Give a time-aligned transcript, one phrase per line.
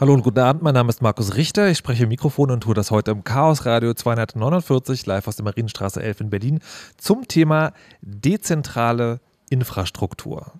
[0.00, 1.70] Hallo und guten Abend, mein Name ist Markus Richter.
[1.70, 5.44] Ich spreche im Mikrofon und tue das heute im Chaos Radio 249 live aus der
[5.44, 6.60] Marienstraße 11 in Berlin
[6.98, 9.18] zum Thema dezentrale
[9.50, 10.52] Infrastruktur.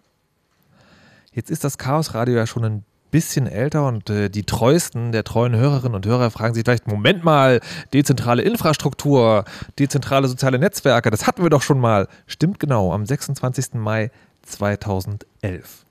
[1.32, 5.22] Jetzt ist das Chaos Radio ja schon ein bisschen älter und äh, die treuesten der
[5.22, 7.60] treuen Hörerinnen und Hörer fragen sich vielleicht, Moment mal,
[7.92, 9.44] dezentrale Infrastruktur,
[9.78, 12.08] dezentrale soziale Netzwerke, das hatten wir doch schon mal.
[12.26, 13.74] Stimmt genau, am 26.
[13.74, 14.10] Mai
[14.42, 15.86] 2011.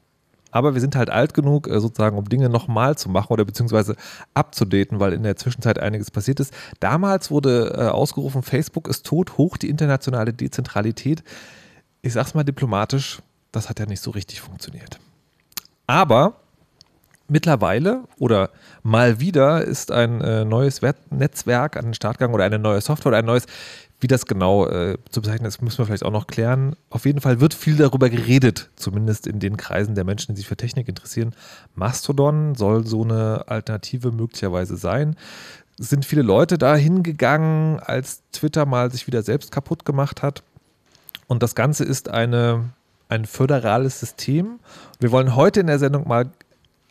[0.51, 3.95] Aber wir sind halt alt genug, äh, sozusagen, um Dinge nochmal zu machen oder beziehungsweise
[4.33, 6.53] abzudaten, weil in der Zwischenzeit einiges passiert ist.
[6.79, 11.23] Damals wurde äh, ausgerufen, Facebook ist tot, hoch die internationale Dezentralität.
[12.01, 13.21] Ich sag's mal diplomatisch,
[13.51, 14.99] das hat ja nicht so richtig funktioniert.
[15.85, 16.35] Aber
[17.27, 18.51] mittlerweile oder
[18.83, 23.09] mal wieder ist ein äh, neues Netzwerk an den Start gegangen oder eine neue Software
[23.09, 23.45] oder ein neues
[23.99, 26.75] wie das genau äh, zu bezeichnen ist, müssen wir vielleicht auch noch klären.
[26.89, 30.47] Auf jeden Fall wird viel darüber geredet, zumindest in den Kreisen der Menschen, die sich
[30.47, 31.33] für Technik interessieren.
[31.73, 35.15] Mastodon soll so eine Alternative möglicherweise sein.
[35.79, 40.43] Sind viele Leute da hingegangen, als Twitter mal sich wieder selbst kaputt gemacht hat.
[41.27, 42.69] Und das Ganze ist eine,
[43.09, 44.59] ein föderales System.
[44.99, 46.29] Wir wollen heute in der Sendung mal,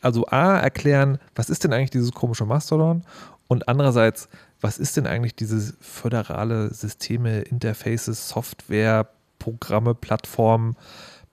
[0.02, 3.02] also A, erklären, was ist denn eigentlich dieses komische Mastodon?
[3.48, 4.28] Und andererseits,
[4.60, 9.08] was ist denn eigentlich diese föderale Systeme, Interfaces, Software,
[9.38, 10.76] Programme, Plattformen?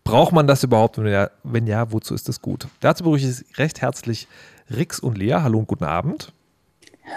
[0.03, 0.97] Braucht man das überhaupt?
[0.97, 2.67] Wenn ja, wenn ja, wozu ist das gut?
[2.81, 4.27] Dazu begrüße ich recht herzlich
[4.69, 5.35] Rix und Lea.
[5.41, 6.33] Hallo und guten Abend.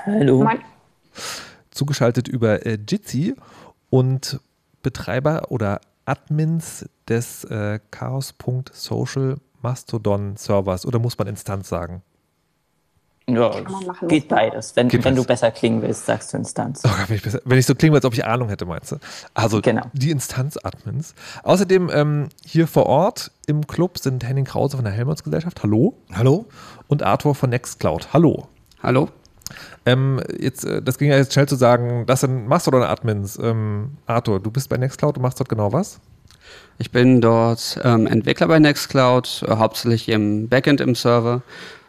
[0.04, 0.44] Hallo.
[0.44, 0.58] Moin.
[1.70, 3.34] Zugeschaltet über äh, Jitsi
[3.90, 4.40] und
[4.82, 12.02] Betreiber oder Admins des äh, Chaos.social Mastodon Servers oder muss man Instanz sagen?
[13.28, 13.50] Ja,
[13.86, 14.76] machen, geht beides.
[14.76, 16.82] Wenn, geht wenn du besser klingen willst, sagst du Instanz.
[16.84, 18.96] Oh, wenn, ich besser, wenn, ich so klinge, als ob ich Ahnung hätte, meinst du?
[19.34, 19.82] Also genau.
[19.92, 21.14] die Instanz-Admins.
[21.42, 25.60] Außerdem ähm, hier vor Ort im Club sind Henning Krause von der Helmholtz-Gesellschaft.
[25.64, 25.96] Hallo.
[26.12, 26.46] Hallo.
[26.86, 28.12] Und Arthur von Nextcloud.
[28.12, 28.46] Hallo.
[28.80, 29.08] Hallo.
[29.84, 33.40] Ähm, jetzt, äh, das ging ja jetzt schnell zu sagen, das sind Mastodon-Admins.
[33.42, 35.98] Ähm, Arthur, du bist bei Nextcloud und machst dort genau was?
[36.78, 41.42] Ich bin dort ähm, Entwickler bei Nextcloud, äh, hauptsächlich im Backend im Server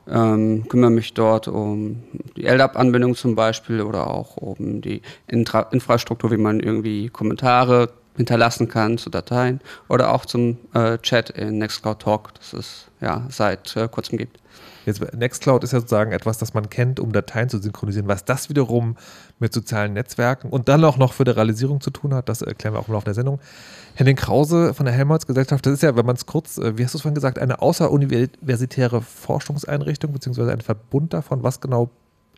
[0.09, 2.03] ähm, kümmere mich dort um
[2.35, 8.67] die LDAP-Anbindung zum Beispiel oder auch um die Intra Infrastruktur, wie man irgendwie Kommentare hinterlassen
[8.67, 13.75] kann zu Dateien oder auch zum äh, Chat in Nextcloud Talk, das es ja seit
[13.75, 14.39] äh, kurzem gibt.
[14.87, 18.07] Jetzt, Nextcloud ist ja sozusagen etwas, das man kennt, um Dateien zu synchronisieren.
[18.07, 18.95] Was das wiederum
[19.37, 22.87] mit sozialen Netzwerken und dann auch noch Föderalisierung zu tun hat, das erklären wir auch
[22.87, 23.41] im Laufe der Sendung.
[23.95, 26.93] Henning Krause von der Helmholtz-Gesellschaft, das ist ja, wenn man es kurz, äh, wie hast
[26.93, 31.43] du es vorhin gesagt, eine außeruniversitäre Forschungseinrichtung, beziehungsweise ein Verbund davon.
[31.43, 31.89] Was genau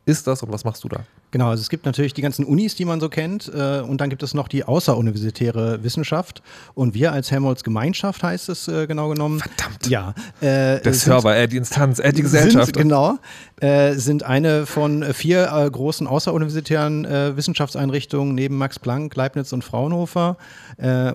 [0.06, 1.02] ist das und was machst du da?
[1.32, 4.10] Genau, also es gibt natürlich die ganzen Unis, die man so kennt, äh, und dann
[4.10, 6.42] gibt es noch die außeruniversitäre Wissenschaft.
[6.74, 9.40] Und wir als Helmholtz Gemeinschaft heißt es äh, genau genommen.
[9.40, 9.88] Verdammt.
[9.88, 10.16] Ja.
[10.42, 12.76] Äh, Der Server, äh, die Instanz, äh, die Gesellschaft.
[12.76, 13.18] Sind, genau.
[13.62, 19.64] Äh, sind eine von vier äh, großen außeruniversitären äh, Wissenschaftseinrichtungen neben Max Planck, Leibniz und
[19.64, 20.38] Fraunhofer.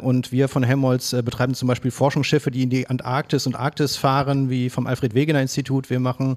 [0.02, 4.50] Und wir von Helmholtz betreiben zum Beispiel Forschungsschiffe, die in die Antarktis und Arktis fahren,
[4.50, 5.88] wie vom Alfred Wegener Institut.
[5.88, 6.36] Wir machen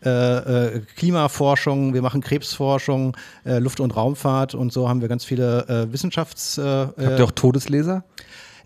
[0.00, 6.58] äh, Klimaforschung, wir machen Krebsforschung, Luft- und Raumfahrt und so haben wir ganz viele Wissenschafts.
[6.58, 8.04] Habt ihr auch Todesleser?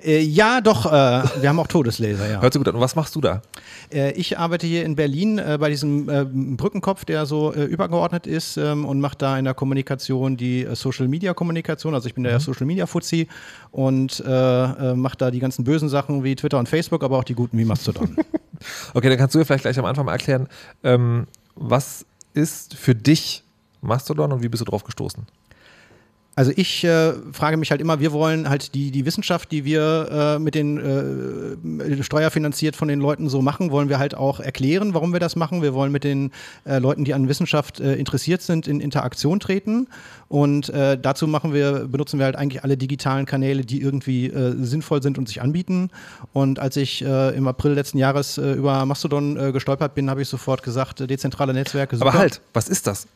[0.04, 2.40] Äh, ja, doch, äh, wir haben auch Todesleser, ja.
[2.40, 2.74] Hört sich gut an.
[2.74, 3.42] Und was machst du da?
[3.92, 8.26] Äh, ich arbeite hier in Berlin äh, bei diesem äh, Brückenkopf, der so äh, übergeordnet
[8.26, 11.94] ist ähm, und mache da in der Kommunikation die Social Media Kommunikation.
[11.94, 12.40] Also ich bin der mhm.
[12.40, 13.28] Social Media Fuzzi
[13.70, 17.58] und mache da die ganzen bösen Sachen wie Twitter und Facebook, aber auch die guten
[17.58, 18.16] wie Mastodon.
[18.94, 20.48] okay, dann kannst du mir vielleicht gleich am Anfang mal erklären,
[20.82, 23.44] ähm, was ist für dich
[23.80, 25.26] Mastodon und wie bist du drauf gestoßen?
[26.34, 30.36] Also ich äh, frage mich halt immer, wir wollen halt die, die Wissenschaft, die wir
[30.36, 34.94] äh, mit den äh, steuerfinanziert von den Leuten so machen, wollen wir halt auch erklären,
[34.94, 35.60] warum wir das machen.
[35.60, 36.30] Wir wollen mit den
[36.64, 39.88] äh, Leuten, die an Wissenschaft äh, interessiert sind, in Interaktion treten.
[40.28, 45.02] Und äh, dazu machen wir, benutzen wir halt eigentlich alle digitalen Kanäle, die irgendwie sinnvoll
[45.02, 45.90] sind und sich anbieten.
[46.32, 51.00] Und als ich im April letzten Jahres über Mastodon gestolpert bin, habe ich sofort gesagt,
[51.00, 51.96] dezentrale Netzwerke.
[51.96, 52.08] Super.
[52.08, 53.06] Aber halt, was ist das?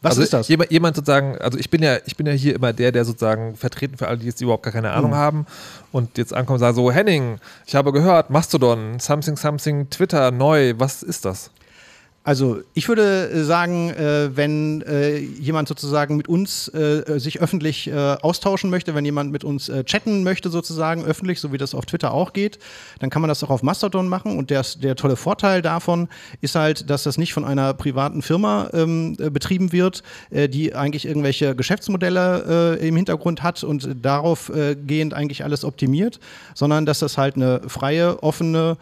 [0.00, 0.48] Was also ist das?
[0.48, 3.56] Jemand, jemand, sozusagen, also ich bin ja, ich bin ja hier immer der, der sozusagen
[3.56, 5.16] vertreten für alle, die jetzt überhaupt gar keine Ahnung mhm.
[5.16, 5.46] haben
[5.90, 10.74] und jetzt ankommen und sagen so, Henning, ich habe gehört, Mastodon, something, something, Twitter, neu,
[10.76, 11.50] was ist das?
[12.28, 17.88] Also ich würde äh, sagen, äh, wenn äh, jemand sozusagen mit uns äh, sich öffentlich
[17.88, 21.74] äh, austauschen möchte, wenn jemand mit uns äh, chatten möchte sozusagen öffentlich, so wie das
[21.74, 22.58] auf Twitter auch geht,
[22.98, 24.36] dann kann man das auch auf Mastodon machen.
[24.36, 26.06] Und der, der tolle Vorteil davon
[26.42, 31.56] ist halt, dass das nicht von einer privaten Firma ähm, betrieben wird, die eigentlich irgendwelche
[31.56, 34.52] Geschäftsmodelle im Hintergrund hat und darauf
[34.86, 36.20] gehend eigentlich alles optimiert,
[36.54, 38.76] sondern dass das halt eine freie, offene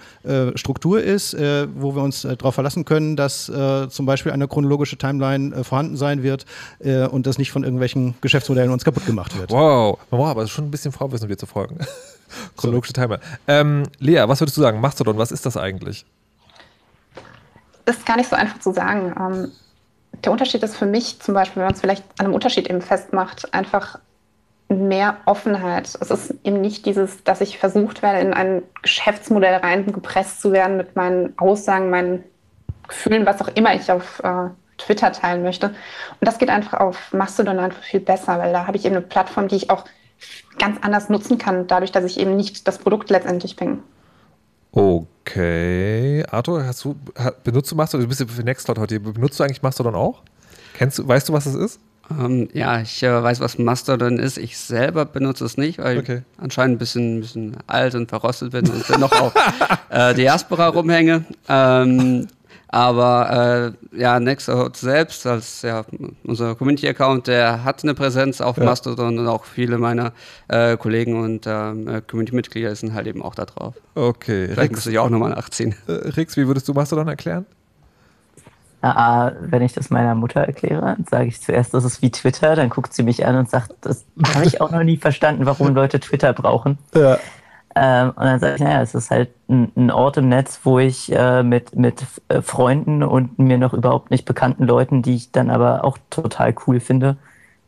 [0.56, 4.96] Struktur ist, wo wir uns darauf verlassen können, dass dass äh, zum Beispiel eine chronologische
[4.96, 6.46] Timeline äh, vorhanden sein wird
[6.78, 9.50] äh, und das nicht von irgendwelchen Geschäftsmodellen uns kaputt gemacht wird.
[9.50, 11.78] Wow, wow aber es ist schon ein bisschen Vorwissen, wir zu folgen.
[12.56, 13.22] chronologische Timeline.
[13.46, 14.80] Ähm, Lea, was würdest du sagen?
[14.80, 16.06] Mastodon, was ist das eigentlich?
[17.84, 19.14] Das ist gar nicht so einfach zu sagen.
[19.18, 19.52] Ähm,
[20.24, 22.80] der Unterschied ist für mich zum Beispiel, wenn man es vielleicht an einem Unterschied eben
[22.80, 23.98] festmacht, einfach
[24.68, 25.96] mehr Offenheit.
[26.00, 30.76] Es ist eben nicht dieses, dass ich versucht werde, in ein Geschäftsmodell reingepresst zu werden
[30.76, 32.24] mit meinen Aussagen, meinen
[32.88, 35.68] Gefühlen, was auch immer ich auf äh, Twitter teilen möchte.
[35.68, 35.76] Und
[36.20, 39.48] das geht einfach auf Mastodon einfach viel besser, weil da habe ich eben eine Plattform,
[39.48, 39.84] die ich auch
[40.58, 43.82] ganz anders nutzen kann, dadurch, dass ich eben nicht das Produkt letztendlich bin.
[44.72, 46.24] Okay.
[46.30, 46.96] Arthur, hast du,
[47.44, 48.04] benutzt du Mastodon?
[48.04, 49.00] Du bist ja für Nextcloud heute.
[49.00, 50.22] Benutzt du eigentlich Mastodon auch?
[50.74, 51.80] Kennst du, weißt du, was das ist?
[52.10, 54.38] Ähm, ja, ich äh, weiß, was Mastodon ist.
[54.38, 56.22] Ich selber benutze es nicht, weil okay.
[56.22, 59.34] ich anscheinend ein bisschen, bisschen alt und verrostet bin und noch auf
[59.88, 61.24] äh, Diaspora rumhänge.
[61.48, 62.28] Ähm,
[62.68, 65.84] aber äh, ja, Nextcloud selbst, als ja,
[66.24, 68.64] unser Community-Account, der hat eine Präsenz auf ja.
[68.64, 70.12] Mastodon und auch viele meiner
[70.48, 73.74] äh, Kollegen und ähm, äh, Community-Mitglieder sind halt eben auch da drauf.
[73.94, 74.46] Okay.
[74.46, 75.74] Vielleicht Rix, müsste ich auch nochmal nachziehen.
[75.86, 77.46] Äh, Rix, wie würdest du Mastodon erklären?
[78.82, 82.68] Na, wenn ich das meiner Mutter erkläre, sage ich zuerst, das ist wie Twitter, dann
[82.68, 84.04] guckt sie mich an und sagt, das
[84.34, 86.78] habe ich auch noch nie verstanden, warum Leute Twitter brauchen.
[86.94, 87.18] Ja.
[87.78, 90.78] Ähm, und dann sage ich, naja, es ist halt ein, ein Ort im Netz, wo
[90.78, 95.30] ich äh, mit, mit äh, Freunden und mir noch überhaupt nicht bekannten Leuten, die ich
[95.30, 97.18] dann aber auch total cool finde,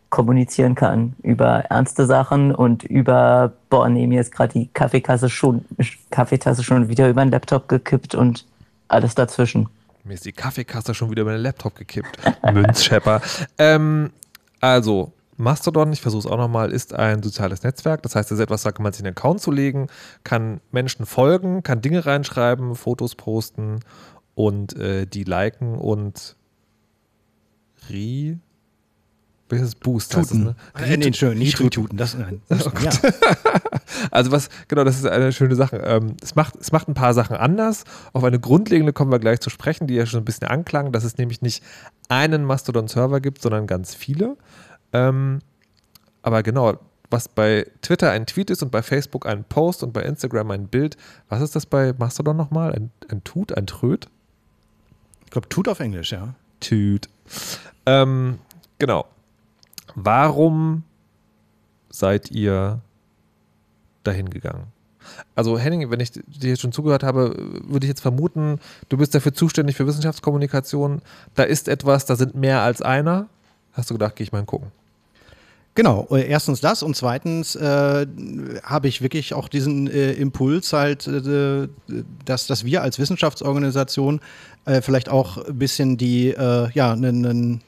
[0.09, 5.67] kommunizieren kann über ernste Sachen und über, boah, nee, mir ist gerade die Kaffeekasse schon,
[6.11, 8.47] Kaffeetasse schon wieder über den Laptop gekippt und
[8.89, 9.69] alles dazwischen.
[10.05, 12.19] Mir ist die Kaffeekasse schon wieder über den Laptop gekippt.
[12.51, 13.21] Münzschepper.
[13.59, 14.11] ähm,
[14.59, 18.03] also, Mastodon, ich versuche es auch nochmal, ist ein soziales Netzwerk.
[18.03, 19.87] Das heißt, es ist etwas, da kann man sich einen Account zulegen,
[20.25, 23.81] kann Menschen folgen, kann Dinge reinschreiben, Fotos posten
[24.35, 26.37] und äh, die liken und
[27.89, 28.39] re
[29.51, 30.21] welches Boost Tuten.
[30.21, 30.35] heißt
[30.75, 30.99] das, ne?
[30.99, 31.97] Nee, schön, nicht Retuten.
[31.97, 32.43] Das, nein.
[32.51, 32.91] Oh ja.
[34.11, 35.77] also was, genau, das ist eine schöne Sache.
[35.79, 37.85] Ähm, es, macht, es macht ein paar Sachen anders.
[38.13, 41.05] Auf eine grundlegende kommen wir gleich zu sprechen, die ja schon ein bisschen anklang, dass
[41.05, 41.63] es nämlich nicht
[42.09, 44.37] einen Mastodon-Server gibt, sondern ganz viele.
[44.93, 45.41] Ähm,
[46.23, 46.79] aber genau,
[47.11, 50.69] was bei Twitter ein Tweet ist und bei Facebook ein Post und bei Instagram ein
[50.69, 50.97] Bild,
[51.29, 52.75] was ist das bei Mastodon nochmal?
[52.75, 54.09] Ein, ein Tut, ein Tröd?
[55.25, 56.35] Ich glaube, Tut auf Englisch, ja.
[56.61, 57.09] Tut.
[57.87, 58.39] Ähm,
[58.79, 59.07] genau.
[59.95, 60.85] Warum
[61.91, 62.81] seid ihr
[64.05, 64.67] dahin gegangen?
[65.35, 67.35] Also Henning, wenn ich dir jetzt schon zugehört habe,
[67.67, 71.01] würde ich jetzt vermuten, du bist dafür zuständig für Wissenschaftskommunikation.
[71.35, 73.29] Da ist etwas, da sind mehr als einer.
[73.73, 74.71] Hast du gedacht, gehe ich mal gucken?
[75.79, 78.05] Genau, äh, erstens das und zweitens äh,
[78.65, 81.69] habe ich wirklich auch diesen äh, Impuls halt, äh,
[82.25, 84.19] dass, dass wir als Wissenschaftsorganisation
[84.65, 87.61] äh, vielleicht auch ein bisschen die, äh, ja, einen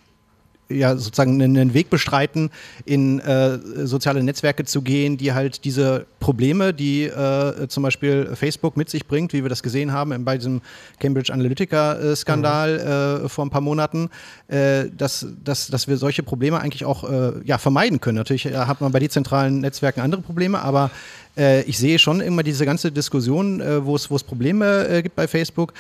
[0.71, 2.51] ja sozusagen einen Weg bestreiten,
[2.85, 8.77] in äh, soziale Netzwerke zu gehen, die halt diese Probleme, die äh, zum Beispiel Facebook
[8.77, 10.61] mit sich bringt, wie wir das gesehen haben bei diesem
[10.99, 13.25] Cambridge Analytica-Skandal mhm.
[13.25, 14.11] äh, vor ein paar Monaten,
[14.49, 18.19] äh, dass, dass, dass wir solche Probleme eigentlich auch äh, ja, vermeiden können.
[18.19, 20.91] Natürlich äh, hat man bei dezentralen Netzwerken andere Probleme, aber
[21.65, 25.73] ich sehe schon immer diese ganze Diskussion, wo es Probleme gibt bei Facebook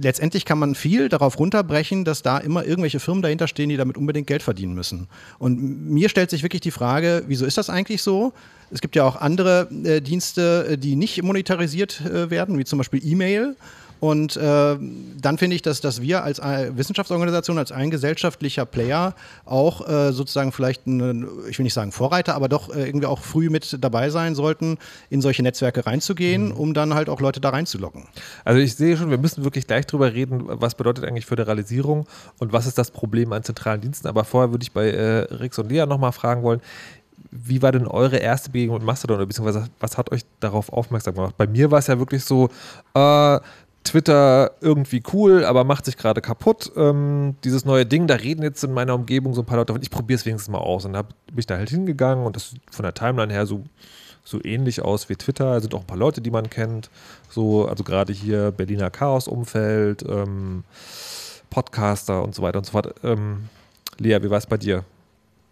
[0.00, 3.96] letztendlich kann man viel darauf runterbrechen, dass da immer irgendwelche Firmen dahinter stehen, die damit
[3.96, 5.08] unbedingt Geld verdienen müssen.
[5.38, 8.32] Und mir stellt sich wirklich die Frage, wieso ist das eigentlich so?
[8.70, 12.78] Es gibt ja auch andere äh, Dienste, äh, die nicht monetarisiert äh, werden, wie zum
[12.78, 13.56] Beispiel E-Mail.
[14.00, 14.76] Und äh,
[15.20, 20.52] dann finde ich, dass, dass wir als Wissenschaftsorganisation, als ein gesellschaftlicher Player auch äh, sozusagen
[20.52, 24.10] vielleicht, eine, ich will nicht sagen Vorreiter, aber doch äh, irgendwie auch früh mit dabei
[24.10, 24.78] sein sollten,
[25.10, 26.52] in solche Netzwerke reinzugehen, mhm.
[26.52, 28.04] um dann halt auch Leute da reinzulocken.
[28.44, 32.06] Also ich sehe schon, wir müssen wirklich gleich drüber reden, was bedeutet eigentlich Föderalisierung
[32.38, 34.08] und was ist das Problem an zentralen Diensten.
[34.08, 36.60] Aber vorher würde ich bei äh, Rix und Lea nochmal fragen wollen,
[37.30, 41.14] wie war denn eure erste Begegnung mit Mastodon oder beziehungsweise was hat euch darauf aufmerksam
[41.14, 41.34] gemacht?
[41.36, 42.48] Bei mir war es ja wirklich so,
[42.94, 43.40] äh,
[43.84, 46.72] Twitter irgendwie cool, aber macht sich gerade kaputt.
[46.74, 49.82] Ähm, dieses neue Ding, da reden jetzt in meiner Umgebung so ein paar Leute davon.
[49.82, 50.86] Ich probiere es wenigstens mal aus.
[50.86, 53.62] Und dann bin ich da halt hingegangen und das sieht von der Timeline her so,
[54.24, 55.52] so ähnlich aus wie Twitter.
[55.52, 56.90] Da sind auch ein paar Leute, die man kennt.
[57.28, 60.64] So, also gerade hier Berliner Chaos-Umfeld, ähm,
[61.50, 62.94] Podcaster und so weiter und so fort.
[63.04, 63.48] Ähm,
[63.98, 64.84] Lea, wie war es bei dir?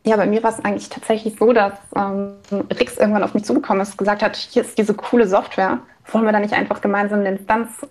[0.04, 2.32] Ja, bei mir war es eigentlich tatsächlich so, dass ähm,
[2.80, 5.78] Rix irgendwann auf mich zugekommen ist, gesagt hat, hier ist diese coole Software.
[6.10, 7.86] Wollen wir da nicht einfach gemeinsam eine Instanz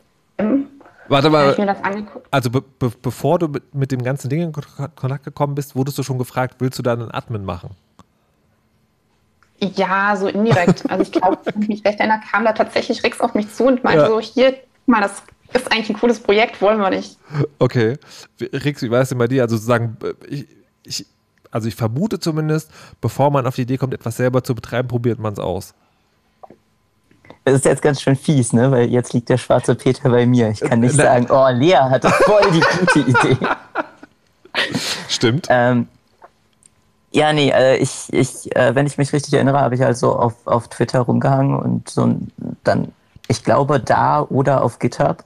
[1.07, 1.55] Warte mal.
[2.31, 6.03] Also be be bevor du mit, dem ganzen Ding in Kontakt gekommen bist, wurdest du
[6.03, 7.71] schon gefragt, willst du da einen Admin machen?
[9.75, 10.83] Ja, so indirekt.
[10.89, 13.65] Also ich glaube, wenn ich mich recht erinnere, kam da tatsächlich Rix auf mich zu
[13.65, 14.07] und meinte ja.
[14.07, 14.55] so, hier,
[14.85, 15.21] mal, das
[15.53, 17.17] ist eigentlich ein cooles Projekt, wollen wir nicht.
[17.59, 17.97] Okay.
[18.39, 19.43] Rix, wie war es denn bei dir?
[19.43, 19.97] Also sozusagen,
[20.29, 20.47] ich,
[20.83, 21.05] ich,
[21.51, 22.71] also ich vermute zumindest,
[23.01, 25.73] bevor man auf die Idee kommt, etwas selber zu betreiben, probiert man es aus.
[27.43, 28.71] Das ist jetzt ganz schön fies, ne?
[28.71, 30.49] Weil jetzt liegt der schwarze Peter bei mir.
[30.49, 33.37] Ich kann nicht sagen, oh, Lea hatte voll die gute Idee.
[35.07, 35.47] Stimmt.
[35.49, 35.87] Ähm,
[37.11, 40.35] ja, nee, äh, ich, ich, äh, wenn ich mich richtig erinnere, habe ich also auf,
[40.45, 42.15] auf Twitter rumgehangen und so
[42.63, 42.93] dann,
[43.27, 45.23] ich glaube, da oder auf GitHub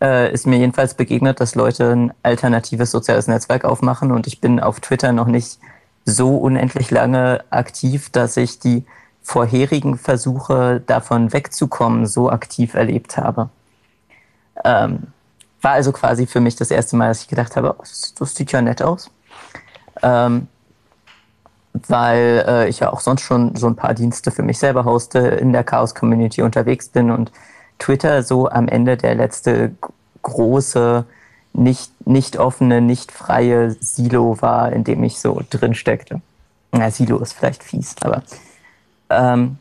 [0.00, 4.58] äh, ist mir jedenfalls begegnet, dass Leute ein alternatives soziales Netzwerk aufmachen und ich bin
[4.58, 5.58] auf Twitter noch nicht
[6.06, 8.84] so unendlich lange aktiv, dass ich die
[9.26, 13.48] vorherigen Versuche davon wegzukommen so aktiv erlebt habe.
[14.64, 15.08] Ähm,
[15.60, 17.82] war also quasi für mich das erste Mal, dass ich gedacht habe, oh,
[18.18, 19.10] das sieht ja nett aus.
[20.00, 20.46] Ähm,
[21.88, 25.18] weil äh, ich ja auch sonst schon so ein paar Dienste für mich selber hoste,
[25.18, 27.32] in der Chaos-Community unterwegs bin und
[27.80, 29.72] Twitter so am Ende der letzte
[30.22, 31.04] große,
[31.52, 36.20] nicht, nicht offene, nicht freie Silo war, in dem ich so drin steckte.
[36.70, 38.22] Na, Silo ist vielleicht fies, aber
[39.10, 39.58] ähm,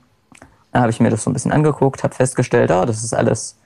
[0.72, 3.58] dann habe ich mir das so ein bisschen angeguckt, habe festgestellt, oh, das ist alles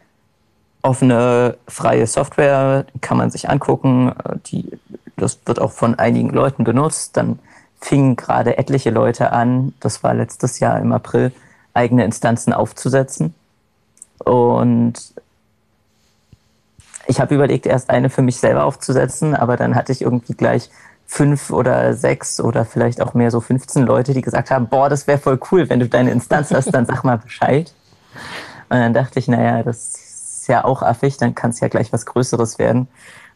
[0.82, 4.14] offene, freie Software, kann man sich angucken.
[4.46, 4.72] Die,
[5.18, 7.18] das wird auch von einigen Leuten genutzt.
[7.18, 7.40] Dann
[7.82, 11.32] fingen gerade etliche Leute an, das war letztes Jahr im April,
[11.74, 13.34] eigene Instanzen aufzusetzen.
[14.20, 15.14] Und
[17.08, 20.70] ich habe überlegt, erst eine für mich selber aufzusetzen, aber dann hatte ich irgendwie gleich
[21.12, 25.08] fünf oder sechs oder vielleicht auch mehr so 15 Leute, die gesagt haben, boah, das
[25.08, 27.74] wäre voll cool, wenn du deine Instanz hast, dann sag mal Bescheid.
[28.70, 31.92] Und dann dachte ich, naja, das ist ja auch affig, dann kann es ja gleich
[31.92, 32.88] was Größeres werden.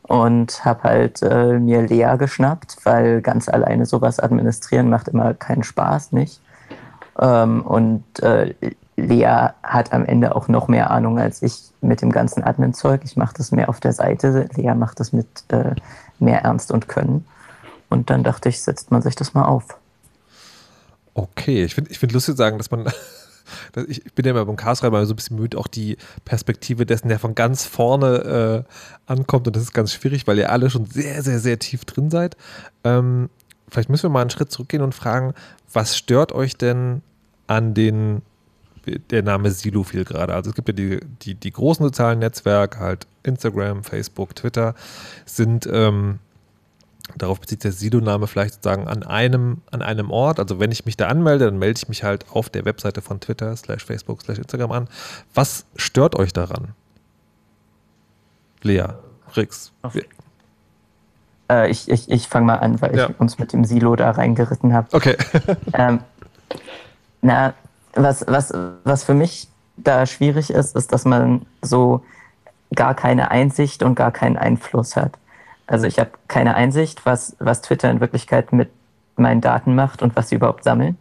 [0.03, 5.63] Und habe halt äh, mir Lea geschnappt, weil ganz alleine sowas administrieren macht immer keinen
[5.63, 6.41] Spaß, nicht?
[7.19, 8.53] Ähm, und äh,
[8.97, 13.01] Lea hat am Ende auch noch mehr Ahnung als ich mit dem ganzen Admin-Zeug.
[13.03, 15.73] Ich mache das mehr auf der Seite, Lea macht das mit äh,
[16.19, 17.25] mehr Ernst und Können.
[17.93, 19.79] Und dann dachte ich, setzt man sich das mal auf.
[21.13, 22.91] Okay, ich finde ich find lustig zu sagen, dass man,
[23.87, 27.19] ich bin ja immer beim Chaosreiber so ein bisschen müde, auch die Perspektive dessen, der
[27.19, 29.45] von ganz vorne äh, ankommt.
[29.45, 32.35] Und das ist ganz schwierig, weil ihr alle schon sehr, sehr, sehr tief drin seid.
[32.83, 33.29] Ähm,
[33.69, 35.33] vielleicht müssen wir mal einen Schritt zurückgehen und fragen,
[35.71, 37.03] was stört euch denn
[37.45, 38.23] an den,
[39.11, 40.33] der Name Silo fiel gerade.
[40.33, 44.73] Also es gibt ja die, die, die großen sozialen Netzwerke, halt Instagram, Facebook, Twitter,
[45.25, 46.17] sind ähm,
[47.17, 50.39] Darauf bezieht der Sido-Name vielleicht sozusagen an einem, an einem Ort.
[50.39, 53.19] Also wenn ich mich da anmelde, dann melde ich mich halt auf der Webseite von
[53.19, 54.87] Twitter, slash Facebook, slash Instagram an.
[55.33, 56.69] Was stört euch daran?
[58.61, 58.85] Lea,
[59.35, 59.73] Rix.
[61.49, 63.09] Äh, ich ich, ich fange mal an, weil ja.
[63.09, 64.87] ich uns mit dem Silo da reingeritten habe.
[64.93, 65.17] Okay.
[65.73, 65.99] ähm,
[67.21, 67.53] na,
[67.95, 68.53] was, was,
[68.85, 72.03] was für mich da schwierig ist, ist, dass man so
[72.75, 75.17] gar keine Einsicht und gar keinen Einfluss hat.
[75.67, 78.69] Also ich habe keine Einsicht, was, was Twitter in Wirklichkeit mit
[79.15, 80.97] meinen Daten macht und was sie überhaupt sammeln.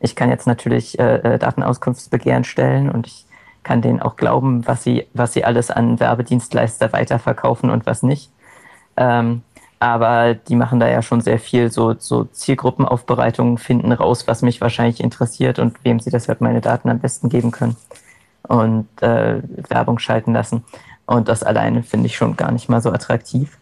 [0.00, 3.24] Ich kann jetzt natürlich äh, äh, Datenauskunftsbegehren stellen und ich
[3.62, 8.30] kann denen auch glauben, was sie, was sie alles an Werbedienstleister weiterverkaufen und was nicht.
[8.96, 9.42] Ähm,
[9.78, 14.60] aber die machen da ja schon sehr viel so, so Zielgruppenaufbereitungen, finden raus, was mich
[14.60, 17.76] wahrscheinlich interessiert und wem sie deshalb meine Daten am besten geben können
[18.48, 20.64] und äh, Werbung schalten lassen.
[21.04, 23.58] Und das alleine finde ich schon gar nicht mal so attraktiv.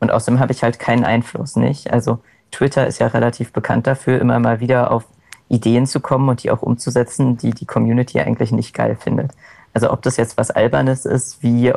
[0.00, 1.92] Und außerdem habe ich halt keinen Einfluss, nicht?
[1.92, 2.18] Also
[2.50, 5.04] Twitter ist ja relativ bekannt dafür, immer mal wieder auf
[5.48, 9.32] Ideen zu kommen und die auch umzusetzen, die die Community eigentlich nicht geil findet.
[9.72, 11.72] Also ob das jetzt was Albernes ist, wie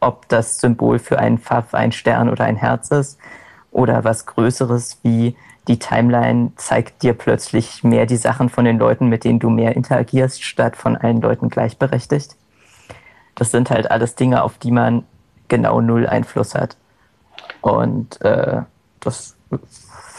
[0.00, 3.18] ob das Symbol für einen Pfaff ein Stern oder ein Herz ist,
[3.70, 5.34] oder was Größeres wie
[5.68, 9.76] die Timeline zeigt dir plötzlich mehr die Sachen von den Leuten, mit denen du mehr
[9.76, 12.36] interagierst, statt von allen Leuten gleichberechtigt.
[13.34, 15.04] Das sind halt alles Dinge, auf die man
[15.48, 16.76] genau null Einfluss hat.
[17.62, 18.62] Und äh,
[19.00, 19.34] das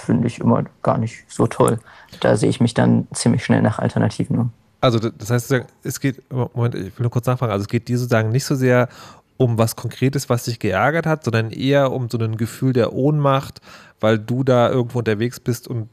[0.04, 1.80] finde ich immer gar nicht so toll.
[2.20, 4.52] Da sehe ich mich dann ziemlich schnell nach Alternativen um.
[4.82, 7.98] Also das heißt, es geht, Moment, ich will nur kurz nachfragen, also es geht dir
[7.98, 8.90] sozusagen nicht so sehr
[9.38, 13.62] um was Konkretes, was dich geärgert hat, sondern eher um so ein Gefühl der Ohnmacht,
[14.00, 15.88] weil du da irgendwo unterwegs bist und,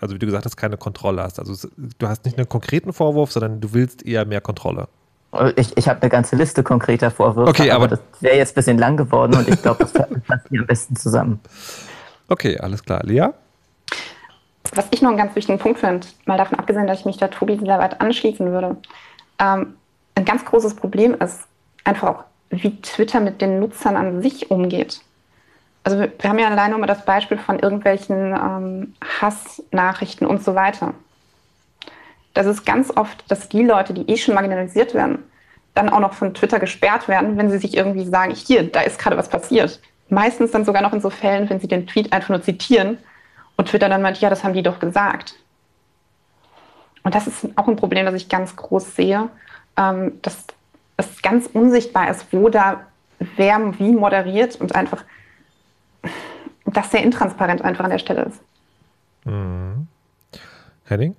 [0.00, 1.38] also wie du gesagt hast, keine Kontrolle hast.
[1.38, 4.88] Also du hast nicht einen konkreten Vorwurf, sondern du willst eher mehr Kontrolle.
[5.56, 8.54] Ich, ich habe eine ganze Liste konkreter Vorwürfe, okay, aber, aber das wäre jetzt ein
[8.56, 11.40] bisschen lang geworden und ich glaube, das passt hier am besten zusammen.
[12.28, 13.00] Okay, alles klar.
[13.04, 13.28] Lea?
[14.74, 17.28] Was ich noch einen ganz wichtigen Punkt finde, mal davon abgesehen, dass ich mich da
[17.28, 18.76] Tobi sehr weit anschließen würde,
[19.38, 19.74] ähm,
[20.14, 21.40] ein ganz großes Problem ist
[21.84, 25.00] einfach auch, wie Twitter mit den Nutzern an sich umgeht.
[25.84, 30.54] Also wir, wir haben ja alleine immer das Beispiel von irgendwelchen ähm, Hassnachrichten und so
[30.54, 30.94] weiter
[32.34, 35.24] das ist ganz oft, dass die Leute, die eh schon marginalisiert werden,
[35.74, 38.98] dann auch noch von Twitter gesperrt werden, wenn sie sich irgendwie sagen, hier, da ist
[38.98, 39.80] gerade was passiert.
[40.08, 42.98] Meistens dann sogar noch in so Fällen, wenn sie den Tweet einfach nur zitieren
[43.56, 45.34] und Twitter dann meint, ja, das haben die doch gesagt.
[47.02, 49.28] Und das ist auch ein Problem, das ich ganz groß sehe,
[49.76, 50.44] ähm, dass
[50.96, 52.86] es ganz unsichtbar ist, wo da
[53.36, 55.04] wer wie moderiert und einfach
[56.66, 58.40] das sehr intransparent einfach an der Stelle ist.
[59.24, 59.86] Mhm.
[60.84, 61.16] Henning?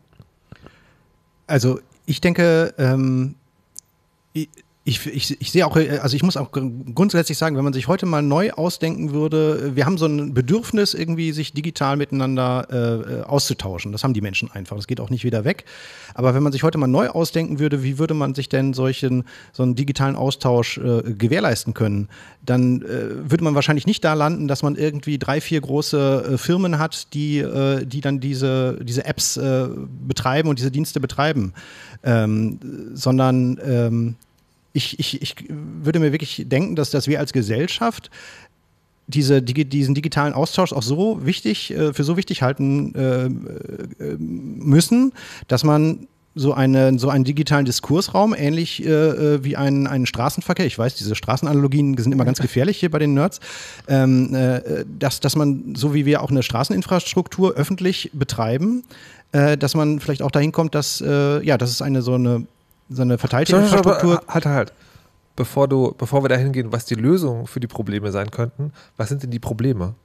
[1.48, 3.36] Also ich denke, ähm,
[4.86, 8.06] ich, ich, ich sehe auch, also ich muss auch grundsätzlich sagen, wenn man sich heute
[8.06, 13.94] mal neu ausdenken würde, wir haben so ein Bedürfnis, irgendwie sich digital miteinander äh, auszutauschen.
[13.94, 14.76] Das haben die Menschen einfach.
[14.76, 15.64] Das geht auch nicht wieder weg.
[16.16, 19.24] Aber wenn man sich heute mal neu ausdenken würde, wie würde man sich denn solchen,
[19.54, 22.10] so einen digitalen Austausch äh, gewährleisten können,
[22.46, 26.38] dann äh, würde man wahrscheinlich nicht da landen, dass man irgendwie drei, vier große äh,
[26.38, 29.70] Firmen hat, die, äh, die dann diese, diese Apps äh,
[30.06, 31.54] betreiben und diese Dienste betreiben.
[32.04, 32.60] Ähm,
[32.94, 34.16] sondern ähm,
[34.74, 38.10] ich, ich, ich würde mir wirklich denken, dass, dass wir als Gesellschaft
[39.08, 45.14] diese, diesen digitalen Austausch auch so wichtig, äh, für so wichtig halten äh, äh, müssen,
[45.48, 50.66] dass man so, eine, so einen digitalen Diskursraum, ähnlich äh, wie einen, einen Straßenverkehr.
[50.66, 53.40] Ich weiß, diese Straßenanalogien sind immer ganz gefährlich hier bei den Nerds.
[53.88, 58.84] Ähm, äh, dass, dass man, so wie wir auch eine Straßeninfrastruktur öffentlich betreiben,
[59.32, 62.48] äh, dass man vielleicht auch dahin kommt, dass, ja, dass es eine so eine
[62.90, 64.22] so eine verteilte Infrastruktur.
[64.28, 64.74] Halt, halt.
[65.36, 69.10] Bevor, du, bevor wir da hingehen, was die Lösungen für die Probleme sein könnten, was
[69.10, 69.96] sind denn die Probleme?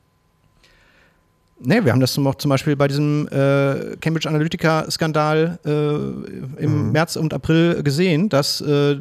[1.60, 6.92] Nee, wir haben das zum, Beispiel bei diesem äh, Cambridge Analytica-Skandal äh, im mhm.
[6.92, 8.96] März und April gesehen, dass, äh,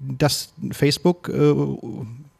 [0.00, 1.54] dass Facebook äh,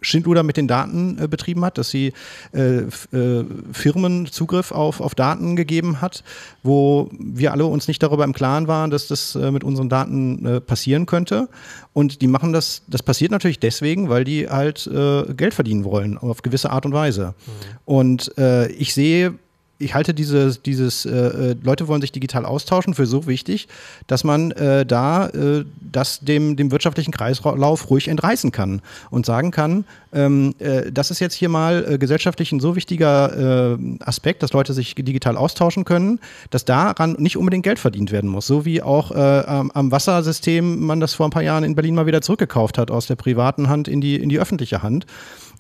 [0.07, 2.13] Schindluder mit den Daten äh, betrieben hat, dass sie
[2.53, 6.23] äh, äh, Firmen Zugriff auf, auf Daten gegeben hat,
[6.63, 10.47] wo wir alle uns nicht darüber im Klaren waren, dass das äh, mit unseren Daten
[10.47, 11.49] äh, passieren könnte.
[11.93, 16.19] Und die machen das, das passiert natürlich deswegen, weil die halt äh, Geld verdienen wollen,
[16.19, 17.35] auf gewisse Art und Weise.
[17.47, 17.53] Mhm.
[17.85, 18.33] Und
[18.79, 19.35] ich sehe
[19.79, 23.69] ich halte dieses, dieses äh, äh, Leute wollen sich digital austauschen für so wichtig,
[24.07, 29.51] dass man äh, da äh, das dem, dem wirtschaftlichen Kreislauf ruhig entreißen kann und sagen
[29.51, 34.43] kann, ähm, äh, das ist jetzt hier mal äh, gesellschaftlich ein so wichtiger äh, Aspekt,
[34.43, 38.47] dass Leute sich digital austauschen können, dass daran nicht unbedingt Geld verdient werden muss.
[38.47, 42.07] So wie auch äh, am Wassersystem man das vor ein paar Jahren in Berlin mal
[42.07, 45.07] wieder zurückgekauft hat aus der privaten Hand in die, in die öffentliche Hand.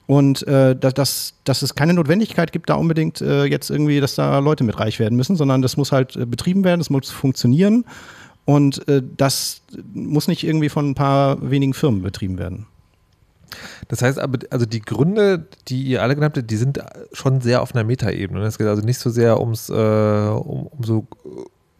[0.06, 4.38] Und äh, dass, dass es keine Notwendigkeit gibt, da unbedingt äh, jetzt irgendwie, dass da
[4.38, 7.84] Leute mit reich werden müssen, sondern das muss halt äh, betrieben werden, das muss funktionieren.
[8.44, 12.66] Und äh, das muss nicht irgendwie von ein paar wenigen Firmen betrieben werden.
[13.88, 16.80] Das heißt aber, also die Gründe, die ihr alle genannt habt, die sind
[17.12, 18.44] schon sehr auf einer Metaebene.
[18.44, 21.06] Es geht also nicht so sehr ums, äh, um, um so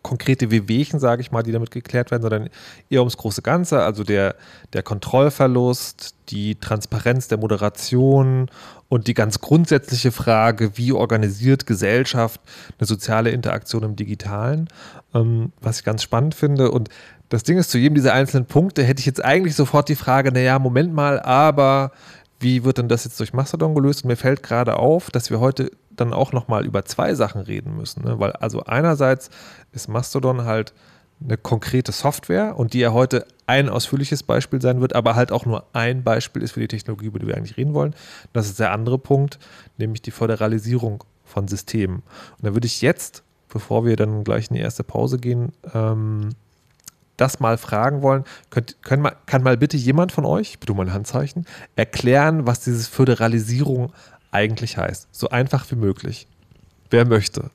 [0.06, 2.48] konkrete Wehwehchen, sage ich mal, die damit geklärt werden, sondern
[2.88, 4.36] eher ums große Ganze, also der,
[4.72, 8.48] der Kontrollverlust, die Transparenz der Moderation
[8.88, 12.40] und die ganz grundsätzliche Frage, wie organisiert Gesellschaft
[12.78, 14.68] eine soziale Interaktion im Digitalen,
[15.12, 16.70] ähm, was ich ganz spannend finde.
[16.70, 16.88] Und
[17.28, 20.30] das Ding ist, zu jedem dieser einzelnen Punkte hätte ich jetzt eigentlich sofort die Frage,
[20.30, 21.90] naja, Moment mal, aber
[22.40, 24.04] wie wird denn das jetzt durch Mastodon gelöst?
[24.04, 27.76] Und mir fällt gerade auf, dass wir heute dann auch nochmal über zwei Sachen reden
[27.76, 28.04] müssen.
[28.04, 28.20] Ne?
[28.20, 29.30] Weil also einerseits
[29.72, 30.74] ist Mastodon halt
[31.24, 35.46] eine konkrete Software und die ja heute ein ausführliches Beispiel sein wird, aber halt auch
[35.46, 37.94] nur ein Beispiel ist für die Technologie, über die wir eigentlich reden wollen.
[38.32, 39.38] Das ist der andere Punkt,
[39.78, 42.02] nämlich die Föderalisierung von Systemen.
[42.38, 46.30] Und da würde ich jetzt, bevor wir dann gleich in die erste Pause gehen, ähm,
[47.16, 48.24] das mal fragen wollen.
[48.50, 52.88] Könnt, können kann mal bitte jemand von euch, bitte mal ein Handzeichen, erklären, was diese
[52.90, 53.92] Föderalisierung
[54.30, 55.08] eigentlich heißt.
[55.12, 56.26] So einfach wie möglich.
[56.90, 57.50] Wer möchte?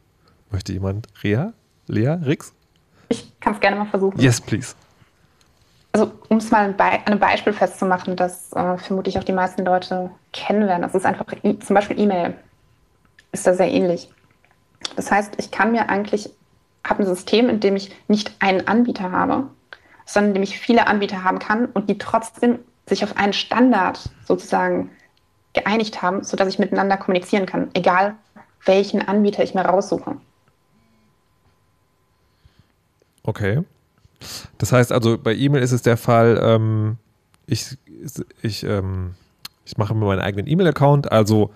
[0.49, 1.07] Möchte jemand?
[1.23, 1.53] Rea?
[1.87, 2.17] Lea?
[2.25, 2.53] Rix?
[3.09, 4.19] Ich kann es gerne mal versuchen.
[4.19, 4.75] Yes, please.
[5.93, 10.09] Also, um es mal an einem Beispiel festzumachen, das äh, vermutlich auch die meisten Leute
[10.31, 10.81] kennen werden.
[10.83, 12.33] Das ist einfach zum Beispiel E-Mail.
[13.33, 14.09] Ist da sehr ähnlich.
[14.95, 16.31] Das heißt, ich kann mir eigentlich,
[16.85, 19.47] habe ein System, in dem ich nicht einen Anbieter habe,
[20.05, 24.09] sondern in dem ich viele Anbieter haben kann und die trotzdem sich auf einen Standard
[24.25, 24.89] sozusagen
[25.53, 28.15] geeinigt haben, sodass ich miteinander kommunizieren kann, egal
[28.65, 30.17] welchen Anbieter ich mir raussuche.
[33.23, 33.63] Okay.
[34.57, 36.97] Das heißt also, bei E-Mail ist es der Fall, ähm,
[37.47, 37.77] ich,
[38.41, 39.15] ich, ähm,
[39.65, 41.51] ich mache mir meinen eigenen E-Mail-Account, also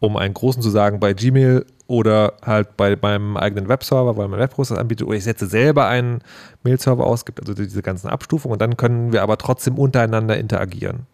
[0.00, 4.40] um einen großen zu sagen, bei Gmail oder halt bei meinem eigenen Webserver, weil mein
[4.40, 6.20] Webhoster das anbietet, oder ich setze selber einen
[6.62, 11.06] Mail-Server aus, gibt also diese ganzen Abstufungen und dann können wir aber trotzdem untereinander interagieren.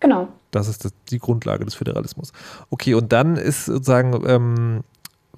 [0.00, 0.28] Genau.
[0.50, 2.32] Das ist das, die Grundlage des Föderalismus.
[2.70, 4.80] Okay, und dann ist sozusagen, ähm,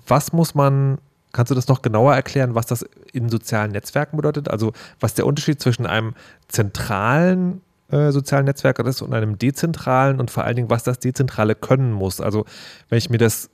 [0.06, 0.98] was muss man
[1.34, 4.48] Kannst du das noch genauer erklären, was das in sozialen Netzwerken bedeutet?
[4.48, 6.14] Also was der Unterschied zwischen einem
[6.46, 11.54] zentralen äh, sozialen Netzwerk ist und einem dezentralen und vor allen Dingen, was das dezentrale
[11.54, 12.20] können muss.
[12.20, 12.44] Also
[12.88, 13.50] wenn ich mir das,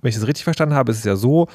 [0.00, 1.48] wenn ich das richtig verstanden habe, ist es ja so,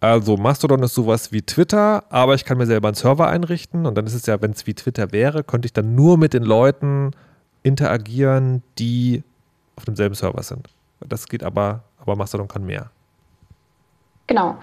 [0.00, 3.96] also Mastodon ist sowas wie Twitter, aber ich kann mir selber einen Server einrichten und
[3.96, 6.44] dann ist es ja, wenn es wie Twitter wäre, könnte ich dann nur mit den
[6.44, 7.10] Leuten
[7.64, 9.24] interagieren, die
[9.74, 10.68] auf demselben Server sind.
[11.00, 12.90] Das geht aber, aber Mastodon kann mehr.
[14.28, 14.58] Genau.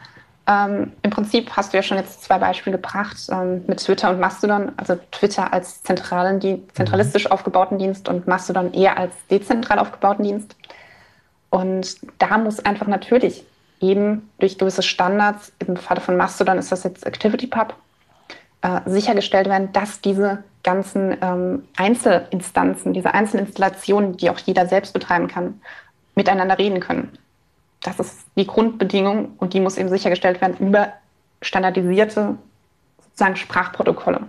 [0.47, 4.19] Ähm, Im Prinzip hast du ja schon jetzt zwei Beispiele gebracht ähm, mit Twitter und
[4.19, 4.73] Mastodon.
[4.77, 6.39] Also Twitter als zentralen,
[6.73, 7.31] zentralistisch mhm.
[7.31, 10.55] aufgebauten Dienst und Mastodon eher als dezentral aufgebauten Dienst.
[11.49, 13.45] Und da muss einfach natürlich
[13.81, 17.73] eben durch gewisse Standards, im Falle von Mastodon ist das jetzt ActivityPub,
[18.61, 25.27] äh, sichergestellt werden, dass diese ganzen ähm, Einzelinstanzen, diese Einzelinstallationen, die auch jeder selbst betreiben
[25.27, 25.61] kann,
[26.15, 27.17] miteinander reden können.
[27.85, 30.93] Das ist die Grundbedingung und die muss eben sichergestellt werden über
[31.41, 32.35] standardisierte
[33.03, 34.21] sozusagen Sprachprotokolle.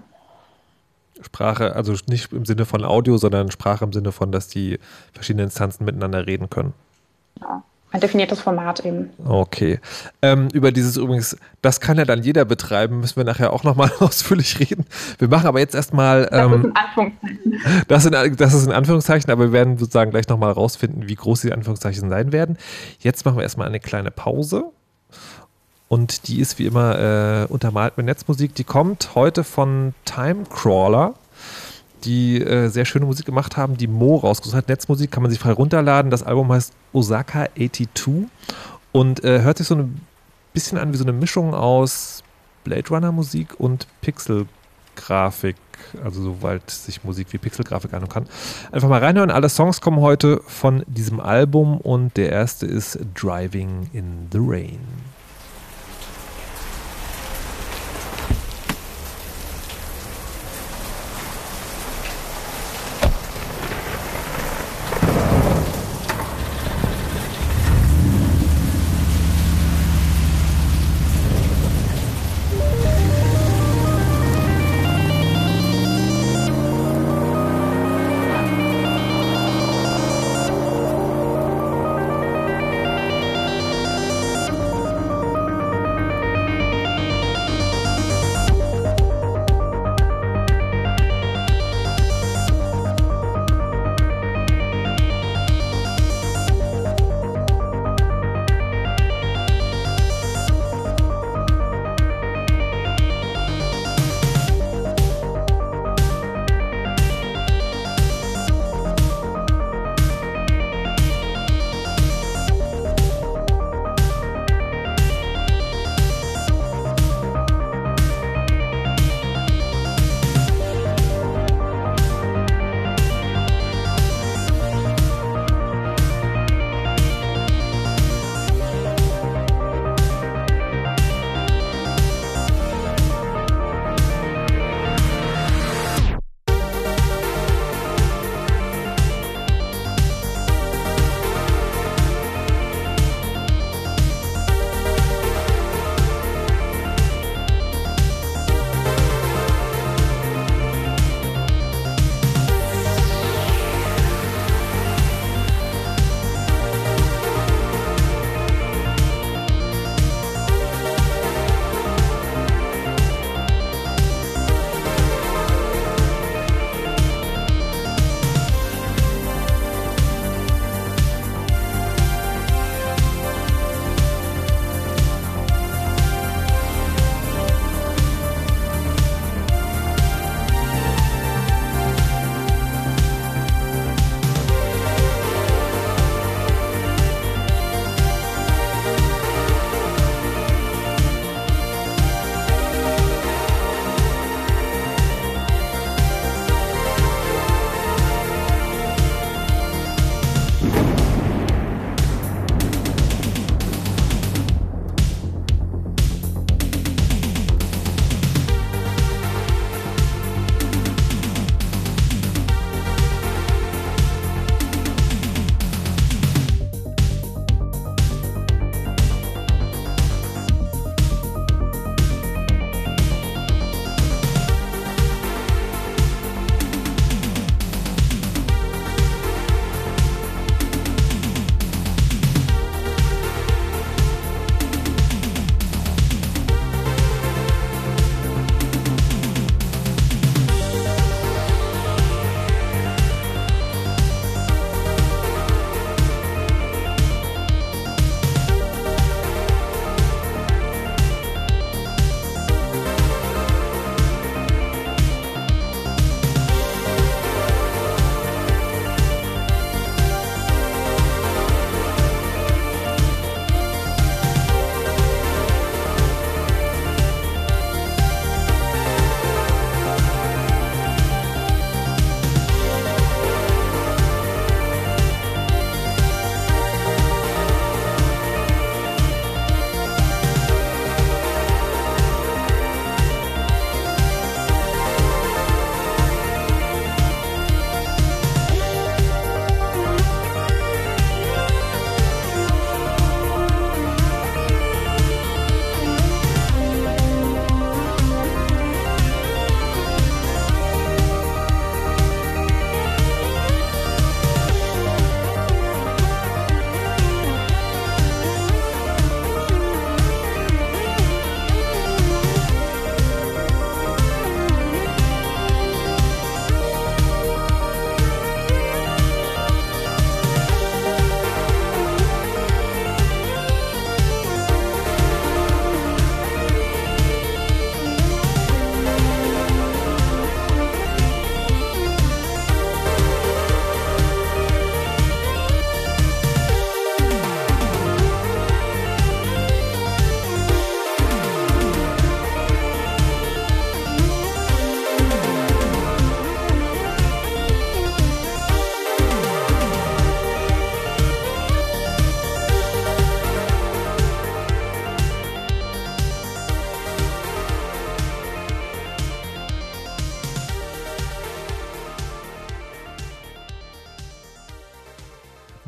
[1.22, 4.78] Sprache, also nicht im Sinne von Audio, sondern Sprache im Sinne von, dass die
[5.14, 6.74] verschiedenen Instanzen miteinander reden können.
[7.40, 7.62] Ja
[7.96, 9.10] ein definiertes Format eben.
[9.24, 9.80] Okay.
[10.22, 13.90] Ähm, über dieses übrigens, das kann ja dann jeder betreiben, müssen wir nachher auch nochmal
[14.00, 14.84] ausführlich reden.
[15.18, 16.28] Wir machen aber jetzt erstmal.
[16.30, 17.86] Ähm, das, ist in Anführungszeichen.
[17.88, 21.40] Das, in, das ist in Anführungszeichen, aber wir werden sozusagen gleich nochmal rausfinden, wie groß
[21.40, 22.58] die Anführungszeichen sein werden.
[22.98, 24.64] Jetzt machen wir erstmal eine kleine Pause.
[25.88, 28.54] Und die ist wie immer äh, untermalt mit Netzmusik.
[28.54, 31.14] Die kommt heute von Timecrawler
[32.06, 34.68] die äh, sehr schöne Musik gemacht haben, die Mo rausgesucht hat.
[34.68, 36.10] Netzmusik kann man sich frei runterladen.
[36.10, 38.28] Das Album heißt Osaka 82
[38.92, 40.00] und äh, hört sich so ein
[40.54, 42.22] bisschen an wie so eine Mischung aus
[42.64, 45.56] Blade Runner Musik und Pixel-Grafik.
[46.02, 48.26] Also soweit sich Musik wie Pixelgrafik anhören kann.
[48.72, 49.30] Einfach mal reinhören.
[49.30, 54.80] Alle Songs kommen heute von diesem Album und der erste ist Driving in the Rain.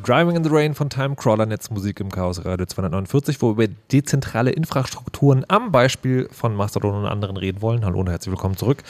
[0.08, 4.50] Driving in the Rain von Timecrawler Netzmusik im Chaos Radio 249, wo wir über dezentrale
[4.50, 7.84] Infrastrukturen am Beispiel von Mastodon und anderen reden wollen.
[7.84, 8.82] Hallo und herzlich willkommen zurück.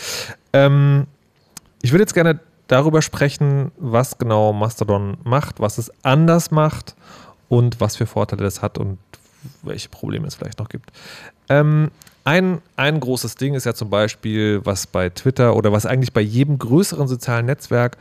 [0.52, 1.08] Ähm,
[1.82, 6.94] ich würde jetzt gerne darüber sprechen, was genau Mastodon macht, was es anders macht
[7.48, 8.98] und was für Vorteile das hat und
[9.62, 10.92] welche Probleme es vielleicht noch gibt.
[11.48, 11.90] Ähm,
[12.22, 16.20] ein, ein großes Ding ist ja zum Beispiel, was bei Twitter oder was eigentlich bei
[16.20, 17.96] jedem größeren sozialen Netzwerk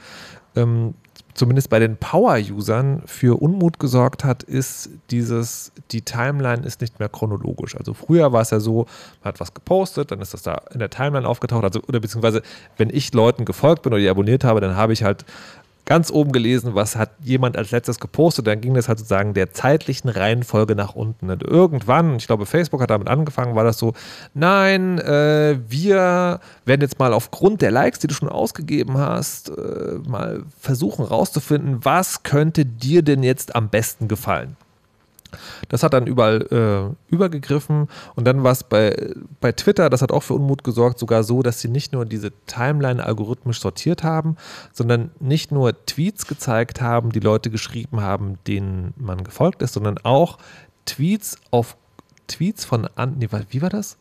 [0.56, 0.94] ähm,
[1.38, 7.10] zumindest bei den Power-Usern für Unmut gesorgt hat, ist dieses, die Timeline ist nicht mehr
[7.10, 7.78] chronologisch.
[7.78, 8.88] Also früher war es ja so,
[9.24, 12.42] man hat was gepostet, dann ist das da in der Timeline aufgetaucht, also oder beziehungsweise
[12.78, 15.26] wenn ich Leuten gefolgt bin oder die abonniert habe, dann habe ich halt
[15.88, 18.46] ganz oben gelesen, was hat jemand als letztes gepostet.
[18.46, 21.32] Dann ging das halt sozusagen der zeitlichen Reihenfolge nach unten.
[21.32, 23.94] Und irgendwann, ich glaube, Facebook hat damit angefangen, war das so,
[24.34, 30.00] nein, äh, wir werden jetzt mal aufgrund der Likes, die du schon ausgegeben hast, äh,
[30.08, 34.58] mal versuchen rauszufinden, was könnte dir denn jetzt am besten gefallen.
[35.70, 40.12] Das hat dann überall äh, übergegriffen und dann war es bei, bei Twitter, das hat
[40.12, 44.38] auch für Unmut gesorgt, sogar so, dass sie nicht nur diese Timeline algorithmisch sortiert haben,
[44.74, 49.98] sondern nicht nur Tweets gezeigt haben, die Leute geschrieben haben, denen man gefolgt ist, sondern
[50.00, 50.38] auch
[50.86, 51.76] Tweets auf
[52.28, 53.98] Tweets von an, nee, wie war das?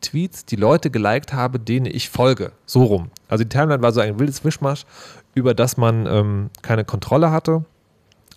[0.00, 2.52] Tweets, die Leute geliked habe, denen ich folge.
[2.64, 3.10] So rum.
[3.28, 4.84] Also die Timeline war so ein wildes Wischmasch,
[5.34, 7.64] über das man ähm, keine Kontrolle hatte.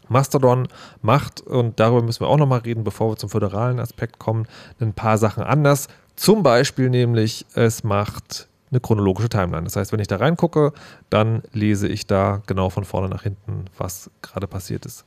[0.10, 0.68] Mastodon
[1.02, 4.48] macht, und darüber müssen wir auch nochmal reden, bevor wir zum föderalen Aspekt kommen,
[4.80, 5.88] ein paar Sachen anders.
[6.16, 9.64] Zum Beispiel nämlich, es macht eine chronologische Timeline.
[9.64, 10.74] Das heißt, wenn ich da reingucke,
[11.10, 15.06] dann lese ich da genau von vorne nach hinten, was gerade passiert ist.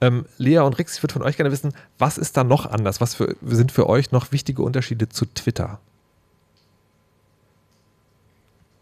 [0.00, 3.00] Ähm, Lea und Rix, ich würde von euch gerne wissen, was ist da noch anders?
[3.00, 5.78] Was für, sind für euch noch wichtige Unterschiede zu Twitter?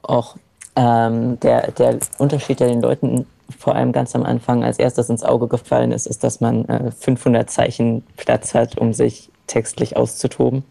[0.03, 0.37] Auch
[0.77, 3.27] ähm, der, der Unterschied, der den Leuten
[3.59, 6.91] vor allem ganz am Anfang als erstes ins Auge gefallen ist, ist, dass man äh,
[6.91, 10.65] 500 Zeichen Platz hat, um sich textlich auszutoben.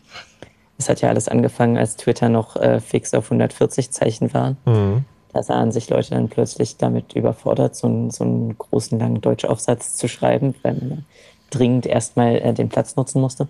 [0.78, 4.56] Es hat ja alles angefangen, als Twitter noch äh, fix auf 140 Zeichen war.
[4.65, 5.06] Mhm.
[5.34, 9.96] Da sahen sich Leute dann plötzlich damit überfordert, so einen, so einen großen, langen Deutschaufsatz
[9.96, 11.06] zu schreiben, weil man
[11.52, 13.48] dringend erstmal äh, den Platz nutzen musste.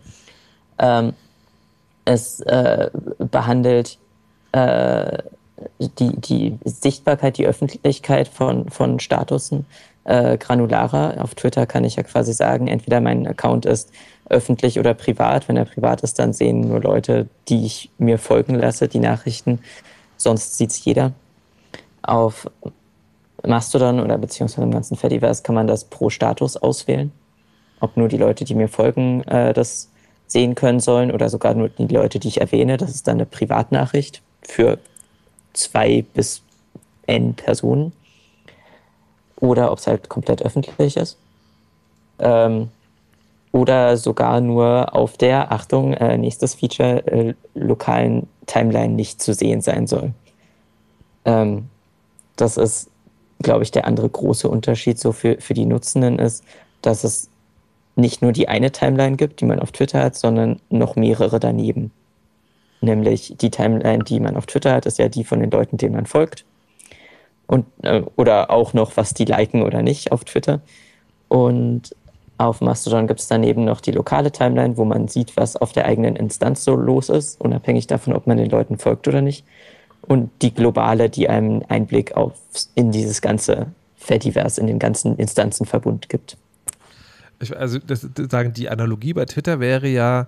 [0.78, 1.13] Ähm,
[2.06, 3.98] es äh, behandelt
[4.52, 5.20] äh,
[5.80, 9.65] die, die Sichtbarkeit, die Öffentlichkeit von, von Statusen
[10.04, 11.21] äh, granularer.
[11.21, 13.91] Auf Twitter kann ich ja quasi sagen, entweder mein Account ist
[14.30, 15.47] öffentlich oder privat.
[15.47, 19.60] Wenn er privat ist, dann sehen nur Leute, die ich mir folgen lasse, die Nachrichten.
[20.17, 21.12] Sonst sieht es jeder.
[22.02, 22.50] Auf
[23.45, 27.12] Mastodon oder beziehungsweise im ganzen Fediverse kann man das pro Status auswählen.
[27.80, 29.89] Ob nur die Leute, die mir folgen, äh, das
[30.28, 32.78] sehen können sollen oder sogar nur die Leute, die ich erwähne.
[32.78, 34.80] Das ist dann eine Privatnachricht für
[35.54, 36.42] zwei bis
[37.08, 37.94] n Personen
[39.38, 41.18] oder ob es halt komplett öffentlich ist.
[42.20, 42.70] Ähm,
[43.52, 49.62] oder sogar nur auf der, Achtung, äh, nächstes Feature, äh, lokalen Timeline nicht zu sehen
[49.62, 50.14] sein soll.
[51.26, 51.68] Ähm,
[52.38, 52.90] das ist,
[53.40, 56.44] glaube ich, der andere große Unterschied so für, für die Nutzenden ist,
[56.82, 57.30] dass es
[57.96, 61.92] nicht nur die eine Timeline gibt, die man auf Twitter hat, sondern noch mehrere daneben.
[62.82, 65.96] Nämlich die Timeline, die man auf Twitter hat, ist ja die von den Leuten, denen
[65.96, 66.46] man folgt.
[67.46, 70.62] Und, äh, oder auch noch, was die liken oder nicht auf Twitter.
[71.28, 71.96] Und
[72.38, 75.86] auf Mastodon gibt es daneben noch die lokale Timeline, wo man sieht, was auf der
[75.86, 79.46] eigenen Instanz so los ist, unabhängig davon, ob man den Leuten folgt oder nicht.
[80.02, 82.34] Und die globale, die einem Einblick auf,
[82.74, 86.38] in dieses ganze Fediverse, in den ganzen Instanzenverbund gibt.
[87.39, 90.28] Ich, also das, sagen, die Analogie bei Twitter wäre ja,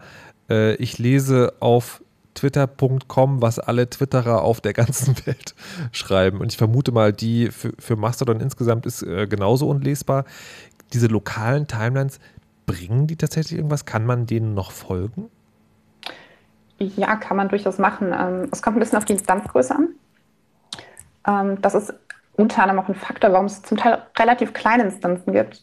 [0.49, 5.55] äh, ich lese auf twitter.com, was alle Twitterer auf der ganzen Welt
[5.91, 6.39] schreiben.
[6.39, 10.25] Und ich vermute mal, die für, für Mastodon insgesamt ist äh, genauso unlesbar.
[10.93, 12.19] Diese lokalen Timelines,
[12.65, 13.85] bringen die tatsächlich irgendwas?
[13.85, 15.29] Kann man denen noch folgen?
[16.79, 18.13] Ja, kann man durchaus machen.
[18.17, 19.89] Ähm, es kommt ein bisschen auf die Instanzgröße an.
[21.27, 21.93] Ähm, das ist
[22.35, 25.61] unter anderem auch ein Faktor, warum es zum Teil relativ kleine Instanzen gibt,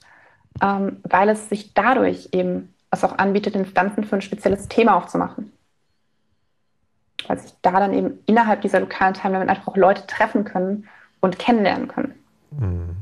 [0.62, 5.52] ähm, weil es sich dadurch eben es auch anbietet, Instanzen für ein spezielles Thema aufzumachen
[7.28, 10.88] weil sich da dann eben innerhalb dieser lokalen Timeline einfach auch Leute treffen können
[11.20, 12.14] und kennenlernen können.
[12.50, 12.96] Mhm.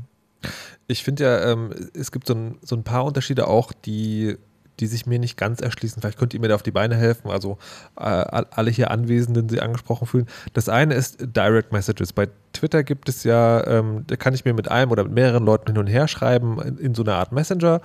[0.87, 4.37] Ich finde ja, ähm, es gibt so ein, so ein paar Unterschiede auch, die,
[4.79, 6.01] die sich mir nicht ganz erschließen.
[6.01, 7.57] Vielleicht könnt ihr mir da auf die Beine helfen, also
[7.95, 10.27] äh, alle hier Anwesenden, die angesprochen fühlen.
[10.53, 12.13] Das eine ist Direct Messages.
[12.13, 15.45] Bei Twitter gibt es ja, ähm, da kann ich mir mit einem oder mit mehreren
[15.45, 17.81] Leuten hin und her schreiben in, in so einer Art Messenger.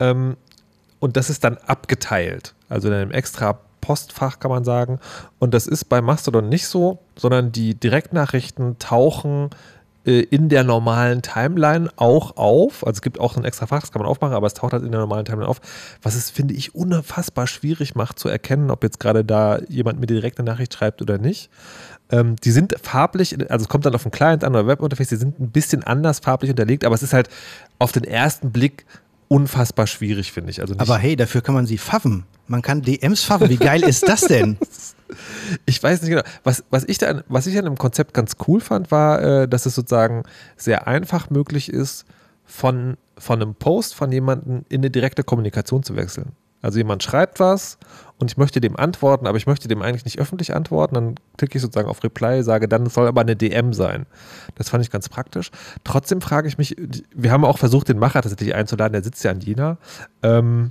[0.00, 0.36] Ähm,
[1.00, 2.54] und das ist dann abgeteilt.
[2.68, 5.00] Also in einem extra Postfach, kann man sagen.
[5.38, 9.48] Und das ist bei Mastodon nicht so, sondern die Direktnachrichten tauchen
[10.04, 12.86] äh, in der normalen Timeline auch auf.
[12.86, 14.84] Also es gibt auch ein extra Fach, das kann man aufmachen, aber es taucht halt
[14.84, 15.62] in der normalen Timeline auf.
[16.02, 20.06] Was es, finde ich, unfassbar schwierig macht zu erkennen, ob jetzt gerade da jemand mir
[20.06, 21.48] direkt eine Nachricht schreibt oder nicht.
[22.10, 25.16] Ähm, die sind farblich, also es kommt dann auf den Client an oder Webinterface, die
[25.16, 27.30] sind ein bisschen anders farblich unterlegt, aber es ist halt
[27.78, 28.84] auf den ersten Blick
[29.28, 30.60] unfassbar schwierig, finde ich.
[30.60, 32.24] Also aber hey, dafür kann man sie faffen.
[32.46, 33.48] Man kann DMs faffen.
[33.50, 34.56] Wie geil ist das denn?
[35.64, 36.22] Ich weiß nicht genau.
[36.44, 39.64] Was, was, ich, da, was ich an dem Konzept ganz cool fand, war, äh, dass
[39.64, 40.24] es sozusagen
[40.58, 42.04] sehr einfach möglich ist,
[42.44, 46.32] von, von einem Post von jemandem in eine direkte Kommunikation zu wechseln.
[46.60, 47.78] Also jemand schreibt was
[48.18, 50.94] und ich möchte dem antworten, aber ich möchte dem eigentlich nicht öffentlich antworten.
[50.94, 54.06] Dann klicke ich sozusagen auf Reply, sage dann, soll aber eine DM sein.
[54.56, 55.50] Das fand ich ganz praktisch.
[55.84, 56.76] Trotzdem frage ich mich,
[57.14, 59.78] wir haben auch versucht, den Macher tatsächlich einzuladen, der sitzt ja in Jena.
[60.22, 60.70] Ähm,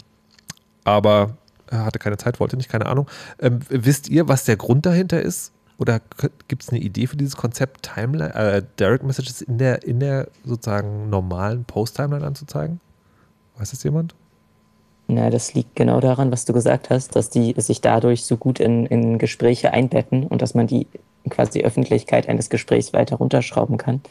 [0.83, 3.09] aber er hatte keine Zeit, wollte nicht, keine Ahnung.
[3.39, 5.53] Ähm, wisst ihr, was der Grund dahinter ist?
[5.77, 6.01] Oder
[6.47, 10.27] gibt es eine Idee für dieses Konzept, Timeline, äh, Direct Messages in der, in der
[10.43, 12.79] sozusagen normalen Post-Timeline anzuzeigen?
[13.57, 14.15] Weiß das jemand?
[15.07, 18.59] Na, das liegt genau daran, was du gesagt hast, dass die sich dadurch so gut
[18.59, 20.87] in, in Gespräche einbetten und dass man die
[21.29, 24.01] quasi Öffentlichkeit eines Gesprächs weiter runterschrauben kann.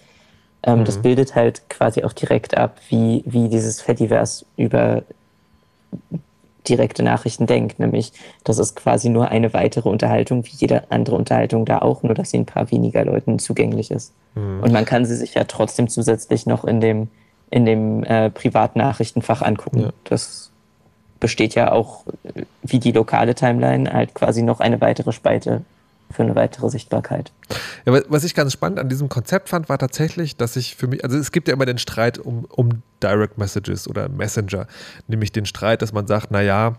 [0.63, 0.85] Ähm, mhm.
[0.85, 5.03] Das bildet halt quasi auch direkt ab, wie, wie dieses Fediverse über
[6.69, 11.65] direkte Nachrichten denkt, nämlich das ist quasi nur eine weitere Unterhaltung, wie jede andere Unterhaltung
[11.65, 14.13] da auch, nur dass sie ein paar weniger Leuten zugänglich ist.
[14.35, 14.63] Mhm.
[14.63, 17.09] Und man kann sie sich ja trotzdem zusätzlich noch in dem,
[17.51, 19.81] in dem äh, Privatnachrichtenfach angucken.
[19.81, 19.93] Ja.
[20.05, 20.51] Das
[21.21, 22.05] besteht ja auch
[22.63, 25.63] wie die lokale Timeline halt quasi noch eine weitere Spalte
[26.11, 27.33] für eine weitere Sichtbarkeit.
[27.85, 31.05] Ja, was ich ganz spannend an diesem Konzept fand, war tatsächlich, dass ich für mich,
[31.05, 34.67] also es gibt ja immer den Streit um, um Direct Messages oder Messenger,
[35.09, 36.77] nämlich den Streit, dass man sagt, naja,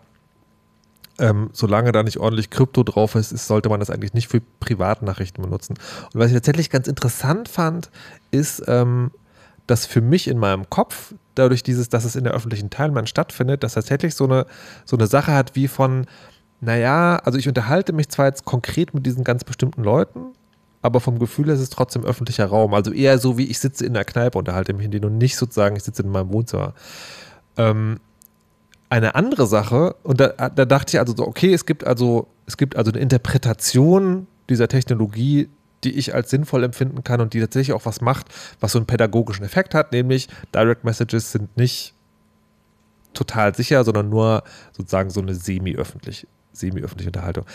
[1.19, 4.41] ähm, solange da nicht ordentlich Krypto drauf ist, ist, sollte man das eigentlich nicht für
[4.59, 5.73] Privatnachrichten benutzen.
[6.13, 7.89] Und was ich tatsächlich ganz interessant fand,
[8.31, 9.11] ist, ähm,
[9.67, 13.63] dass für mich in meinem Kopf, dadurch dieses, dass es in der öffentlichen Timeline stattfindet,
[13.63, 14.45] dass tatsächlich so eine,
[14.85, 16.07] so eine Sache hat wie von,
[16.61, 20.33] naja, also ich unterhalte mich zwar jetzt konkret mit diesen ganz bestimmten Leuten,
[20.81, 22.73] aber vom Gefühl her ist es trotzdem öffentlicher Raum.
[22.73, 25.35] Also eher so, wie ich sitze in der Kneipe, unterhalte mich in denen und nicht
[25.35, 26.73] sozusagen, ich sitze in meinem Wohnzimmer.
[27.57, 27.99] Ähm,
[28.89, 32.55] eine andere Sache, und da, da dachte ich also so, okay, es gibt also, es
[32.55, 35.49] gibt also eine Interpretation dieser Technologie,
[35.83, 38.27] die ich als sinnvoll empfinden kann und die tatsächlich auch was macht,
[38.59, 41.93] was so einen pädagogischen Effekt hat, nämlich Direct Messages sind nicht
[43.13, 47.45] total sicher, sondern nur sozusagen so eine semi-öffentlich, semi-öffentliche Unterhaltung.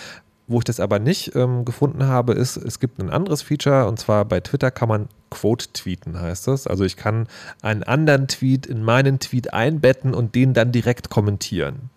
[0.49, 3.99] Wo ich das aber nicht ähm, gefunden habe, ist, es gibt ein anderes Feature und
[3.99, 6.67] zwar bei Twitter kann man Quote tweeten, heißt das.
[6.67, 7.29] Also ich kann
[7.63, 11.91] einen anderen Tweet in meinen Tweet einbetten und den dann direkt kommentieren.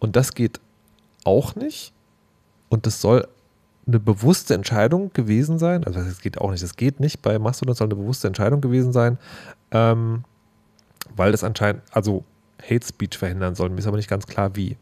[0.00, 0.60] Und das geht
[1.24, 1.92] auch nicht.
[2.68, 3.28] Und das soll
[3.86, 5.84] eine bewusste Entscheidung gewesen sein.
[5.84, 8.92] Also es geht auch nicht, das geht nicht bei Mastodon, soll eine bewusste Entscheidung gewesen
[8.92, 9.18] sein,
[9.70, 10.24] ähm,
[11.16, 12.24] weil das anscheinend, also
[12.62, 13.70] Hate Speech verhindern soll.
[13.70, 14.76] Mir ist aber nicht ganz klar, wie.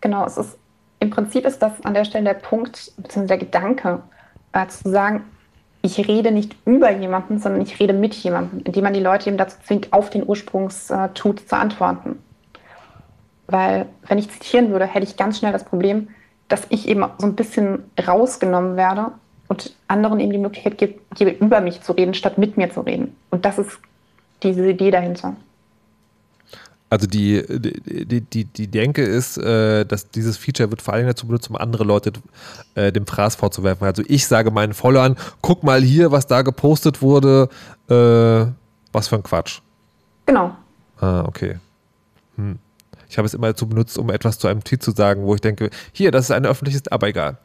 [0.00, 0.58] Genau, es ist
[1.00, 4.02] im Prinzip ist das an der Stelle der Punkt, beziehungsweise der Gedanke,
[4.52, 5.24] äh, zu sagen,
[5.80, 9.38] ich rede nicht über jemanden, sondern ich rede mit jemandem, indem man die Leute eben
[9.38, 12.18] dazu zwingt, auf den Ursprungstut zu antworten.
[13.46, 16.08] Weil, wenn ich zitieren würde, hätte ich ganz schnell das Problem,
[16.48, 19.12] dass ich eben so ein bisschen rausgenommen werde
[19.48, 23.16] und anderen eben die Möglichkeit gebe, über mich zu reden, statt mit mir zu reden.
[23.30, 23.78] Und das ist
[24.42, 25.36] diese Idee dahinter.
[26.90, 31.26] Also die, die, die, die Denke ist, äh, dass dieses Feature wird vor allem dazu
[31.26, 32.12] benutzt, um andere Leute
[32.74, 33.86] äh, dem Fraß vorzuwerfen.
[33.86, 37.50] Also ich sage meinen Followern, guck mal hier, was da gepostet wurde,
[37.90, 38.50] äh,
[38.92, 39.60] was für ein Quatsch.
[40.24, 40.56] Genau.
[40.98, 41.58] Ah, okay.
[42.36, 42.58] Hm.
[43.08, 45.40] Ich habe es immer dazu benutzt, um etwas zu einem Tweet zu sagen, wo ich
[45.40, 47.38] denke, hier, das ist ein öffentliches, aber egal.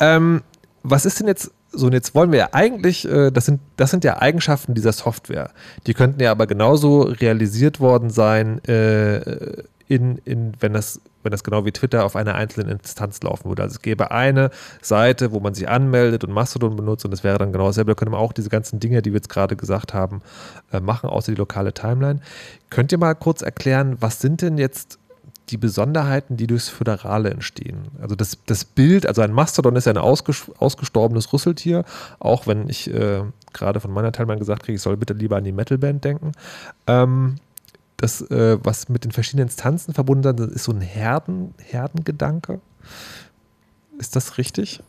[0.00, 0.42] Ähm,
[0.82, 3.90] was ist denn jetzt so, und jetzt wollen wir ja eigentlich, äh, das, sind, das
[3.90, 5.50] sind ja Eigenschaften dieser Software.
[5.86, 11.44] Die könnten ja aber genauso realisiert worden sein, äh, in, in, wenn, das, wenn das
[11.44, 13.62] genau wie Twitter auf einer einzelnen Instanz laufen würde.
[13.62, 14.50] Also es gäbe eine
[14.80, 17.92] Seite, wo man sich anmeldet und Mastodon benutzt und das wäre dann genau dasselbe.
[17.92, 20.22] Da könnte man auch diese ganzen Dinge, die wir jetzt gerade gesagt haben,
[20.72, 22.20] äh, machen, außer die lokale Timeline.
[22.70, 24.98] Könnt ihr mal kurz erklären, was sind denn jetzt
[25.52, 27.88] die Besonderheiten, die durchs Föderale entstehen.
[28.00, 31.84] Also das, das Bild, also ein Mastodon ist ja ein ausges ausgestorbenes Rüsseltier,
[32.18, 33.22] auch wenn ich äh,
[33.52, 36.32] gerade von meiner Teilnehmerin gesagt kriege, ich soll bitte lieber an die Metalband denken.
[36.86, 37.36] Ähm,
[37.98, 42.60] das, äh, was mit den verschiedenen Instanzen verbunden ist, ist so ein Herden, Herdengedanke.
[43.98, 44.82] Ist das richtig?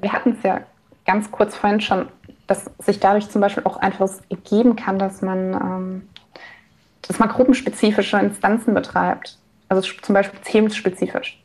[0.00, 0.60] Wir hatten es ja
[1.06, 2.08] ganz kurz vorhin schon,
[2.46, 4.10] dass sich dadurch zum Beispiel auch einfach
[4.44, 6.08] geben kann, dass man, ähm,
[7.02, 9.38] dass man gruppenspezifische Instanzen betreibt.
[9.72, 11.42] Also zum Beispiel themenspezifisch.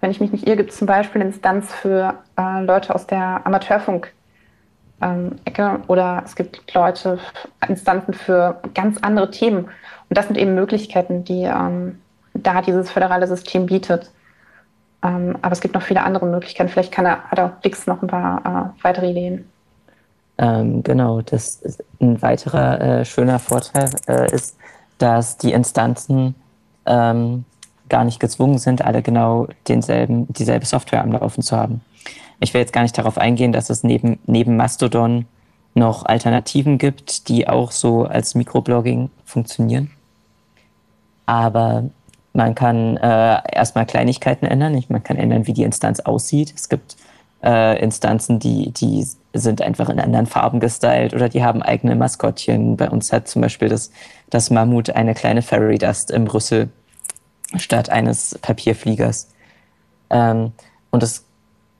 [0.00, 3.06] Wenn ich mich nicht irre, gibt es zum Beispiel eine Instanz für äh, Leute aus
[3.06, 4.14] der Amateurfunk,
[5.02, 7.18] ähm, Ecke oder es gibt Leute,
[7.68, 9.66] Instanzen für ganz andere Themen.
[9.66, 11.98] Und das sind eben Möglichkeiten, die ähm,
[12.32, 14.10] da dieses föderale System bietet.
[15.02, 16.70] Ähm, aber es gibt noch viele andere Möglichkeiten.
[16.70, 19.46] Vielleicht kann er, hat auch Dix noch ein paar äh, weitere Ideen.
[20.38, 24.56] Ähm, genau, das ist ein weiterer äh, schöner Vorteil äh, ist,
[24.96, 26.34] dass die Instanzen
[26.86, 27.44] ähm,
[27.88, 31.80] gar nicht gezwungen sind, alle genau denselben, dieselbe Software am Laufen zu haben.
[32.40, 35.26] Ich will jetzt gar nicht darauf eingehen, dass es neben, neben Mastodon
[35.74, 39.90] noch Alternativen gibt, die auch so als Mikroblogging funktionieren.
[41.26, 41.84] Aber
[42.32, 44.82] man kann äh, erstmal Kleinigkeiten ändern.
[44.88, 46.52] Man kann ändern, wie die Instanz aussieht.
[46.54, 46.96] Es gibt
[47.42, 52.76] äh, Instanzen, die, die sind einfach in anderen Farben gestylt oder die haben eigene Maskottchen.
[52.76, 53.90] Bei uns hat zum Beispiel das,
[54.30, 56.68] das Mammut eine kleine Fairy Dust im Rüssel
[57.56, 59.28] statt eines Papierfliegers.
[60.10, 60.52] Ähm,
[60.90, 61.24] und es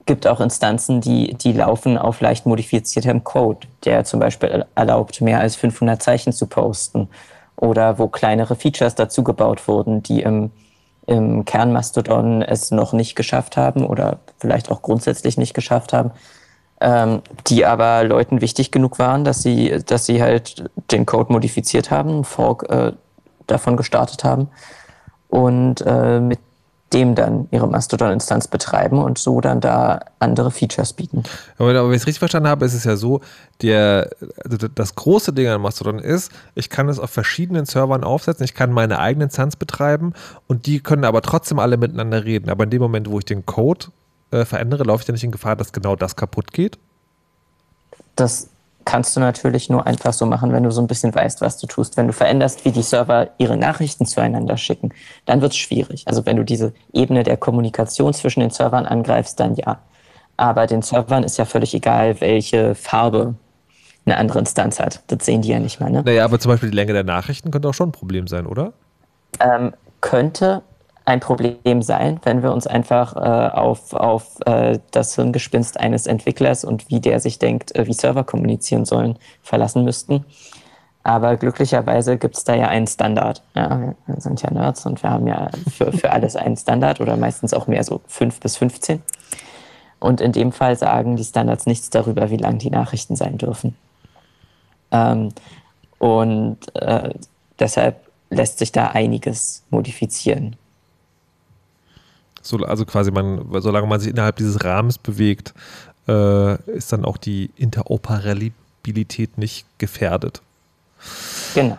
[0.05, 5.39] gibt auch Instanzen, die, die laufen auf leicht modifiziertem Code, der zum Beispiel erlaubt, mehr
[5.39, 7.09] als 500 Zeichen zu posten
[7.55, 10.51] oder wo kleinere Features dazu gebaut wurden, die im,
[11.05, 16.11] im Kernmastodon es noch nicht geschafft haben oder vielleicht auch grundsätzlich nicht geschafft haben,
[16.79, 21.91] ähm, die aber Leuten wichtig genug waren, dass sie, dass sie halt den Code modifiziert
[21.91, 22.93] haben, Fork äh,
[23.47, 24.49] davon gestartet haben
[25.29, 26.39] und äh, mit
[26.93, 31.23] dem dann ihre Mastodon-Instanz betreiben und so dann da andere Features bieten.
[31.57, 33.19] Aber, aber wenn ich es richtig verstanden habe, ist es ja so,
[33.61, 34.09] der,
[34.43, 38.53] also das große Ding an Mastodon ist, ich kann es auf verschiedenen Servern aufsetzen, ich
[38.53, 40.13] kann meine eigene Instanz betreiben
[40.47, 42.49] und die können aber trotzdem alle miteinander reden.
[42.49, 43.87] Aber in dem Moment, wo ich den Code
[44.31, 46.79] äh, verändere, laufe ich dann nicht in Gefahr, dass genau das kaputt geht?
[48.15, 48.49] Das
[48.87, 51.67] kannst du natürlich nur einfach so machen, wenn du so ein bisschen weißt, was du
[51.67, 51.97] tust.
[51.97, 54.93] Wenn du veränderst, wie die Server ihre Nachrichten zueinander schicken,
[55.25, 56.03] dann wird es schwierig.
[56.07, 59.79] Also wenn du diese Ebene der Kommunikation zwischen den Servern angreifst, dann ja.
[60.37, 63.35] Aber den Servern ist ja völlig egal, welche Farbe
[64.05, 65.01] eine andere Instanz hat.
[65.07, 65.89] Das sehen die ja nicht mehr.
[65.89, 66.03] Ne?
[66.05, 68.71] Naja, aber zum Beispiel die Länge der Nachrichten könnte auch schon ein Problem sein, oder?
[69.41, 70.61] Ähm, könnte,
[71.07, 76.65] ein Problem sein, wenn wir uns einfach äh, auf, auf äh, das Hirngespinst eines Entwicklers
[76.65, 80.25] und wie der sich denkt, äh, wie Server kommunizieren sollen, verlassen müssten.
[81.03, 83.41] Aber glücklicherweise gibt es da ja einen Standard.
[83.55, 87.15] Ja, wir sind ja Nerds und wir haben ja für, für alles einen Standard oder
[87.15, 89.01] meistens auch mehr so 5 bis 15.
[89.99, 93.77] Und in dem Fall sagen die Standards nichts darüber, wie lang die Nachrichten sein dürfen.
[94.91, 95.29] Ähm,
[95.99, 97.13] und äh,
[97.57, 100.57] deshalb lässt sich da einiges modifizieren.
[102.47, 105.53] So, also quasi man, solange man sich innerhalb dieses Rahmens bewegt,
[106.07, 110.41] äh, ist dann auch die Interoperabilität nicht gefährdet.
[111.53, 111.77] Genau.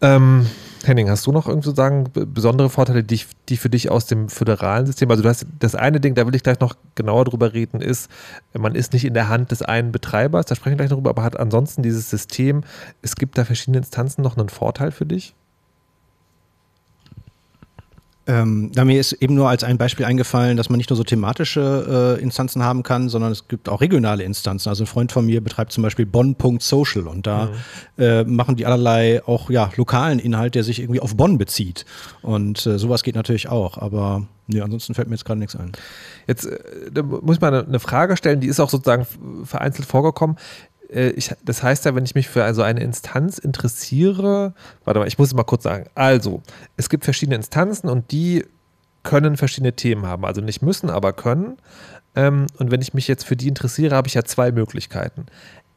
[0.00, 0.46] Ähm,
[0.86, 4.86] Henning, hast du noch irgendwie sagen besondere Vorteile, die, die für dich aus dem föderalen
[4.86, 5.10] System?
[5.10, 8.10] Also du hast das eine Ding, da will ich gleich noch genauer drüber reden, ist,
[8.52, 11.22] man ist nicht in der Hand des einen Betreibers, da sprechen wir gleich drüber, aber
[11.22, 12.62] hat ansonsten dieses System,
[13.02, 15.34] es gibt da verschiedene Instanzen noch einen Vorteil für dich?
[18.26, 21.04] Ähm, da mir ist eben nur als ein Beispiel eingefallen, dass man nicht nur so
[21.04, 24.70] thematische äh, Instanzen haben kann, sondern es gibt auch regionale Instanzen.
[24.70, 27.50] Also ein Freund von mir betreibt zum Beispiel Bonn.social und da
[27.98, 28.02] mhm.
[28.02, 31.84] äh, machen die allerlei auch ja lokalen Inhalt, der sich irgendwie auf Bonn bezieht.
[32.22, 35.72] Und äh, sowas geht natürlich auch, aber nee, ansonsten fällt mir jetzt gerade nichts ein.
[36.26, 39.06] Jetzt äh, muss ich mal eine, eine Frage stellen, die ist auch sozusagen
[39.44, 40.36] vereinzelt vorgekommen.
[40.90, 44.54] Äh, ich, das heißt ja, wenn ich mich für also eine Instanz interessiere,
[44.84, 45.86] warte mal, ich muss es mal kurz sagen.
[45.94, 46.42] Also,
[46.76, 48.44] es gibt verschiedene Instanzen und die
[49.02, 50.24] können verschiedene Themen haben.
[50.24, 51.58] Also nicht müssen, aber können.
[52.16, 55.26] Ähm, und wenn ich mich jetzt für die interessiere, habe ich ja zwei Möglichkeiten.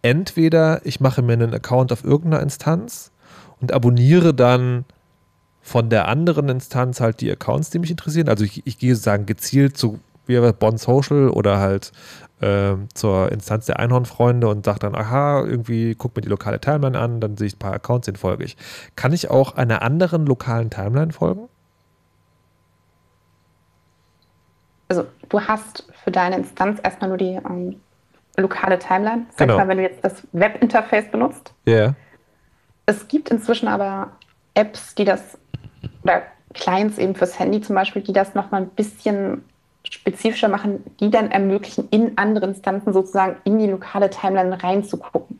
[0.01, 3.11] Entweder ich mache mir einen Account auf irgendeiner Instanz
[3.59, 4.85] und abonniere dann
[5.61, 8.29] von der anderen Instanz halt die Accounts, die mich interessieren.
[8.29, 11.91] Also ich, ich gehe sozusagen gezielt zu wie Bond Social oder halt
[12.41, 16.97] äh, zur Instanz der Einhornfreunde und sage dann, aha, irgendwie guck mir die lokale Timeline
[16.97, 18.57] an, dann sehe ich ein paar Accounts, den folge ich.
[18.95, 21.49] Kann ich auch einer anderen lokalen Timeline folgen?
[24.89, 27.81] Also du hast für deine Instanz erstmal nur die ähm,
[28.37, 29.25] lokale Timeline.
[29.35, 29.57] Sag genau.
[29.57, 31.53] mal, wenn du jetzt das Webinterface benutzt.
[31.65, 31.73] Ja.
[31.73, 31.95] Yeah.
[32.85, 34.11] Es gibt inzwischen aber
[34.53, 35.37] Apps, die das,
[36.03, 36.23] oder
[36.53, 39.43] Clients eben fürs Handy zum Beispiel, die das nochmal ein bisschen
[39.89, 45.39] spezifischer machen, die dann ermöglichen, in andere Instanzen sozusagen in die lokale Timeline reinzugucken.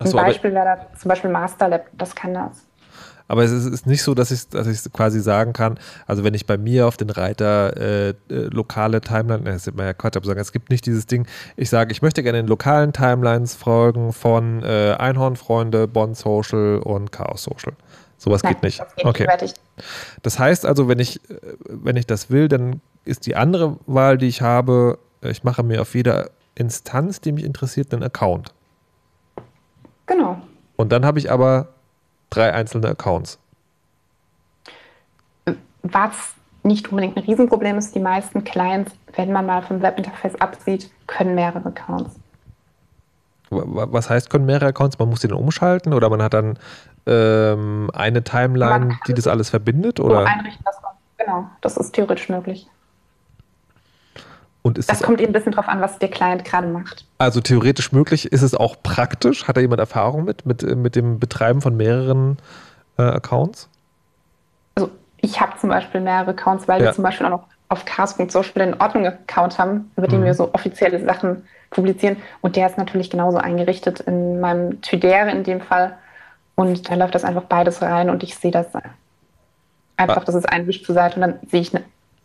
[0.00, 2.66] Ein so, Beispiel wäre da zum Beispiel MasterLab, das kann das.
[3.26, 6.46] Aber es ist nicht so, dass ich, dass ich quasi sagen kann, also wenn ich
[6.46, 10.26] bei mir auf den Reiter äh, äh, lokale Timeline, das ist immer ja Quatsch, aber
[10.26, 14.12] sagen, es gibt nicht dieses Ding, ich sage, ich möchte gerne in lokalen Timelines folgen
[14.12, 17.74] von äh, Einhornfreunde, Bond Social und Chaos Social.
[18.24, 18.80] Sowas Nein, geht nicht.
[18.80, 19.28] Das geht okay.
[19.42, 19.60] Nicht
[20.22, 21.20] das heißt also, wenn ich,
[21.68, 25.82] wenn ich das will, dann ist die andere Wahl, die ich habe, ich mache mir
[25.82, 28.54] auf jeder Instanz, die mich interessiert, einen Account.
[30.06, 30.38] Genau.
[30.76, 31.68] Und dann habe ich aber
[32.30, 33.38] drei einzelne Accounts.
[35.82, 40.90] Was nicht unbedingt ein Riesenproblem ist, die meisten Clients, wenn man mal vom Webinterface absieht,
[41.06, 42.16] können mehrere Accounts.
[43.50, 44.98] Was heißt, können mehrere Accounts?
[44.98, 46.58] Man muss die dann umschalten oder man hat dann
[47.06, 50.00] ähm, eine Timeline, die das alles verbindet?
[50.00, 50.20] Oder?
[50.20, 52.68] So einrichten, dass man, genau, das ist theoretisch möglich.
[54.62, 57.04] Und ist das, das kommt eben ein bisschen drauf an, was der Client gerade macht.
[57.18, 59.46] Also theoretisch möglich, ist es auch praktisch?
[59.46, 62.38] Hat da jemand Erfahrung mit, mit, mit dem Betreiben von mehreren
[62.96, 63.68] äh, Accounts?
[64.74, 66.86] Also ich habe zum Beispiel mehrere Accounts, weil ja.
[66.86, 70.24] wir zum Beispiel auch noch auf cars.social einen Ordnung-Account haben, über den mhm.
[70.24, 72.16] wir so offizielle Sachen publizieren.
[72.40, 75.98] Und der ist natürlich genauso eingerichtet in meinem Twitter in dem Fall.
[76.56, 78.68] Und da läuft das einfach beides rein und ich sehe das
[79.96, 80.24] einfach, ah.
[80.24, 81.72] das ist ein Wisch zur Seite und dann sehe ich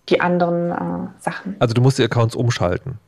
[0.09, 1.55] die anderen äh, Sachen.
[1.59, 2.99] Also du musst die Accounts umschalten?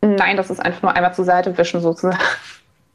[0.00, 2.18] Nein, das ist einfach nur einmal zur Seite wischen sozusagen.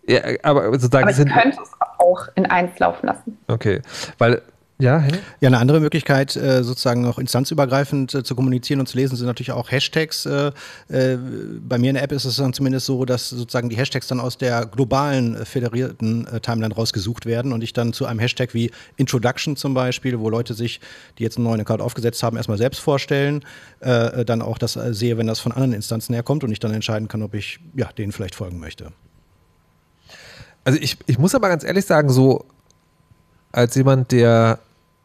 [0.07, 3.37] Ja, aber sozusagen aber ich könnte es auch in eins laufen lassen.
[3.47, 3.81] Okay,
[4.17, 4.41] weil
[4.81, 5.11] ja, hey.
[5.41, 9.27] ja, eine andere Möglichkeit, äh, sozusagen noch instanzübergreifend äh, zu kommunizieren und zu lesen, sind
[9.27, 10.25] natürlich auch Hashtags.
[10.25, 10.51] Äh,
[10.87, 14.21] bei mir in der App ist es dann zumindest so, dass sozusagen die Hashtags dann
[14.21, 19.57] aus der globalen föderierten Timeline rausgesucht werden und ich dann zu einem Hashtag wie Introduction
[19.57, 20.79] zum Beispiel, wo Leute sich,
[21.17, 23.43] die jetzt einen neuen Account aufgesetzt haben, erstmal selbst vorstellen,
[23.79, 27.21] dann auch das sehe, wenn das von anderen Instanzen herkommt und ich dann entscheiden kann,
[27.21, 28.91] ob ich ja, denen vielleicht folgen möchte.
[30.63, 32.45] Also ich, ich muss aber ganz ehrlich sagen, so
[33.51, 34.59] als jemand, der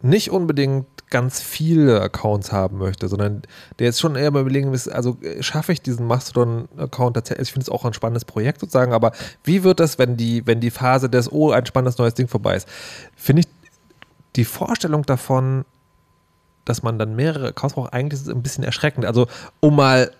[0.04, 3.42] nicht unbedingt ganz viele Accounts haben möchte, sondern
[3.78, 7.52] der jetzt schon eher mal überlegen ist, also äh, schaffe ich diesen Mastodon-Account tatsächlich, ich
[7.52, 9.12] finde es auch ein spannendes Projekt sozusagen, aber
[9.44, 12.56] wie wird das, wenn die, wenn die Phase des, oh, ein spannendes neues Ding vorbei
[12.56, 12.68] ist?
[13.16, 13.48] Finde ich
[14.36, 15.64] die Vorstellung davon,
[16.64, 19.06] dass man dann mehrere Accounts braucht, eigentlich ist es ein bisschen erschreckend.
[19.06, 19.26] Also,
[19.60, 20.10] um mal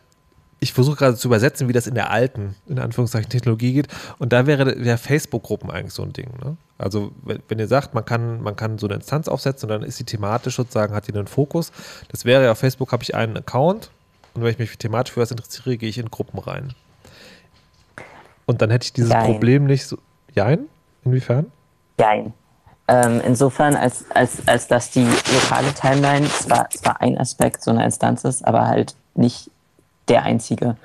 [0.64, 3.88] ich versuche gerade zu übersetzen, wie das in der alten, in Anführungszeichen, Technologie geht.
[4.18, 6.30] Und da wäre der Facebook-Gruppen eigentlich so ein Ding.
[6.42, 6.56] Ne?
[6.78, 9.86] Also, wenn, wenn, ihr sagt, man kann, man kann so eine Instanz aufsetzen und dann
[9.86, 11.70] ist sie thematisch sozusagen, hat die einen Fokus.
[12.08, 13.90] Das wäre ja auf Facebook habe ich einen Account
[14.32, 16.72] und wenn ich mich thematisch für was interessiere, gehe ich in Gruppen rein.
[18.46, 19.26] Und dann hätte ich dieses Jein.
[19.26, 19.98] Problem nicht so.
[20.34, 20.66] Jein?
[21.04, 21.52] Inwiefern?
[22.00, 22.32] Jein.
[22.88, 27.84] Ähm, insofern, als, als, als dass die lokale Timeline zwar, zwar ein Aspekt so einer
[27.84, 29.50] Instanz ist, aber halt nicht
[30.08, 30.76] der einzige.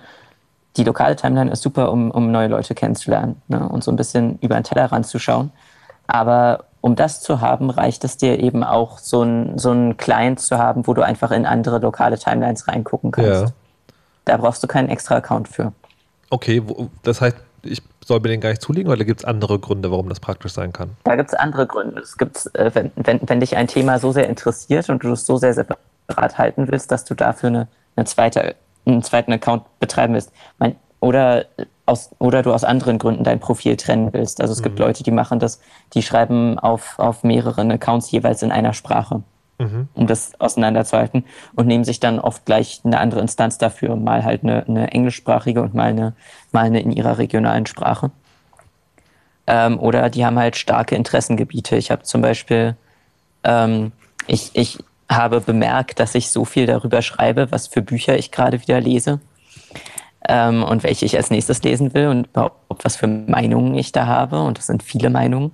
[0.77, 3.67] Die lokale Timeline ist super, um, um neue Leute kennenzulernen ne?
[3.67, 5.51] und so ein bisschen über den Tellerrand zu schauen.
[6.07, 10.39] Aber um das zu haben, reicht es dir eben auch, so ein, so einen Client
[10.39, 13.43] zu haben, wo du einfach in andere lokale Timelines reingucken kannst.
[13.43, 13.51] Ja.
[14.25, 15.73] Da brauchst du keinen extra Account für.
[16.29, 19.59] Okay, wo, das heißt, ich soll mir den gar nicht zulegen oder gibt es andere
[19.59, 20.91] Gründe, warum das praktisch sein kann?
[21.03, 21.99] Da gibt es andere Gründe.
[21.99, 25.25] Es gibt, äh, wenn, wenn, wenn dich ein Thema so sehr interessiert und du es
[25.25, 28.55] so sehr separat halten willst, dass du dafür eine, eine zweite
[28.93, 30.31] einen zweiten Account betreiben willst.
[30.57, 31.45] Mein, oder,
[31.85, 34.41] aus, oder du aus anderen Gründen dein Profil trennen willst.
[34.41, 34.63] Also es mhm.
[34.63, 35.61] gibt Leute, die machen das,
[35.93, 39.23] die schreiben auf, auf mehreren Accounts jeweils in einer Sprache,
[39.57, 39.87] mhm.
[39.93, 41.23] um das auseinanderzuhalten
[41.55, 45.61] und nehmen sich dann oft gleich eine andere Instanz dafür, mal halt eine, eine englischsprachige
[45.61, 46.13] und mal eine,
[46.51, 48.11] mal eine in ihrer regionalen Sprache.
[49.47, 51.75] Ähm, oder die haben halt starke Interessengebiete.
[51.75, 52.75] Ich habe zum Beispiel,
[53.43, 53.93] ähm,
[54.27, 54.77] ich, ich,
[55.09, 59.19] habe bemerkt, dass ich so viel darüber schreibe, was für Bücher ich gerade wieder lese
[60.27, 64.05] ähm, und welche ich als nächstes lesen will und überhaupt was für Meinungen ich da
[64.05, 64.41] habe.
[64.41, 65.51] Und das sind viele Meinungen,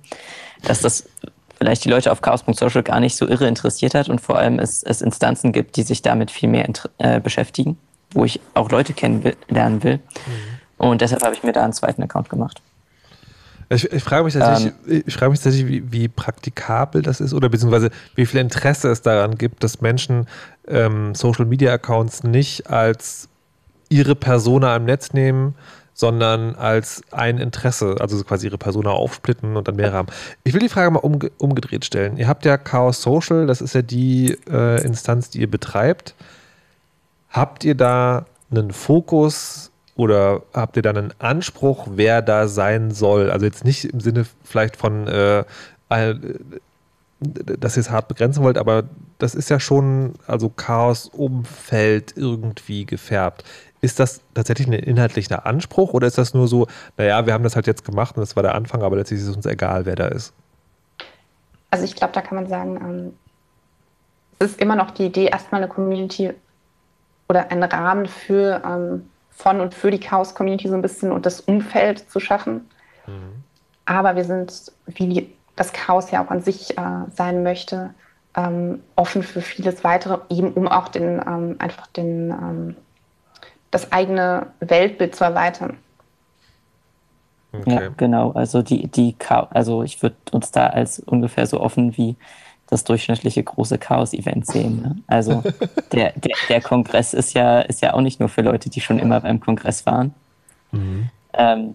[0.62, 1.08] dass das
[1.58, 4.82] vielleicht die Leute auf chaos.social gar nicht so irre interessiert hat und vor allem es,
[4.82, 7.78] es Instanzen gibt, die sich damit viel mehr äh, beschäftigen,
[8.12, 9.96] wo ich auch Leute kennenlernen will.
[9.96, 10.86] Mhm.
[10.86, 12.60] Und deshalb habe ich mir da einen zweiten Account gemacht.
[13.68, 17.34] Ich, ich frage mich tatsächlich, ähm, ich frage mich tatsächlich wie, wie, praktikabel das ist
[17.34, 20.26] oder beziehungsweise wie viel Interesse es daran gibt, dass Menschen
[20.68, 23.28] ähm, Social Media Accounts nicht als
[23.88, 25.54] ihre Persona im Netz nehmen,
[25.94, 30.08] sondern als ein Interesse, also quasi ihre Persona aufsplitten und dann mehrere haben.
[30.44, 32.18] Ich will die Frage mal umge umgedreht stellen.
[32.18, 36.14] Ihr habt ja Chaos Social, das ist ja die äh, Instanz, die ihr betreibt.
[37.30, 43.30] Habt ihr da einen Fokus oder habt ihr dann einen Anspruch, wer da sein soll?
[43.30, 45.44] Also jetzt nicht im Sinne vielleicht von, äh,
[47.20, 48.84] dass ihr es hart begrenzen wollt, aber
[49.18, 53.44] das ist ja schon, also Chaos-Umfeld irgendwie gefärbt.
[53.80, 56.66] Ist das tatsächlich ein inhaltlicher Anspruch oder ist das nur so,
[56.98, 59.28] naja, wir haben das halt jetzt gemacht und das war der Anfang, aber letztlich ist
[59.28, 60.34] es uns egal, wer da ist?
[61.70, 63.12] Also ich glaube, da kann man sagen, ähm,
[64.38, 66.34] es ist immer noch die Idee, erstmal eine Community
[67.28, 71.40] oder einen Rahmen für ähm, von und für die Chaos-Community so ein bisschen und das
[71.40, 72.68] Umfeld zu schaffen.
[73.06, 73.44] Mhm.
[73.84, 76.82] Aber wir sind, wie das Chaos ja auch an sich äh,
[77.14, 77.94] sein möchte,
[78.34, 82.76] ähm, offen für vieles weitere, eben um auch den, ähm, einfach den, ähm,
[83.70, 85.78] das eigene Weltbild zu erweitern.
[87.52, 87.74] Okay.
[87.74, 88.32] Ja, genau.
[88.32, 89.16] Also die, die
[89.50, 92.16] also ich würde uns da als ungefähr so offen wie
[92.68, 94.82] das durchschnittliche große Chaos-Event sehen.
[94.82, 94.96] Ne?
[95.06, 95.42] Also
[95.92, 98.98] der, der, der, Kongress ist ja, ist ja auch nicht nur für Leute, die schon
[98.98, 100.14] immer beim Kongress waren.
[100.72, 101.08] Mhm.
[101.34, 101.74] Ähm,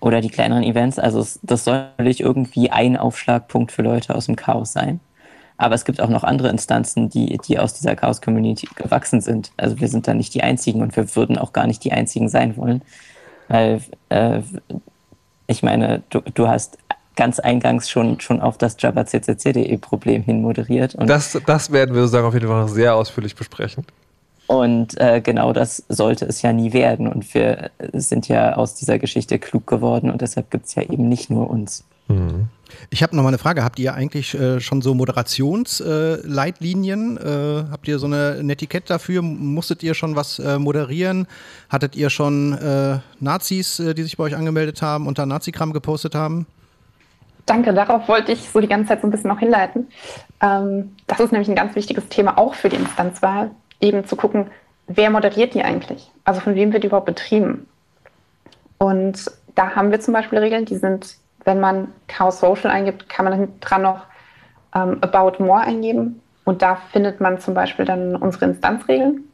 [0.00, 0.98] oder die kleineren Events.
[0.98, 5.00] Also das soll nicht irgendwie ein Aufschlagpunkt für Leute aus dem Chaos sein.
[5.56, 9.50] Aber es gibt auch noch andere Instanzen, die, die aus dieser Chaos-Community gewachsen sind.
[9.56, 12.28] Also wir sind da nicht die Einzigen und wir würden auch gar nicht die Einzigen
[12.28, 12.82] sein wollen.
[13.48, 13.80] Weil
[14.10, 14.40] äh,
[15.48, 16.78] ich meine, du, du hast
[17.18, 20.94] ganz eingangs schon, schon auf das javaccc.de-Problem hin moderiert.
[20.94, 23.84] Und das, das werden wir sozusagen auf jeden Fall noch sehr ausführlich besprechen.
[24.46, 27.08] Und äh, genau das sollte es ja nie werden.
[27.08, 31.08] Und wir sind ja aus dieser Geschichte klug geworden und deshalb gibt es ja eben
[31.08, 31.84] nicht nur uns.
[32.06, 32.46] Mhm.
[32.90, 33.64] Ich habe noch mal eine Frage.
[33.64, 37.18] Habt ihr eigentlich äh, schon so Moderationsleitlinien?
[37.18, 39.22] Äh, äh, habt ihr so eine, Netiquette dafür?
[39.22, 41.26] Musstet ihr schon was äh, moderieren?
[41.68, 45.72] Hattet ihr schon äh, Nazis, äh, die sich bei euch angemeldet haben und da Nazikram
[45.72, 46.46] gepostet haben?
[47.48, 49.88] Danke, darauf wollte ich so die ganze Zeit so ein bisschen noch hinleiten.
[50.40, 54.50] Ähm, das ist nämlich ein ganz wichtiges Thema auch für die Instanzwahl, eben zu gucken,
[54.86, 56.10] wer moderiert die eigentlich?
[56.24, 57.66] Also von wem wird überhaupt betrieben?
[58.78, 61.16] Und da haben wir zum Beispiel Regeln, die sind
[61.48, 64.02] wenn man Chaos Social eingibt, kann man dran noch
[64.74, 66.20] ähm, About More eingeben.
[66.44, 69.24] Und da findet man zum Beispiel dann unsere Instanzregeln,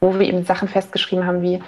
[0.00, 1.60] wo wir eben Sachen festgeschrieben haben, wie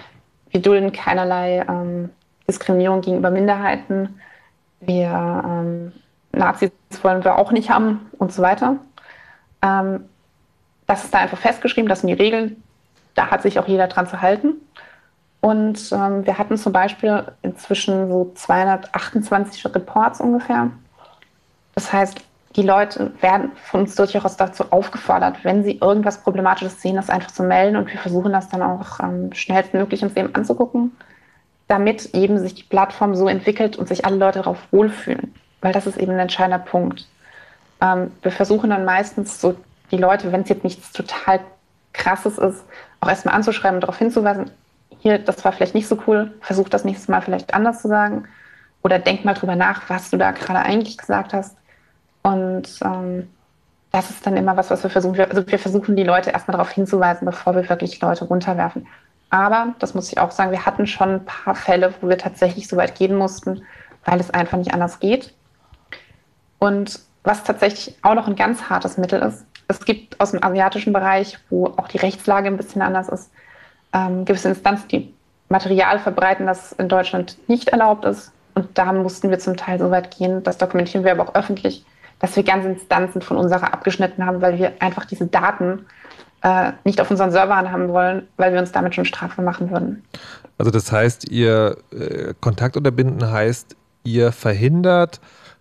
[0.51, 2.11] wir dulden keinerlei ähm,
[2.47, 4.21] Diskriminierung gegenüber Minderheiten,
[4.87, 5.93] wir ähm,
[6.33, 6.71] Nazis
[7.03, 8.77] wollen wir auch nicht haben und so weiter.
[9.63, 10.05] Ähm,
[10.87, 12.63] das ist da einfach festgeschrieben, das sind die Regeln.
[13.15, 14.55] Da hat sich auch jeder dran zu halten.
[15.41, 20.71] Und ähm, wir hatten zum Beispiel inzwischen so 228 Reports ungefähr.
[21.75, 22.21] Das heißt,
[22.57, 27.31] die Leute werden von uns durchaus dazu aufgefordert, wenn sie irgendwas Problematisches sehen, das einfach
[27.31, 27.77] zu melden.
[27.77, 30.93] Und wir versuchen das dann auch ähm, schnellstmöglich uns eben anzugucken,
[31.69, 35.35] damit eben sich die Plattform so entwickelt und sich alle Leute darauf wohlfühlen.
[35.61, 37.07] Weil das ist eben ein entscheidender Punkt.
[37.81, 39.55] Ähm, wir versuchen dann meistens so
[39.91, 41.41] die Leute, wenn es jetzt nichts total
[41.93, 42.65] Krasses ist,
[43.01, 44.51] auch erstmal anzuschreiben und darauf hinzuweisen,
[45.01, 48.29] hier, das war vielleicht nicht so cool, versuch das nächste Mal vielleicht anders zu sagen.
[48.85, 51.57] Oder denk mal drüber nach, was du da gerade eigentlich gesagt hast.
[52.23, 53.29] Und ähm,
[53.91, 55.21] das ist dann immer was, was wir versuchen.
[55.21, 58.87] Also wir versuchen die Leute erstmal darauf hinzuweisen, bevor wir wirklich Leute runterwerfen.
[59.33, 62.69] Aber, das muss ich auch sagen, wir hatten schon ein paar Fälle, wo wir tatsächlich
[62.69, 63.63] so weit gehen mussten,
[64.05, 65.33] weil es einfach nicht anders geht.
[66.59, 70.93] Und was tatsächlich auch noch ein ganz hartes Mittel ist, es gibt aus dem asiatischen
[70.93, 73.31] Bereich, wo auch die Rechtslage ein bisschen anders ist,
[73.95, 75.15] ähm, gewisse Instanzen, die
[75.49, 78.33] Material verbreiten, das in Deutschland nicht erlaubt ist.
[78.55, 81.87] Und da mussten wir zum Teil so weit gehen, das dokumentieren wir aber auch öffentlich,
[82.19, 85.87] dass wir ganze Instanzen von unserer abgeschnitten haben, weil wir einfach diese Daten
[86.43, 90.03] äh, nicht auf unseren Servern haben wollen, weil wir uns damit schon strafbar machen würden.
[90.59, 95.21] Also das heißt, ihr äh, Kontakt unterbinden heißt, ihr verhindert,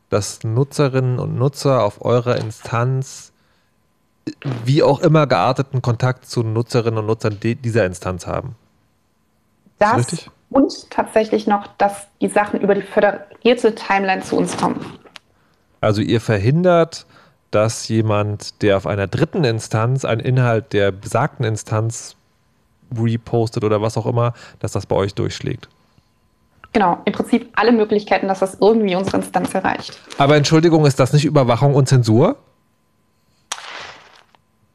[0.10, 3.32] dass Nutzerinnen und Nutzer auf eurer Instanz
[4.66, 8.56] wie auch immer gearteten Kontakt zu Nutzerinnen und Nutzern dieser Instanz haben.
[9.80, 14.86] Das, das und tatsächlich noch, dass die Sachen über die föderierte Timeline zu uns kommen.
[15.80, 17.06] Also ihr verhindert,
[17.52, 22.16] dass jemand, der auf einer dritten Instanz einen Inhalt der besagten Instanz
[22.98, 25.70] repostet oder was auch immer, dass das bei euch durchschlägt.
[26.74, 30.00] Genau, im Prinzip alle Möglichkeiten, dass das irgendwie unsere Instanz erreicht.
[30.18, 32.38] Aber Entschuldigung, ist das nicht Überwachung und Zensur?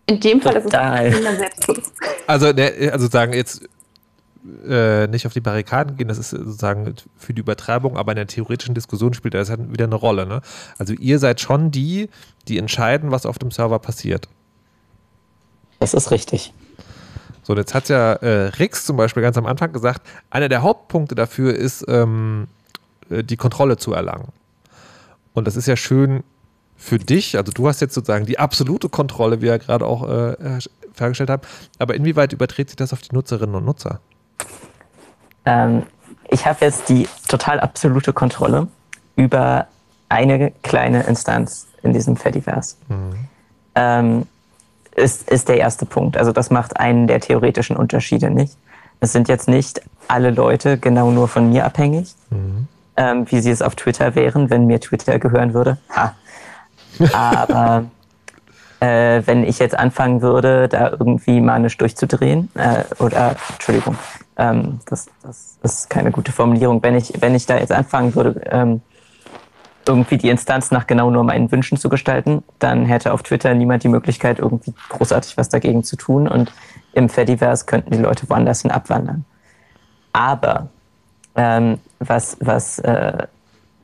[0.07, 1.07] In dem Fall Total.
[1.07, 1.93] ist es Selbstschutz.
[2.27, 3.67] Also, ne, also sagen jetzt
[4.69, 8.27] äh, nicht auf die Barrikaden gehen, das ist sozusagen für die Übertreibung, aber in der
[8.27, 10.27] theoretischen Diskussion spielt das halt wieder eine Rolle.
[10.27, 10.41] Ne?
[10.79, 12.09] Also ihr seid schon die,
[12.49, 14.29] die entscheiden, was auf dem Server passiert.
[15.79, 16.53] Das ist richtig.
[17.43, 21.15] So, jetzt hat ja äh, Rix zum Beispiel ganz am Anfang gesagt, einer der Hauptpunkte
[21.15, 22.49] dafür ist, ähm,
[23.09, 24.29] äh, die Kontrolle zu erlangen.
[25.33, 26.25] Und das ist ja schön
[26.77, 30.59] für dich, also du hast jetzt sozusagen die absolute Kontrolle, wie er gerade auch äh,
[30.97, 31.47] dargestellt hat,
[31.79, 34.01] aber inwieweit überträgt sich das auf die Nutzerinnen und Nutzer?
[35.45, 35.85] Ähm,
[36.29, 38.69] ich habe jetzt die total absolute Kontrolle
[39.15, 39.67] über
[40.09, 42.77] eine kleine Instanz in diesem Fediverse.
[42.89, 43.15] Mhm.
[43.75, 44.27] Ähm,
[44.95, 46.17] ist, ist der erste Punkt.
[46.17, 48.57] Also das macht einen der theoretischen Unterschiede nicht.
[49.01, 52.67] Es sind jetzt nicht alle Leute genau nur von mir abhängig, mhm.
[52.97, 55.77] ähm, wie sie es auf Twitter wären, wenn mir Twitter gehören würde.
[55.95, 56.15] Ha,
[57.13, 57.85] aber
[58.81, 63.99] äh, wenn ich jetzt anfangen würde, da irgendwie manisch durchzudrehen, äh, oder Entschuldigung,
[64.37, 68.41] ähm, das, das ist keine gute Formulierung, wenn ich, wenn ich da jetzt anfangen würde,
[68.51, 68.83] ähm,
[69.87, 73.85] irgendwie die Instanz nach genau nur meinen Wünschen zu gestalten, dann hätte auf Twitter niemand
[73.85, 76.53] die Möglichkeit, irgendwie großartig was dagegen zu tun und
[76.93, 79.25] im Fediverse könnten die Leute woanders hin abwandern.
[80.13, 80.69] Aber
[81.37, 83.27] ähm, was, was äh,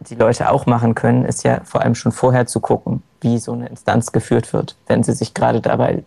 [0.01, 3.53] die Leute auch machen können, ist ja vor allem schon vorher zu gucken, wie so
[3.53, 6.05] eine Instanz geführt wird, wenn sie sich gerade dabei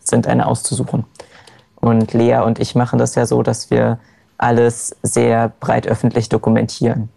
[0.00, 1.04] sind, eine auszusuchen.
[1.84, 3.98] Und Lea und ich machen das ja so, dass wir
[4.38, 7.10] alles sehr breit öffentlich dokumentieren.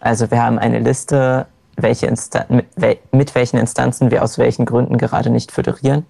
[0.00, 1.44] Also wir haben eine Liste,
[1.76, 2.10] welche
[2.48, 6.06] mit, mit, welchen Instanzen wir aus welchen Gründen gerade nicht föderieren.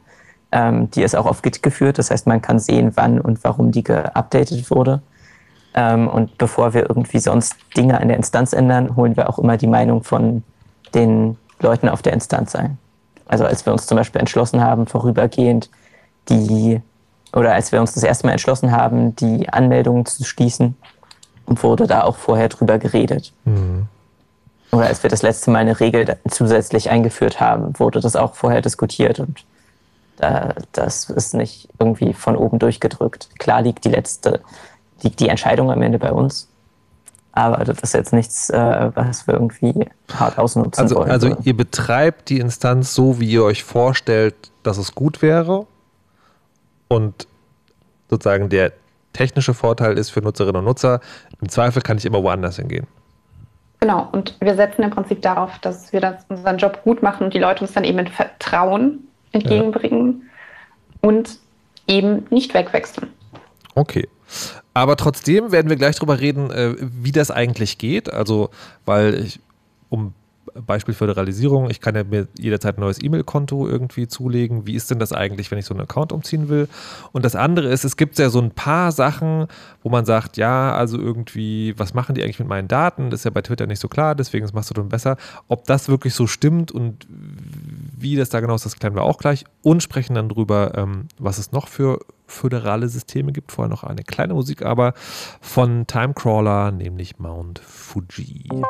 [0.53, 3.73] Ähm, die ist auch auf Git geführt, das heißt, man kann sehen, wann und warum
[3.73, 5.03] die geupdatet wurde.
[5.75, 9.57] Ähm, und bevor wir irgendwie sonst Dinge an der Instanz ändern, holen wir auch immer
[9.57, 10.45] die Meinung von
[10.95, 12.79] den Leuten auf der Instanz ein.
[13.27, 15.71] Also als wir uns zum Beispiel entschlossen haben, vorübergehend
[16.29, 16.81] die
[17.37, 20.75] oder als wir uns das erste Mal entschlossen haben, die Anmeldungen zu schließen,
[21.45, 23.33] wurde da auch vorher drüber geredet.
[23.45, 23.87] Mhm.
[24.73, 28.63] Oder als wir das letzte Mal eine Regel zusätzlich eingeführt haben, wurde das auch vorher
[28.63, 29.45] diskutiert und
[30.17, 33.29] da, das ist nicht irgendwie von oben durchgedrückt.
[33.39, 34.41] Klar liegt die letzte,
[35.03, 36.49] liegt die Entscheidung am Ende bei uns.
[37.33, 41.11] Aber das ist jetzt nichts, äh, was wir irgendwie hart ausnutzen also, wollen.
[41.11, 45.67] Also ihr betreibt die Instanz so, wie ihr euch vorstellt, dass es gut wäre
[46.89, 47.27] und
[48.09, 48.73] sozusagen der
[49.13, 51.01] technische Vorteil ist für Nutzerinnen und Nutzer,
[51.41, 52.87] im Zweifel kann ich immer woanders hingehen.
[53.81, 57.35] Genau, und wir setzen im Prinzip darauf, dass wir das, unseren Job gut machen und
[57.35, 61.09] die Leute uns dann eben mit Vertrauen entgegenbringen ja.
[61.09, 61.39] und
[61.87, 63.11] eben nicht wegwechseln.
[63.75, 64.09] Okay.
[64.75, 68.13] Aber trotzdem werden wir gleich darüber reden, äh, wie das eigentlich geht.
[68.13, 68.51] Also,
[68.85, 69.41] weil ich,
[69.89, 70.13] um
[70.65, 74.67] Beispiel Föderalisierung, ich kann ja mir jederzeit ein neues E-Mail-Konto irgendwie zulegen.
[74.67, 76.69] Wie ist denn das eigentlich, wenn ich so einen Account umziehen will?
[77.13, 79.47] Und das andere ist, es gibt ja so ein paar Sachen,
[79.83, 83.11] wo man sagt, ja, also irgendwie, was machen die eigentlich mit meinen Daten?
[83.11, 85.17] Das ist ja bei Twitter nicht so klar, deswegen ist Mastodon besser.
[85.49, 89.19] Ob das wirklich so stimmt und wie das da genau ist, das klären wir auch
[89.19, 93.53] gleich und sprechen dann drüber, ähm, was es noch für föderale Systeme gibt.
[93.53, 94.95] Vorher noch eine kleine Musik, aber
[95.41, 98.49] von Timecrawler, nämlich Mount Fuji.
[98.51, 98.67] Musik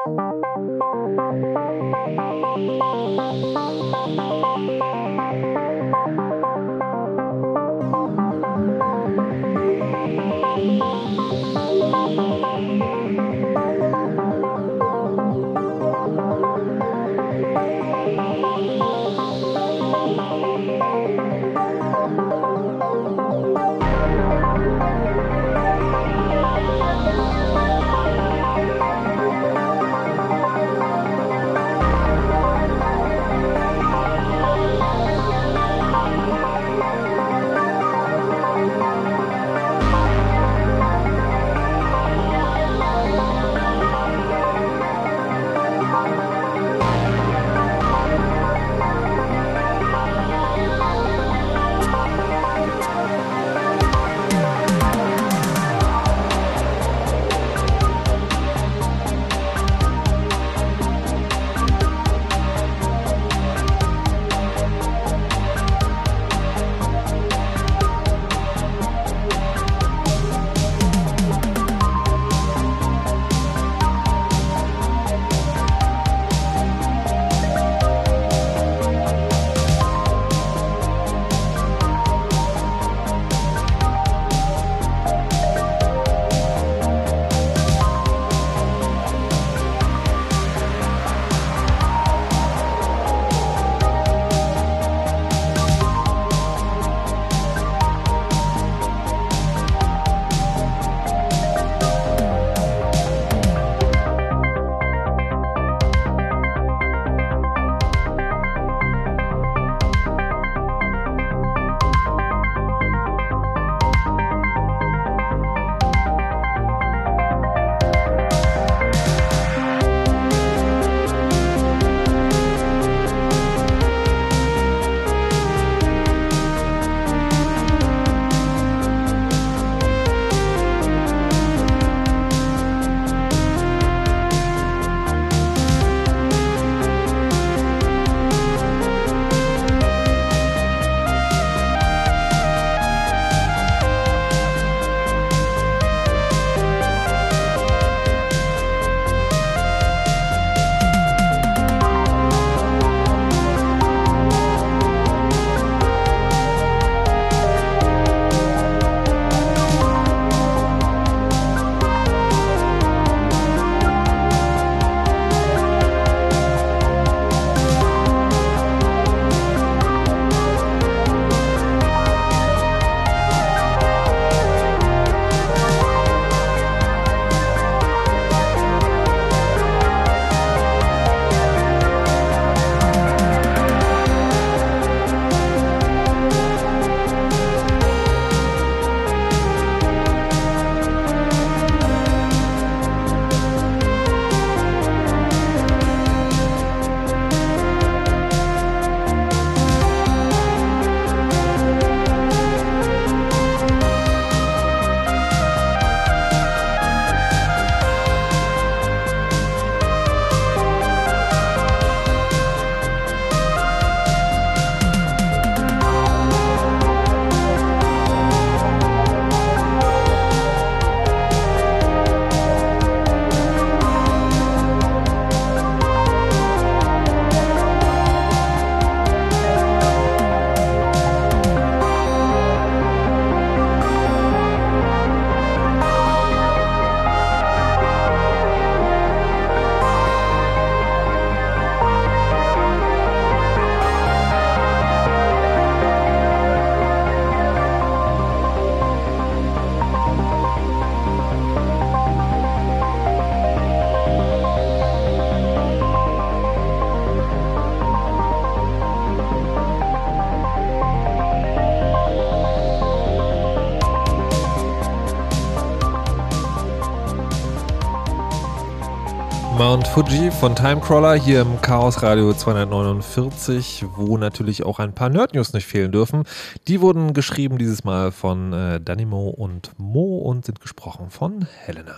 [269.97, 275.55] Fuji von Timecrawler hier im Chaos Radio 249, wo natürlich auch ein paar Nerd News
[275.55, 276.25] nicht fehlen dürfen.
[276.69, 281.95] Die wurden geschrieben dieses Mal von äh, Danimo und Mo und sind gesprochen von Helena.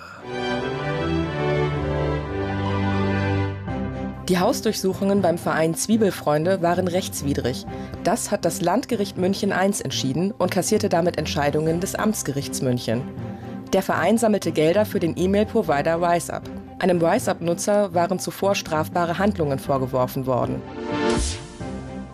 [4.29, 7.67] Die Hausdurchsuchungen beim Verein Zwiebelfreunde waren rechtswidrig.
[8.05, 13.03] Das hat das Landgericht München I entschieden und kassierte damit Entscheidungen des Amtsgerichts München.
[13.73, 16.58] Der Verein sammelte Gelder für den E-Mail-Provider RiseUp.
[16.81, 20.63] Einem RiseUp-Nutzer waren zuvor strafbare Handlungen vorgeworfen worden.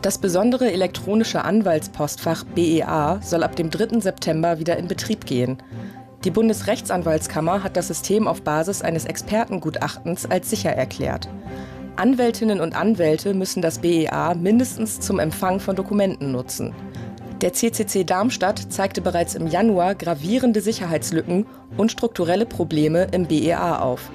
[0.00, 4.00] Das besondere elektronische Anwaltspostfach BEA soll ab dem 3.
[4.00, 5.58] September wieder in Betrieb gehen.
[6.24, 11.28] Die Bundesrechtsanwaltskammer hat das System auf Basis eines Expertengutachtens als sicher erklärt.
[11.96, 16.74] Anwältinnen und Anwälte müssen das BEA mindestens zum Empfang von Dokumenten nutzen.
[17.40, 24.10] Der CCC Darmstadt zeigte bereits im Januar gravierende Sicherheitslücken und strukturelle Probleme im BEA auf.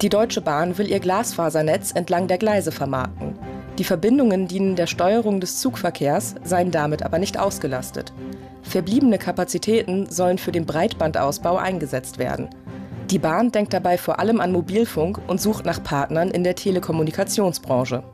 [0.00, 3.38] Die Deutsche Bahn will ihr Glasfasernetz entlang der Gleise vermarkten.
[3.78, 8.12] Die Verbindungen dienen der Steuerung des Zugverkehrs, seien damit aber nicht ausgelastet.
[8.62, 12.48] Verbliebene Kapazitäten sollen für den Breitbandausbau eingesetzt werden.
[13.10, 18.04] Die Bahn denkt dabei vor allem an Mobilfunk und sucht nach Partnern in der Telekommunikationsbranche.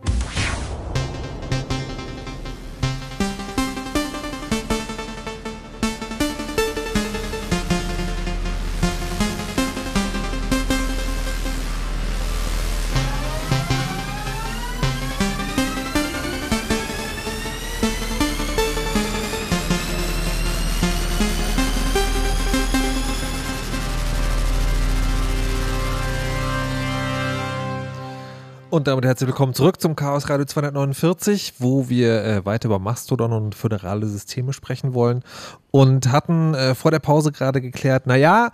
[28.76, 33.32] Und damit herzlich willkommen zurück zum Chaos Radio 249, wo wir äh, weiter über Mastodon
[33.32, 35.22] und föderale Systeme sprechen wollen
[35.70, 38.50] und hatten äh, vor der Pause gerade geklärt, naja,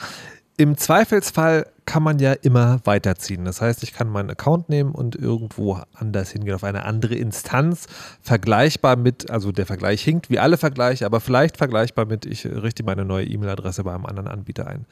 [0.57, 3.45] im Zweifelsfall kann man ja immer weiterziehen.
[3.45, 7.89] Das heißt, ich kann meinen Account nehmen und irgendwo anders hingehen, auf eine andere Instanz,
[8.21, 12.85] vergleichbar mit, also der Vergleich hinkt wie alle Vergleiche, aber vielleicht vergleichbar mit, ich richte
[12.85, 14.87] meine neue E-Mail-Adresse bei einem anderen Anbieter ein.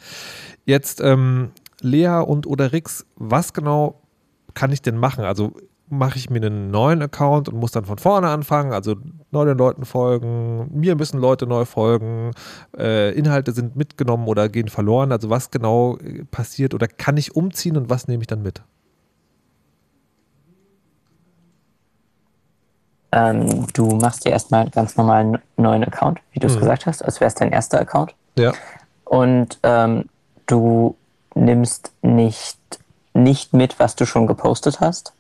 [0.65, 1.53] Jetzt, ähm,
[1.83, 4.00] Lea und oder Rix, was genau
[4.55, 5.25] kann ich denn machen?
[5.25, 5.53] Also
[5.91, 8.95] mache ich mir einen neuen Account und muss dann von vorne anfangen, also
[9.33, 12.31] neuen Leuten folgen, mir müssen Leute neu folgen,
[12.79, 15.11] äh, Inhalte sind mitgenommen oder gehen verloren.
[15.11, 18.63] Also was genau äh, passiert oder kann ich umziehen und was nehme ich dann mit?
[23.13, 26.61] Ähm, du machst dir erstmal ganz normal einen neuen Account, wie du es hm.
[26.61, 28.15] gesagt hast, als wäre es dein erster Account.
[28.39, 28.53] Ja.
[29.05, 30.05] Und ähm,
[30.47, 30.97] du
[31.35, 32.59] nimmst nicht
[33.15, 35.13] nicht mit, was du schon gepostet hast.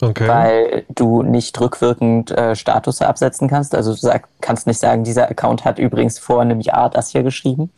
[0.00, 0.28] Okay.
[0.28, 3.74] Weil du nicht rückwirkend äh, Status absetzen kannst.
[3.74, 7.22] Also du sag, kannst nicht sagen, dieser Account hat übrigens vor einem Jahr das hier
[7.22, 7.70] geschrieben.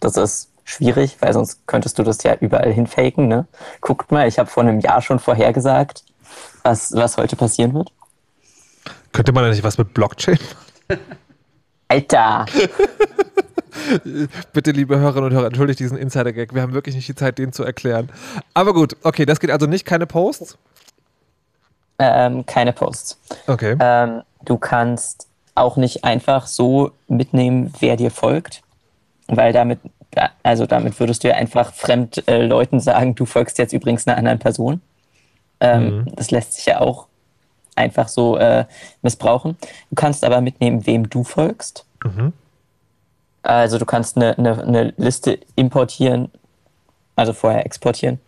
[0.00, 3.28] Das ist schwierig, weil sonst könntest du das ja überall hinfaken.
[3.28, 3.46] Ne?
[3.80, 6.04] Guckt mal, ich habe vor einem Jahr schon vorhergesagt,
[6.64, 7.92] was, was heute passieren wird.
[9.12, 10.38] Könnte man da nicht was mit Blockchain?
[11.86, 12.46] Alter!
[14.52, 16.54] Bitte, liebe Hörerinnen und Hörer, entschuldigt diesen Insider-Gag.
[16.54, 18.10] Wir haben wirklich nicht die Zeit, den zu erklären.
[18.54, 19.84] Aber gut, okay, das geht also nicht.
[19.84, 20.56] Keine Posts?
[21.98, 23.18] Ähm, keine Posts.
[23.46, 23.76] Okay.
[23.80, 28.62] Ähm, du kannst auch nicht einfach so mitnehmen, wer dir folgt,
[29.28, 29.78] weil damit,
[30.42, 34.16] also damit würdest du ja einfach fremd äh, Leuten sagen, du folgst jetzt übrigens einer
[34.16, 34.80] anderen Person.
[35.60, 36.16] Ähm, mhm.
[36.16, 37.06] Das lässt sich ja auch
[37.76, 38.64] einfach so äh,
[39.02, 39.56] missbrauchen.
[39.90, 41.84] Du kannst aber mitnehmen, wem du folgst.
[42.04, 42.32] Mhm.
[43.42, 46.30] Also du kannst eine, eine, eine Liste importieren,
[47.16, 48.20] also vorher exportieren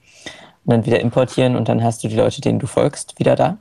[0.64, 3.58] und dann wieder importieren und dann hast du die Leute, denen du folgst, wieder da.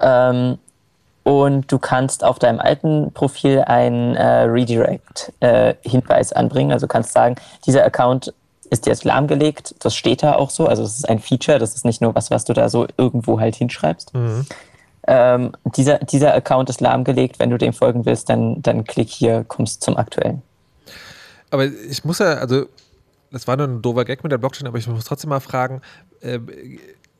[0.00, 0.58] Ähm,
[1.24, 6.70] und du kannst auf deinem alten Profil einen äh, Redirect-Hinweis äh, anbringen.
[6.70, 7.34] Also kannst sagen,
[7.66, 8.32] dieser Account
[8.70, 9.74] ist jetzt lahmgelegt.
[9.80, 10.68] Das steht da auch so.
[10.68, 11.58] Also es ist ein Feature.
[11.58, 14.14] Das ist nicht nur was, was du da so irgendwo halt hinschreibst.
[14.14, 14.46] Mhm
[15.06, 19.44] ähm, dieser, dieser Account ist lahmgelegt, wenn du dem folgen willst, dann, dann klick hier,
[19.46, 20.42] kommst zum aktuellen.
[21.50, 22.66] Aber ich muss ja, also
[23.30, 25.82] das war nur ein doofer Gag mit der Blockchain, aber ich muss trotzdem mal fragen,
[26.20, 26.38] äh,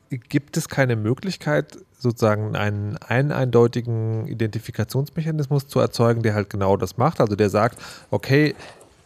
[0.09, 6.97] gibt es keine Möglichkeit, sozusagen einen, einen eindeutigen Identifikationsmechanismus zu erzeugen, der halt genau das
[6.97, 7.19] macht?
[7.19, 7.79] Also der sagt,
[8.09, 8.55] okay,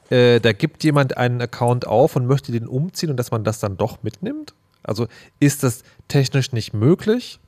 [0.09, 3.59] äh, da gibt jemand einen Account auf und möchte den umziehen und dass man das
[3.59, 4.53] dann doch mitnimmt?
[4.83, 5.07] Also
[5.39, 7.39] ist das technisch nicht möglich?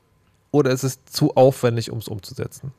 [0.54, 2.72] Oder ist es zu aufwendig, um es umzusetzen?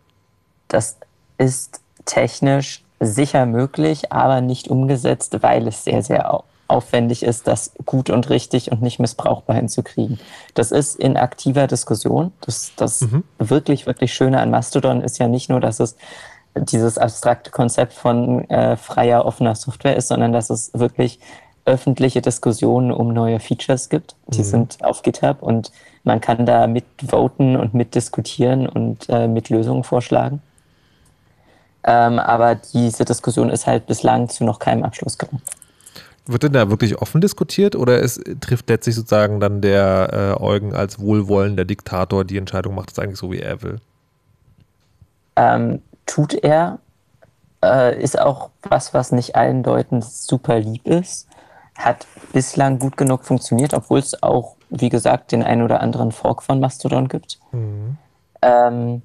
[0.68, 0.96] Das
[1.36, 8.10] ist technisch sicher möglich, aber nicht umgesetzt, weil es sehr, sehr aufwendig ist, das gut
[8.10, 10.18] und richtig und nicht missbrauchbar hinzukriegen.
[10.54, 12.32] Das ist in aktiver Diskussion.
[12.40, 13.24] Das, das mhm.
[13.38, 15.96] wirklich, wirklich Schöne an Mastodon ist ja nicht nur, dass es
[16.56, 21.18] dieses abstrakte Konzept von äh, freier, offener Software ist, sondern dass es wirklich
[21.64, 24.14] öffentliche Diskussionen um neue Features gibt.
[24.28, 24.44] Die mhm.
[24.44, 25.72] sind auf GitHub und
[26.04, 30.42] man kann da mitvoten und mitdiskutieren und äh, mit Lösungen vorschlagen.
[31.82, 35.42] Ähm, aber diese Diskussion ist halt bislang zu noch keinem Abschluss gekommen.
[36.26, 40.74] Wird denn da wirklich offen diskutiert oder es trifft letztlich sozusagen dann der äh, Eugen
[40.74, 43.80] als wohlwollender Diktator die Entscheidung, macht es eigentlich so, wie er will?
[45.36, 46.78] Ähm, tut er,
[47.62, 51.28] äh, ist auch was, was nicht allen Leuten super lieb ist,
[51.76, 56.42] hat bislang gut genug funktioniert, obwohl es auch, wie gesagt, den einen oder anderen Fork
[56.42, 57.38] von Mastodon gibt.
[57.52, 57.96] Mhm.
[58.42, 59.02] Ähm,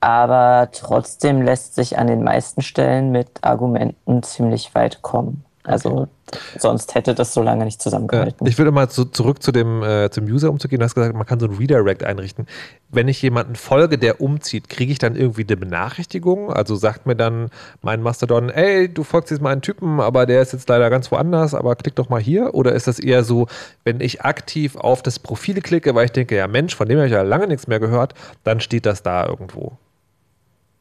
[0.00, 5.44] aber trotzdem lässt sich an den meisten Stellen mit Argumenten ziemlich weit kommen.
[5.68, 6.38] Also okay.
[6.58, 8.46] sonst hätte das so lange nicht zusammengehalten.
[8.46, 10.80] ich würde mal zu, zurück zu dem, äh, zum User umzugehen.
[10.80, 12.46] Du hast gesagt, man kann so ein Redirect einrichten.
[12.88, 16.50] Wenn ich jemanden folge, der umzieht, kriege ich dann irgendwie eine Benachrichtigung?
[16.50, 17.50] Also sagt mir dann
[17.82, 21.12] mein Mastodon, ey, du folgst jetzt mal einen Typen, aber der ist jetzt leider ganz
[21.12, 22.54] woanders, aber klick doch mal hier.
[22.54, 23.46] Oder ist das eher so,
[23.84, 27.08] wenn ich aktiv auf das Profil klicke, weil ich denke, ja Mensch, von dem habe
[27.08, 29.72] ich ja lange nichts mehr gehört, dann steht das da irgendwo?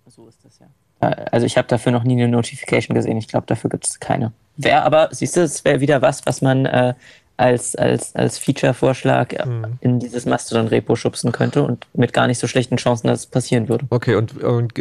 [0.08, 0.68] So ist das ja.
[1.00, 3.18] Also ich habe dafür noch nie eine Notification gesehen.
[3.18, 4.32] Ich glaube, dafür gibt es keine.
[4.58, 6.94] Wäre aber, siehst du, es wäre wieder was, was man äh,
[7.38, 9.78] als, als, als Feature-Vorschlag mhm.
[9.82, 13.70] in dieses Mastodon-Repo schubsen könnte und mit gar nicht so schlechten Chancen, dass es passieren
[13.70, 13.86] würde.
[13.92, 14.74] Okay, und, und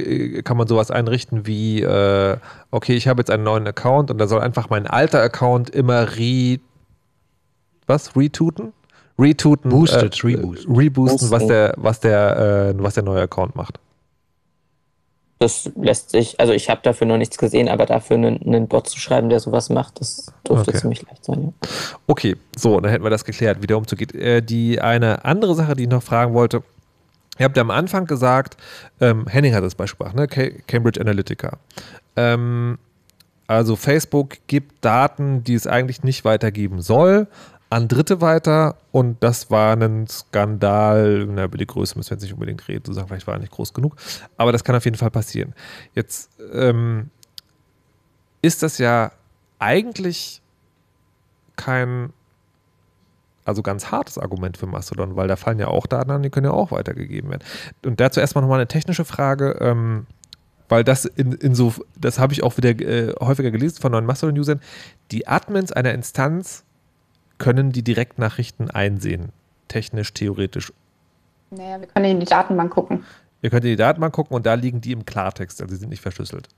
[0.44, 2.38] kann man sowas einrichten wie, äh,
[2.70, 6.16] okay, ich habe jetzt einen neuen Account und da soll einfach mein alter Account immer
[6.16, 6.58] re...
[7.86, 8.16] Was?
[8.16, 8.72] Retooten?
[9.18, 9.70] Retooten.
[9.70, 10.66] Boosted, äh, reboost.
[10.68, 13.78] Reboosten, was der, was, der, äh, was der neue Account macht.
[15.38, 18.88] Das lässt sich, also ich habe dafür noch nichts gesehen, aber dafür einen, einen, Bot
[18.88, 20.80] zu schreiben, der sowas macht, das dürfte okay.
[20.80, 21.52] ziemlich leicht sein.
[21.62, 21.68] Ja.
[22.06, 24.14] Okay, so, dann hätten wir das geklärt, wie der Umzug geht.
[24.14, 26.62] Äh, die eine andere Sache, die ich noch fragen wollte,
[27.38, 28.56] ihr habt ja am Anfang gesagt,
[29.00, 30.26] ähm, Henning hat das Beispiel ne?
[30.26, 31.58] Cambridge Analytica.
[32.16, 32.78] Ähm,
[33.46, 37.28] also Facebook gibt Daten, die es eigentlich nicht weitergeben soll,
[37.68, 41.26] an Dritte weiter und das war ein Skandal.
[41.26, 43.40] Na, über die Größe müssen wir jetzt nicht unbedingt reden, zu sagen, vielleicht war er
[43.40, 43.96] nicht groß genug,
[44.36, 45.54] aber das kann auf jeden Fall passieren.
[45.94, 47.10] Jetzt ähm,
[48.42, 49.12] ist das ja
[49.58, 50.42] eigentlich
[51.56, 52.12] kein,
[53.44, 56.46] also ganz hartes Argument für Mastodon, weil da fallen ja auch Daten an, die können
[56.46, 57.44] ja auch weitergegeben werden.
[57.84, 59.56] Und dazu erstmal nochmal eine technische Frage.
[59.60, 60.06] Ähm,
[60.68, 64.04] weil das in, in so, das habe ich auch wieder äh, häufiger gelesen von neuen
[64.04, 64.60] Mastodon-Usern,
[65.12, 66.64] die Admins einer Instanz
[67.38, 69.32] können die Direktnachrichten einsehen?
[69.68, 70.72] Technisch, theoretisch?
[71.50, 73.04] Naja, wir können in die Datenbank gucken.
[73.42, 75.90] Ihr könnt in die Datenbank gucken und da liegen die im Klartext, also sie sind
[75.90, 76.48] nicht verschlüsselt.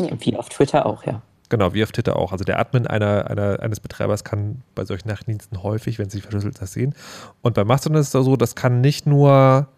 [0.00, 1.22] Ja, wie auf Twitter auch, ja.
[1.48, 2.32] Genau, wie auf Twitter auch.
[2.32, 6.60] Also der Admin einer, einer, eines Betreibers kann bei solchen Nachrichtendiensten häufig, wenn sie verschlüsselt
[6.60, 6.94] das sehen.
[7.42, 9.68] Und bei Mastodon ist es so, das kann nicht nur,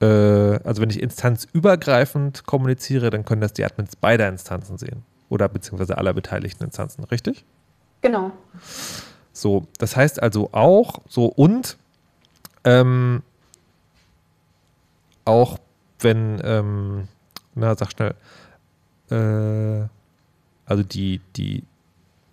[0.00, 5.02] äh, also wenn ich instanzübergreifend kommuniziere, dann können das die Admins beider Instanzen sehen.
[5.28, 7.44] Oder beziehungsweise aller beteiligten Instanzen, richtig?
[8.02, 8.30] Genau.
[9.40, 11.76] So, das heißt also auch, so und
[12.64, 13.22] ähm,
[15.24, 15.58] auch
[16.00, 17.08] wenn, ähm,
[17.54, 18.14] na, sag schnell,
[19.10, 19.86] äh,
[20.66, 21.64] also die, die,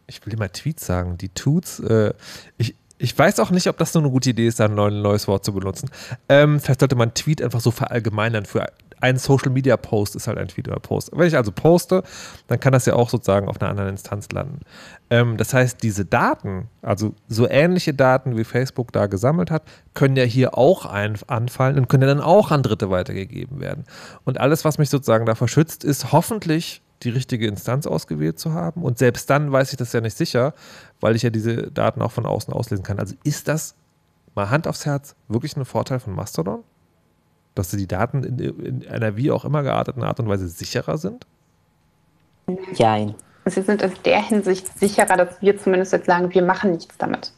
[0.07, 2.13] ich will immer Tweets sagen, die Toots, äh,
[2.57, 5.27] ich, ich weiß auch nicht, ob das so eine gute Idee ist, da ein neues
[5.27, 5.89] Wort zu benutzen.
[6.29, 8.65] Ähm, vielleicht sollte man Tweet einfach so verallgemeinern für
[8.99, 11.11] ein Social Media Post ist halt ein Tweet oder Post.
[11.13, 12.03] Wenn ich also poste,
[12.47, 14.61] dann kann das ja auch sozusagen auf einer anderen Instanz landen.
[15.09, 19.63] Ähm, das heißt, diese Daten, also so ähnliche Daten wie Facebook da gesammelt hat,
[19.93, 23.85] können ja hier auch ein, anfallen und können ja dann auch an Dritte weitergegeben werden.
[24.25, 28.83] Und alles, was mich sozusagen davor schützt, ist hoffentlich die richtige Instanz ausgewählt zu haben.
[28.83, 30.53] Und selbst dann weiß ich das ja nicht sicher,
[30.99, 32.99] weil ich ja diese Daten auch von außen auslesen kann.
[32.99, 33.75] Also ist das
[34.33, 36.63] mal Hand aufs Herz wirklich ein Vorteil von Mastodon?
[37.57, 41.25] Dass die Daten in, in, einer wie auch immer gearteten Art und Weise sicherer sind?
[42.79, 43.15] Nein.
[43.45, 47.31] Sie sind in der Hinsicht sicherer, dass wir zumindest jetzt sagen, wir machen nichts damit.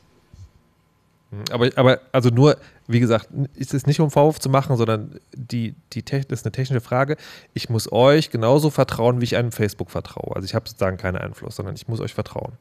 [1.32, 5.20] Hm, aber, aber also nur, wie gesagt, ist es nicht um Vorwurf zu machen, sondern
[5.36, 7.18] die, die das ist eine technische Frage.
[7.54, 10.36] Ich muss euch genauso vertrauen, wie ich einem Facebook vertraue.
[10.36, 12.54] Also ich habe sozusagen keinen Einfluss, sondern ich muss euch vertrauen.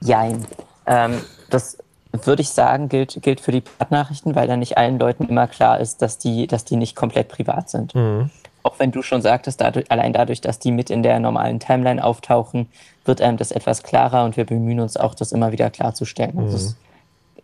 [0.00, 0.46] Jein.
[0.86, 1.20] Ähm,
[1.50, 1.78] das
[2.24, 5.80] würde ich sagen, gilt, gilt für die Privatnachrichten, weil dann nicht allen Leuten immer klar
[5.80, 7.94] ist, dass die, dass die nicht komplett privat sind.
[7.94, 8.30] Mhm.
[8.62, 12.02] Auch wenn du schon sagtest, dadurch, allein dadurch, dass die mit in der normalen Timeline
[12.02, 12.68] auftauchen,
[13.04, 16.36] wird einem das etwas klarer und wir bemühen uns auch, das immer wieder klarzustellen.
[16.36, 16.54] Mhm.
[16.54, 16.76] Ist,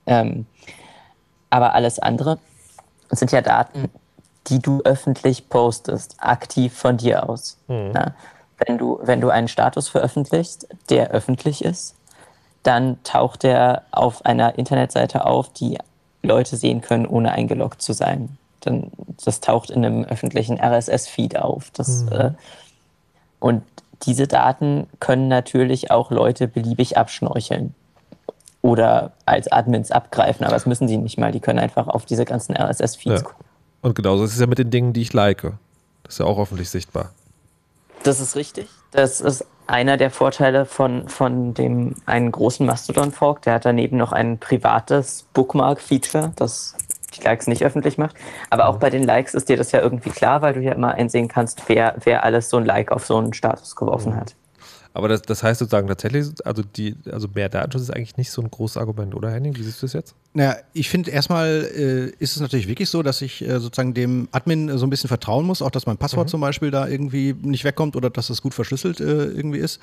[0.07, 0.47] ähm,
[1.51, 2.39] aber alles andere
[3.11, 3.90] sind ja Daten,
[4.49, 7.59] die du öffentlich postest, aktiv von dir aus.
[7.69, 7.93] Mhm.
[8.66, 11.94] Wenn, du, wenn du einen Status veröffentlichst, der öffentlich ist,
[12.63, 15.79] dann taucht er auf einer Internetseite auf, die
[16.23, 18.37] Leute sehen können, ohne eingeloggt zu sein.
[18.61, 18.93] Dann,
[19.25, 21.71] das taucht in einem öffentlichen RSS-Feed auf.
[21.73, 22.13] Das, mhm.
[22.13, 22.31] äh,
[23.41, 23.63] und
[24.05, 27.75] diese Daten können natürlich auch Leute beliebig abschnorcheln
[28.63, 31.33] oder als Admins abgreifen, aber das müssen sie nicht mal.
[31.33, 33.23] Die können einfach auf diese ganzen RSS-Feeds ja.
[33.23, 33.45] gucken.
[33.81, 35.43] Und genauso ist es ja mit den Dingen, die ich like.
[36.05, 37.11] Das ist ja auch öffentlich sichtbar.
[38.05, 38.69] Das ist richtig.
[38.93, 43.43] Das ist einer der Vorteile von, von dem einen großen Mastodon-Fork.
[43.43, 46.77] Der hat daneben noch ein privates Bookmark-Feature, das
[47.15, 48.15] die Likes nicht öffentlich macht.
[48.51, 50.94] Aber auch bei den Likes ist dir das ja irgendwie klar, weil du ja immer
[50.94, 54.35] einsehen kannst, wer, wer alles so ein Like auf so einen Status geworfen hat.
[54.94, 58.43] Aber das, das heißt sozusagen tatsächlich, also die, also mehr Datenschutz ist eigentlich nicht so
[58.43, 59.57] ein großes Argument, oder Henning?
[59.57, 60.15] Wie siehst du das jetzt?
[60.35, 64.29] Naja, ich finde erstmal äh, ist es natürlich wirklich so, dass ich äh, sozusagen dem
[64.33, 66.31] Admin äh, so ein bisschen vertrauen muss, auch dass mein Passwort mhm.
[66.31, 69.79] zum Beispiel da irgendwie nicht wegkommt oder dass es gut verschlüsselt äh, irgendwie ist.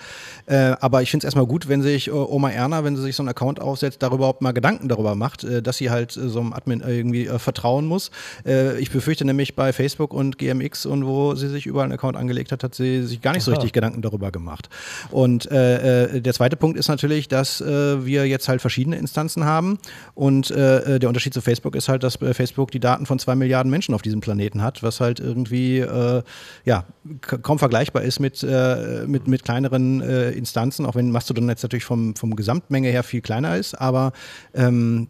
[0.48, 3.16] Äh, aber ich finde es erstmal gut, wenn sich äh, Oma Erna, wenn sie sich
[3.16, 6.52] so einen Account aufsetzt, darüber überhaupt mal Gedanken darüber macht, dass sie halt so einem
[6.52, 8.12] Admin irgendwie vertrauen muss.
[8.44, 12.52] ich befürchte nämlich bei Facebook und GMX und wo sie sich überall einen Account angelegt
[12.52, 13.46] hat, hat sie sich gar nicht Aha.
[13.46, 14.68] so richtig Gedanken darüber gemacht.
[15.10, 19.80] Und der zweite Punkt ist natürlich, dass wir jetzt halt verschiedene Instanzen haben
[20.16, 23.06] und und äh, äh, der Unterschied zu Facebook ist halt, dass äh, Facebook die Daten
[23.06, 26.24] von zwei Milliarden Menschen auf diesem Planeten hat, was halt irgendwie äh,
[26.64, 26.86] ja,
[27.20, 31.84] kaum vergleichbar ist mit, äh, mit, mit kleineren äh, Instanzen, auch wenn Mastodon jetzt natürlich
[31.84, 34.14] vom, vom Gesamtmenge her viel kleiner ist, aber
[34.54, 35.08] ähm,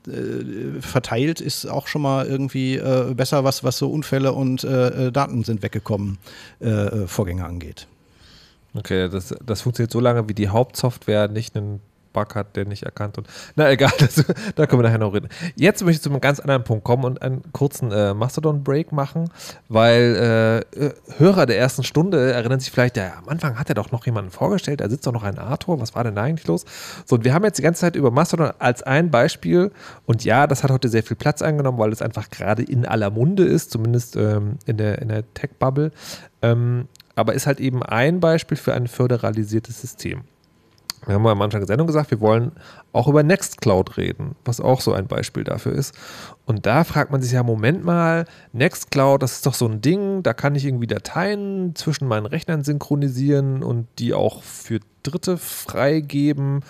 [0.80, 2.80] verteilt ist auch schon mal irgendwie
[3.16, 6.18] besser, was, was so Unfälle und Daten sind weggekommen
[7.06, 7.88] Vorgänge angeht.
[8.74, 11.82] Okay, das, das funktioniert so lange, wie die Hauptsoftware nicht einen
[12.14, 14.24] Bug hat, der nicht erkannt und na egal, das,
[14.56, 15.30] da können wir nachher noch reden.
[15.56, 19.30] Jetzt möchte ich zu einem ganz anderen Punkt kommen und einen kurzen äh, Mastodon-Break machen,
[19.68, 23.76] weil äh, äh, Hörer der ersten Stunde erinnern sich vielleicht, ja, am Anfang hat er
[23.76, 26.48] doch noch jemanden vorgestellt, da sitzt doch noch ein Arthur, was war denn da eigentlich
[26.48, 26.66] los?
[27.06, 29.72] So, und wir haben jetzt die ganze Zeit über Mastodon als ein Beispiel
[30.06, 33.10] und ja, das hat heute sehr viel Platz eingenommen, weil es einfach gerade in aller
[33.10, 35.92] Munde ist, zumindest ähm, in der, in der Tech-Bubble,
[36.42, 40.24] ähm, aber ist halt eben ein Beispiel für ein föderalisiertes System.
[41.06, 42.52] Wir haben am Anfang der Sendung gesagt, wir wollen
[42.92, 45.96] auch über Nextcloud reden, was auch so ein Beispiel dafür ist.
[46.46, 50.24] Und da fragt man sich ja, Moment mal, Nextcloud, das ist doch so ein Ding,
[50.24, 56.62] da kann ich irgendwie Dateien zwischen meinen Rechnern synchronisieren und die auch für Dritte freigeben.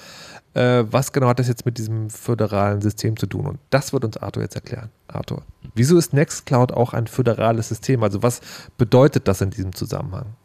[0.54, 3.48] Äh, was genau hat das jetzt mit diesem föderalen System zu tun?
[3.48, 4.90] Und das wird uns Arthur jetzt erklären.
[5.08, 5.44] Arthur,
[5.76, 8.04] wieso ist Nextcloud auch ein föderales System?
[8.04, 8.42] Also was
[8.78, 10.36] bedeutet das in diesem Zusammenhang?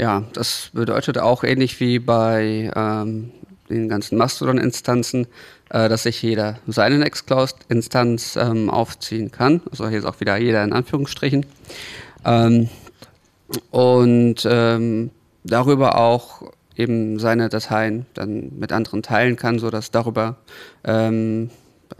[0.00, 3.32] Ja, das bedeutet auch ähnlich wie bei ähm,
[3.68, 5.26] den ganzen Mastodon-Instanzen,
[5.68, 9.60] äh, dass sich jeder seine Nextcloud-Instanz ähm, aufziehen kann.
[9.70, 11.44] Also hier ist auch wieder jeder in Anführungsstrichen.
[12.24, 12.70] Ähm,
[13.70, 15.10] und ähm,
[15.44, 20.36] darüber auch eben seine Dateien dann mit anderen teilen kann, sodass darüber
[20.82, 21.50] ähm,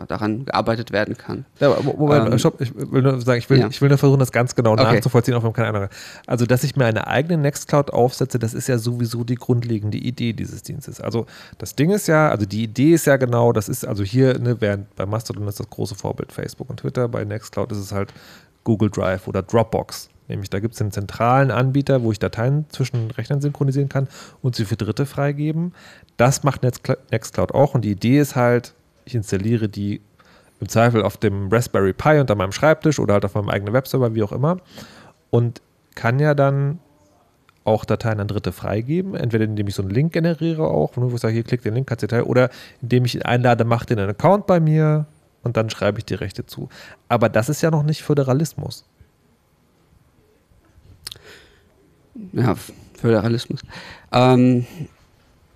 [0.06, 1.44] daran gearbeitet werden kann.
[1.58, 3.68] Ja, Moment, ähm, stopp, ich will nur sagen, ich will, ja.
[3.68, 4.84] ich will nur versuchen, das ganz genau okay.
[4.84, 5.88] nachzuvollziehen, auch wenn keine Ahnung
[6.26, 10.32] Also, dass ich mir eine eigene Nextcloud aufsetze, das ist ja sowieso die grundlegende Idee
[10.32, 11.00] dieses Dienstes.
[11.00, 11.26] Also,
[11.58, 14.60] das Ding ist ja, also die Idee ist ja genau, das ist also hier, ne,
[14.60, 18.12] während bei Mastodon ist das große Vorbild Facebook und Twitter, bei Nextcloud ist es halt
[18.64, 20.08] Google Drive oder Dropbox.
[20.30, 24.06] Nämlich da gibt es einen zentralen Anbieter, wo ich Dateien zwischen Rechnern synchronisieren kann
[24.42, 25.72] und sie für Dritte freigeben.
[26.16, 28.74] Das macht Nextcloud auch und die Idee ist halt,
[29.10, 30.00] ich installiere die
[30.60, 34.14] im Zweifel auf dem Raspberry Pi unter meinem Schreibtisch oder halt auf meinem eigenen Webserver,
[34.14, 34.58] wie auch immer.
[35.30, 35.62] Und
[35.94, 36.78] kann ja dann
[37.64, 39.14] auch Dateien an Dritte freigeben.
[39.14, 41.86] Entweder indem ich so einen Link generiere auch, wo ich sage, hier klick den Link,
[41.88, 42.50] kannst du teilen, oder
[42.82, 45.06] indem ich ihn einlade, mach den einen Account bei mir
[45.42, 46.68] und dann schreibe ich die Rechte zu.
[47.08, 48.84] Aber das ist ja noch nicht Föderalismus.
[52.32, 52.54] Ja,
[52.94, 53.60] Föderalismus.
[54.12, 54.66] Ähm,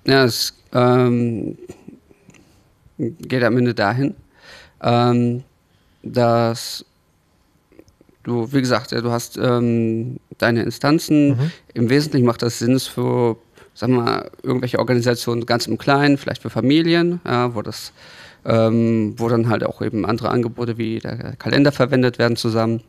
[0.07, 1.59] ja, es ähm,
[2.99, 4.15] geht am Ende dahin,
[4.83, 5.43] ähm,
[6.03, 6.85] dass
[8.23, 11.29] du, wie gesagt, ja, du hast ähm, deine Instanzen.
[11.29, 11.51] Mhm.
[11.75, 13.37] Im Wesentlichen macht das Sinn für,
[13.75, 17.93] sagen wir mal, irgendwelche Organisationen ganz im Kleinen, vielleicht für Familien, ja, wo das,
[18.45, 22.83] ähm, wo dann halt auch eben andere Angebote wie der Kalender verwendet werden zusammen.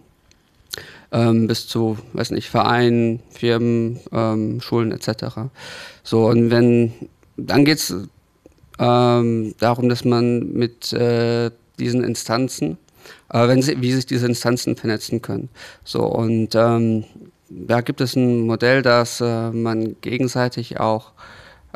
[1.11, 5.49] Ähm, bis zu, weiß nicht, Vereinen, Firmen, ähm, Schulen etc.
[6.03, 6.91] So, und wenn,
[7.37, 7.95] dann geht es
[8.79, 12.77] ähm, darum, dass man mit äh, diesen Instanzen,
[13.31, 15.49] äh, wenn sie, wie sich diese Instanzen vernetzen können.
[15.83, 17.05] So und ähm,
[17.49, 21.11] da gibt es ein Modell, dass äh, man gegenseitig auch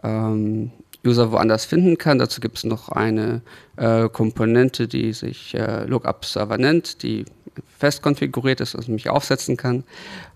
[0.03, 0.71] ähm,
[1.05, 2.19] User woanders finden kann.
[2.19, 3.41] Dazu gibt es noch eine
[3.77, 7.25] äh, Komponente, die sich äh, Lookup Server nennt, die
[7.77, 9.83] fest konfiguriert ist, also mich aufsetzen kann.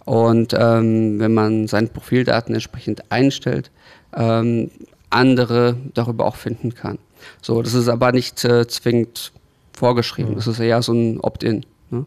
[0.05, 3.71] Und ähm, wenn man seine Profildaten entsprechend einstellt,
[4.15, 4.71] ähm,
[5.13, 6.97] andere darüber auch finden kann.
[7.41, 9.31] So, das ist aber nicht äh, zwingend
[9.73, 10.31] vorgeschrieben.
[10.31, 10.35] Mhm.
[10.35, 11.65] Das ist eher so ein Opt-in.
[11.89, 12.05] Ne?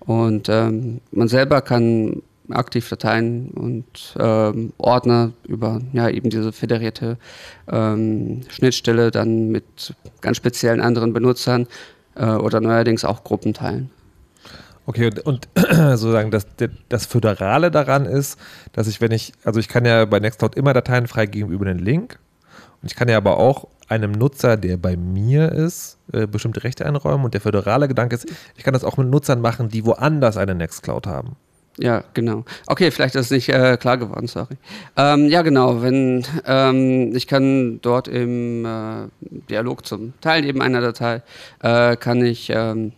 [0.00, 7.18] Und ähm, man selber kann aktiv Dateien und ähm, Ordner über ja, eben diese föderierte
[7.70, 11.66] ähm, Schnittstelle dann mit ganz speziellen anderen Benutzern
[12.14, 13.90] äh, oder neuerdings auch Gruppen teilen.
[14.86, 16.46] Okay, und, und sozusagen das,
[16.88, 18.38] das Föderale daran ist,
[18.72, 21.78] dass ich, wenn ich, also ich kann ja bei Nextcloud immer Dateien freigeben über den
[21.78, 22.18] Link
[22.82, 26.84] und ich kann ja aber auch einem Nutzer, der bei mir ist, äh, bestimmte Rechte
[26.84, 28.26] einräumen und der föderale Gedanke ist,
[28.56, 31.36] ich kann das auch mit Nutzern machen, die woanders eine Nextcloud haben.
[31.78, 32.44] Ja, genau.
[32.66, 34.56] Okay, vielleicht ist es nicht äh, klar geworden, sorry.
[34.96, 35.80] Ähm, ja, genau.
[35.80, 39.08] Wenn ähm, ich kann dort im äh,
[39.48, 41.22] Dialog zum Teilnehmen einer Datei
[41.62, 42.92] äh, kann ich ähm,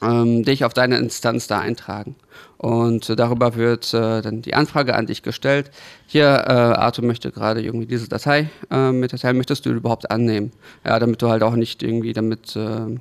[0.00, 2.14] ähm, dich auf deine Instanz da eintragen.
[2.62, 5.72] Und äh, darüber wird äh, dann die Anfrage an dich gestellt.
[6.06, 10.52] Hier, äh, Arthur möchte gerade irgendwie diese Datei äh, mit Datei, möchtest du überhaupt annehmen?
[10.84, 13.00] Ja, damit du halt auch nicht irgendwie damit äh,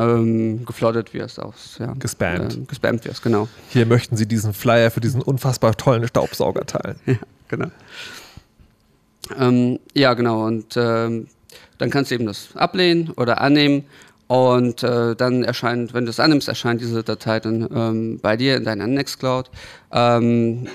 [0.00, 2.56] ähm, geflottet wirst, aus, ja, gespammt.
[2.56, 3.46] Äh, gespammt wirst, genau.
[3.68, 6.96] Hier möchten sie diesen Flyer für diesen unfassbar tollen Staubsauger teilen.
[7.06, 7.70] ja, genau.
[9.38, 10.44] Ähm, ja, genau.
[10.44, 11.28] Und ähm,
[11.78, 13.84] dann kannst du eben das ablehnen oder annehmen.
[14.32, 18.56] Und äh, dann erscheint, wenn du es annimmst, erscheint diese Datei dann ähm, bei dir
[18.56, 19.50] in deiner Nextcloud.
[19.92, 20.68] Ähm,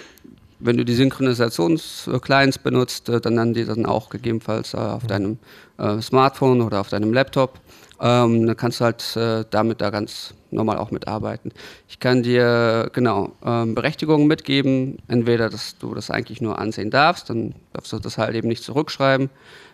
[0.59, 5.39] wenn du die Synchronisations-Clients benutzt, äh, dann dann die dann auch gegebenenfalls äh, auf deinem
[5.79, 7.59] äh, Smartphone oder auf deinem Laptop.
[7.99, 11.51] Ähm, dann kannst du halt äh, damit da ganz normal auch mitarbeiten.
[11.89, 17.31] Ich kann dir genau ähm, Berechtigungen mitgeben, entweder dass du das eigentlich nur ansehen darfst,
[17.31, 19.31] dann darfst du das halt eben nicht zurückschreiben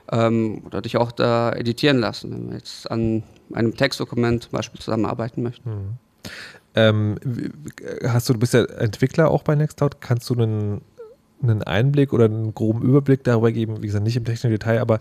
[0.10, 3.24] ähm, oder dich auch da editieren lassen, wenn wir jetzt an
[3.54, 5.70] einem Textdokument zum Beispiel zusammenarbeiten möchten.
[5.70, 5.90] Hm.
[6.76, 7.16] Ähm,
[8.04, 10.82] hast du, du bist ja Entwickler auch bei Nextcloud, kannst du einen,
[11.42, 15.00] einen Einblick oder einen groben Überblick darüber geben, wie gesagt, nicht im technischen Detail, aber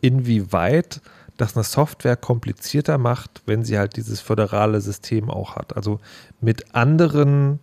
[0.00, 1.00] inwieweit
[1.36, 5.76] das eine Software komplizierter macht, wenn sie halt dieses föderale System auch hat.
[5.76, 6.00] Also
[6.40, 7.58] mit anderen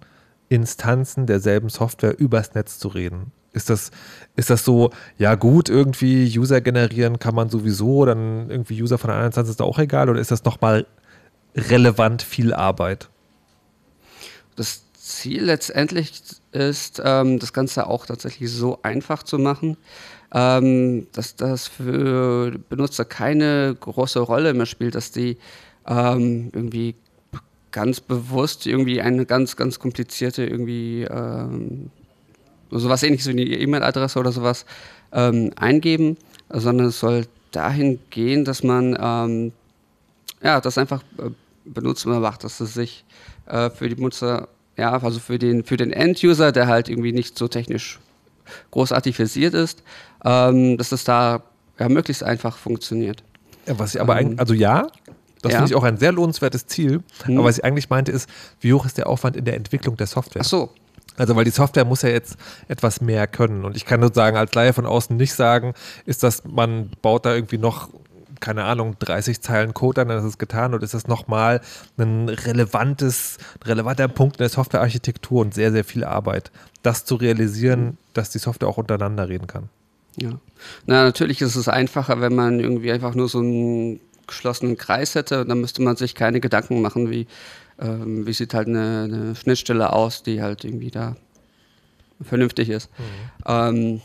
[0.49, 3.31] Instanzen derselben Software übers Netz zu reden.
[3.53, 3.91] Ist das,
[4.36, 9.10] ist das so, ja gut, irgendwie User generieren kann man sowieso, dann irgendwie User von
[9.10, 10.88] einer Instanz ist da auch egal oder ist das nochmal
[11.56, 13.10] relevant viel Arbeit?
[14.56, 16.22] Das Ziel letztendlich
[16.53, 19.76] ist, ähm, das Ganze auch tatsächlich so einfach zu machen,
[20.34, 25.38] ähm, dass das für Benutzer keine große Rolle mehr spielt, dass die
[25.86, 26.95] ähm, irgendwie
[27.72, 31.90] ganz bewusst irgendwie eine ganz, ganz komplizierte irgendwie ähm,
[32.80, 34.65] sowas ähnliches wie eine E-Mail-Adresse oder sowas
[35.11, 36.18] ähm, eingeben,
[36.49, 39.52] sondern es soll dahin gehen, dass man ähm,
[40.41, 41.30] ja, das einfach äh,
[41.65, 43.03] benutzbar macht, dass es sich
[43.48, 47.38] äh, für die Benutzer, ja, also für den, für den End-User, der halt irgendwie nicht
[47.38, 47.99] so technisch
[48.72, 49.84] großartig versiert ist,
[50.26, 51.43] ähm, dass es da
[51.80, 53.23] ja, möglichst einfach funktioniert.
[53.68, 54.88] Ja, was ich aber ähm, eigentlich, also ja,
[55.41, 55.60] das ja.
[55.60, 57.03] finde ich auch ein sehr lohnenswertes Ziel.
[57.26, 57.38] Hm.
[57.38, 58.30] Aber was ich eigentlich meinte ist,
[58.60, 60.41] wie hoch ist der Aufwand in der Entwicklung der Software?
[60.43, 60.69] Ach so.
[61.18, 63.66] Also, weil die Software muss ja jetzt etwas mehr können.
[63.66, 65.74] Und ich kann nur sagen, als Laie von außen nicht sagen,
[66.06, 67.90] ist das, man baut da irgendwie noch
[68.42, 71.62] keine Ahnung, 30 Zeilen Code an, dann ist es getan oder ist das nochmal
[71.98, 76.52] ein relevantes, relevanter Punkt in der Softwarearchitektur und sehr, sehr viel Arbeit,
[76.82, 79.70] das zu realisieren, dass die Software auch untereinander reden kann.
[80.18, 80.32] Ja.
[80.88, 85.46] Na, natürlich ist es einfacher, wenn man irgendwie einfach nur so einen geschlossenen Kreis hätte.
[85.46, 87.28] Dann müsste man sich keine Gedanken machen, wie,
[87.82, 91.16] ähm, wie sieht halt eine, eine, Schnittstelle aus, die halt irgendwie da
[92.22, 92.90] vernünftig ist.
[92.98, 93.02] Mhm.
[93.48, 94.02] Ähm,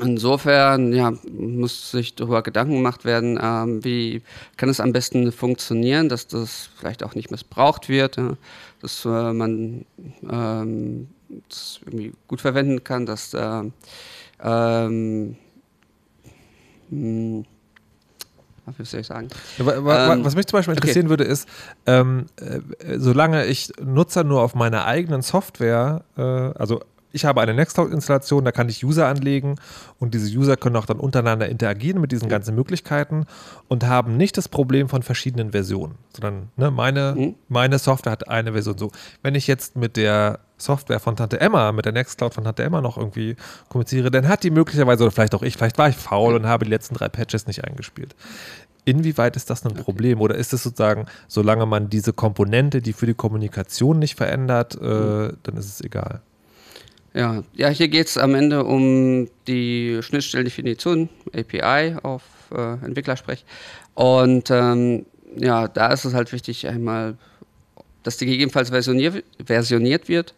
[0.00, 4.22] insofern ja, muss sich darüber Gedanken gemacht werden, ähm, wie
[4.56, 8.36] kann es am besten funktionieren, dass das vielleicht auch nicht missbraucht wird, ja,
[8.80, 9.84] dass äh, man
[10.30, 11.08] ähm,
[11.48, 13.62] das irgendwie gut verwenden kann, dass äh,
[14.42, 15.36] ähm,
[16.90, 17.44] hm,
[18.76, 19.28] wie soll ich sagen?
[19.58, 21.10] Ähm, was mich zum Beispiel interessieren okay.
[21.10, 21.48] würde, ist,
[21.86, 26.80] ähm, äh, solange ich Nutzer nur auf meiner eigenen Software, äh, also
[27.14, 29.54] ich habe eine Nextcloud-Installation, da kann ich User anlegen
[30.00, 33.26] und diese User können auch dann untereinander interagieren mit diesen ganzen Möglichkeiten
[33.68, 37.34] und haben nicht das Problem von verschiedenen Versionen, sondern ne, meine, mhm.
[37.48, 38.90] meine Software hat eine Version so.
[39.22, 42.80] Wenn ich jetzt mit der Software von Tante Emma, mit der Nextcloud von Tante Emma
[42.80, 43.36] noch irgendwie
[43.68, 46.64] kommuniziere, dann hat die möglicherweise, oder vielleicht auch ich, vielleicht war ich faul und habe
[46.64, 48.16] die letzten drei Patches nicht eingespielt.
[48.84, 50.20] Inwieweit ist das ein Problem?
[50.20, 54.84] Oder ist es sozusagen, solange man diese Komponente, die für die Kommunikation nicht verändert, äh,
[54.84, 55.36] mhm.
[55.44, 56.20] dann ist es egal?
[57.14, 62.22] Ja, ja hier geht es am Ende um die Schnittstellendefinition, API auf
[62.52, 63.44] äh, Entwicklersprech.
[63.94, 67.16] Und ähm, ja, da ist es halt wichtig, einmal,
[68.02, 70.34] dass die gegebenenfalls versionier versioniert wird.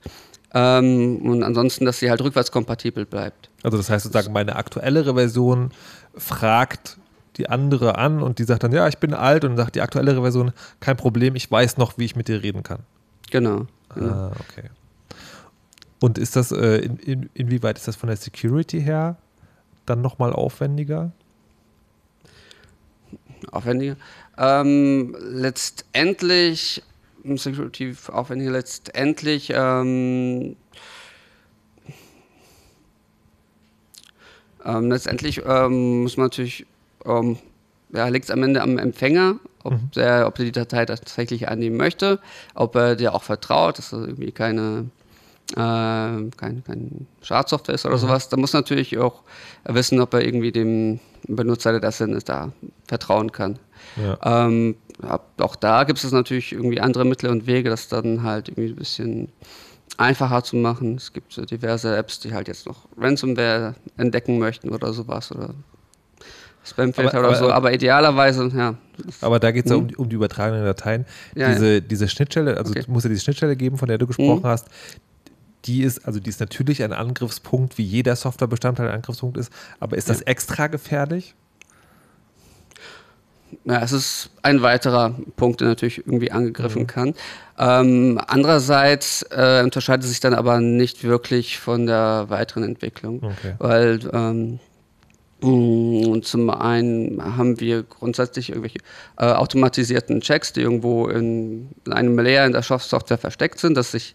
[0.55, 3.51] Ähm, und ansonsten, dass sie halt rückwärtskompatibel bleibt.
[3.63, 5.71] Also das heißt sozusagen, meine aktuellere Version
[6.17, 6.99] fragt
[7.37, 10.23] die andere an und die sagt dann, ja, ich bin alt und sagt die aktuellere
[10.23, 12.81] Version, kein Problem, ich weiß noch, wie ich mit dir reden kann.
[13.31, 13.67] Genau.
[13.95, 14.13] genau.
[14.13, 14.71] Ah, okay.
[16.01, 19.17] Und ist das, äh, in, in, inwieweit ist das von der Security her
[19.87, 21.13] dann nochmal aufwendiger?
[23.51, 23.97] Aufwendiger?
[24.37, 26.83] Ähm, letztendlich,
[27.25, 30.57] Security aufwendiger, letztendlich ähm,
[34.65, 36.67] ähm, letztendlich ähm, muss man natürlich,
[37.05, 37.39] ähm,
[37.93, 39.91] ja, liegt es am Ende am Empfänger, ob, mhm.
[39.95, 42.21] der, ob er die Datei tatsächlich annehmen möchte,
[42.55, 44.91] ob er dir auch vertraut, dass das irgendwie keine
[45.55, 48.01] kein, kein Schadsoftware ist oder mhm.
[48.01, 49.23] sowas, da muss natürlich auch
[49.65, 52.53] wissen, ob er irgendwie dem Benutzer, der das ist, da
[52.87, 53.59] vertrauen kann.
[53.97, 54.49] Ja.
[54.49, 54.77] Ähm,
[55.39, 58.77] auch da gibt es natürlich irgendwie andere Mittel und Wege, das dann halt irgendwie ein
[58.77, 59.29] bisschen
[59.99, 60.97] einfacher zu machen.
[60.97, 65.55] Es gibt so diverse Apps, die halt jetzt noch Ransomware entdecken möchten oder sowas oder
[66.65, 68.75] Spamfilter oder aber, so, aber idealerweise, ja.
[69.21, 71.07] Aber da geht es ja um, um, die übertragenen Dateien.
[71.35, 71.81] Ja, diese, ja.
[71.81, 72.81] diese Schnittstelle, also okay.
[72.81, 74.47] es muss ja diese Schnittstelle geben, von der du gesprochen mhm.
[74.47, 74.67] hast,
[75.67, 79.97] die ist, also die ist natürlich ein Angriffspunkt, wie jeder Softwarebestandteil ein Angriffspunkt ist, aber
[79.97, 80.27] ist das ja.
[80.27, 81.35] extra gefährlich?
[83.65, 86.87] Ja, es ist ein weiterer Punkt, der natürlich irgendwie angegriffen mhm.
[86.87, 87.15] kann.
[87.59, 93.55] Ähm, andererseits äh, unterscheidet sich dann aber nicht wirklich von der weiteren Entwicklung, okay.
[93.59, 94.59] weil ähm,
[96.23, 98.79] zum einen haben wir grundsätzlich irgendwelche
[99.19, 103.93] äh, automatisierten Checks, die irgendwo in, in einem Layer in der Software versteckt sind, dass
[103.93, 104.15] sich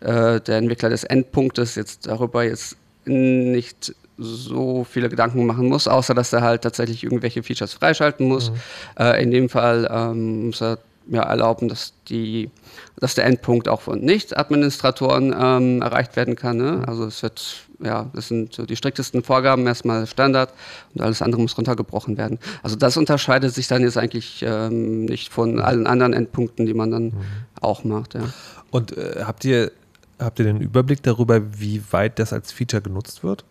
[0.00, 6.14] äh, der Entwickler des Endpunktes jetzt darüber jetzt nicht so viele Gedanken machen muss, außer
[6.14, 8.50] dass er halt tatsächlich irgendwelche Features freischalten muss.
[8.50, 8.56] Mhm.
[8.98, 10.78] Äh, in dem Fall ähm, muss er
[11.08, 12.50] ja, erlauben, dass, die,
[12.96, 16.56] dass der Endpunkt auch von Nicht-Administratoren ähm, erreicht werden kann.
[16.58, 16.72] Ne?
[16.72, 16.84] Mhm.
[16.84, 20.52] Also es wird, ja, das sind so die striktesten Vorgaben, erstmal Standard
[20.94, 22.38] und alles andere muss runtergebrochen werden.
[22.62, 26.90] Also das unterscheidet sich dann jetzt eigentlich ähm, nicht von allen anderen Endpunkten, die man
[26.90, 27.20] dann mhm.
[27.60, 28.14] auch macht.
[28.14, 28.22] Ja.
[28.70, 29.72] Und äh, habt ihr
[30.18, 33.44] habt ihr den Überblick darüber, wie weit das als Feature genutzt wird?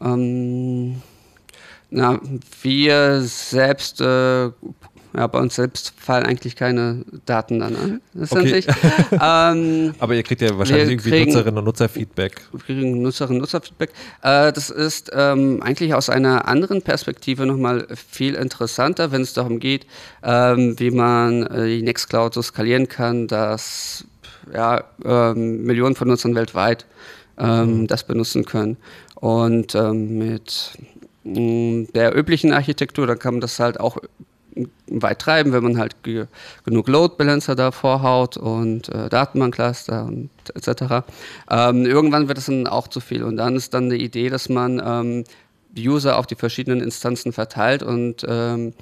[0.00, 1.02] Ähm,
[1.90, 2.20] na,
[2.62, 4.50] wir selbst, äh,
[5.14, 8.00] ja, bei uns selbst fallen eigentlich keine Daten dann an.
[8.30, 8.64] Okay.
[9.12, 12.40] ähm, Aber ihr kriegt ja wahrscheinlich irgendwie kriegen, Nutzerinnen und Nutzerfeedback.
[12.50, 13.90] Wir kriegen Nutzerinnen und Nutzerfeedback.
[14.22, 19.58] Äh, das ist ähm, eigentlich aus einer anderen Perspektive nochmal viel interessanter, wenn es darum
[19.58, 19.86] geht,
[20.22, 24.06] ähm, wie man äh, die Nextcloud so skalieren kann, dass
[24.52, 26.86] ja, ähm, Millionen von Nutzern weltweit
[27.38, 27.86] ähm, mhm.
[27.86, 28.76] das benutzen können.
[29.14, 30.72] Und ähm, mit
[31.24, 33.98] mm, der üblichen Architektur, da kann man das halt auch
[34.88, 36.26] weit treiben, wenn man halt ge
[36.64, 41.06] genug Load Balancer da vorhaut und äh, Datenbankcluster und etc.
[41.50, 44.48] Ähm, irgendwann wird es dann auch zu viel und dann ist dann die Idee, dass
[44.48, 45.24] man ähm,
[45.70, 48.74] die User auf die verschiedenen Instanzen verteilt und ähm,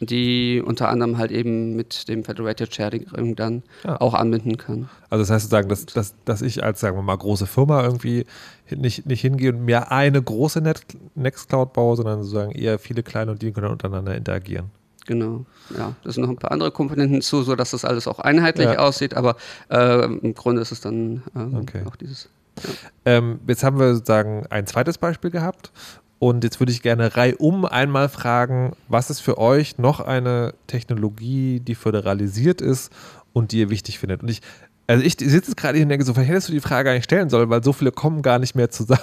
[0.00, 4.00] die unter anderem halt eben mit dem Federated Sharing dann ja.
[4.00, 4.88] auch anbinden kann.
[5.10, 8.24] Also das heißt sozusagen, dass, dass, dass ich als, sagen wir mal, große Firma irgendwie
[8.70, 10.82] nicht, nicht hingehe und mir eine große Net
[11.14, 14.70] Nextcloud baue, sondern sozusagen eher viele kleine und die können untereinander interagieren.
[15.10, 15.44] Genau,
[15.76, 15.96] ja.
[16.04, 18.78] Da sind noch ein paar andere Komponenten zu, sodass das alles auch einheitlich ja.
[18.78, 19.34] aussieht, aber
[19.68, 21.82] äh, im Grunde ist es dann äh, okay.
[21.84, 22.28] auch dieses.
[22.62, 22.70] Ja.
[23.06, 25.72] Ähm, jetzt haben wir sozusagen ein zweites Beispiel gehabt
[26.20, 31.58] und jetzt würde ich gerne reihum einmal fragen, was ist für euch noch eine Technologie,
[31.58, 32.92] die föderalisiert ist
[33.32, 34.22] und die ihr wichtig findet?
[34.22, 34.42] Und ich,
[34.86, 37.30] also ich sitze gerade hier und denke so, vielleicht hättest du die Frage eigentlich stellen
[37.30, 39.00] sollen, weil so viele kommen gar nicht mehr zusammen.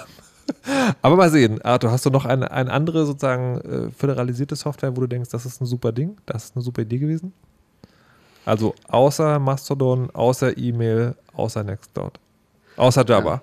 [1.02, 5.02] Aber mal sehen, Arthur, hast du noch eine, eine andere sozusagen äh, föderalisierte Software, wo
[5.02, 7.32] du denkst, das ist ein super Ding, das ist eine super Idee gewesen?
[8.44, 12.18] Also außer Mastodon, außer E-Mail, außer Nextcloud,
[12.76, 13.42] außer Java.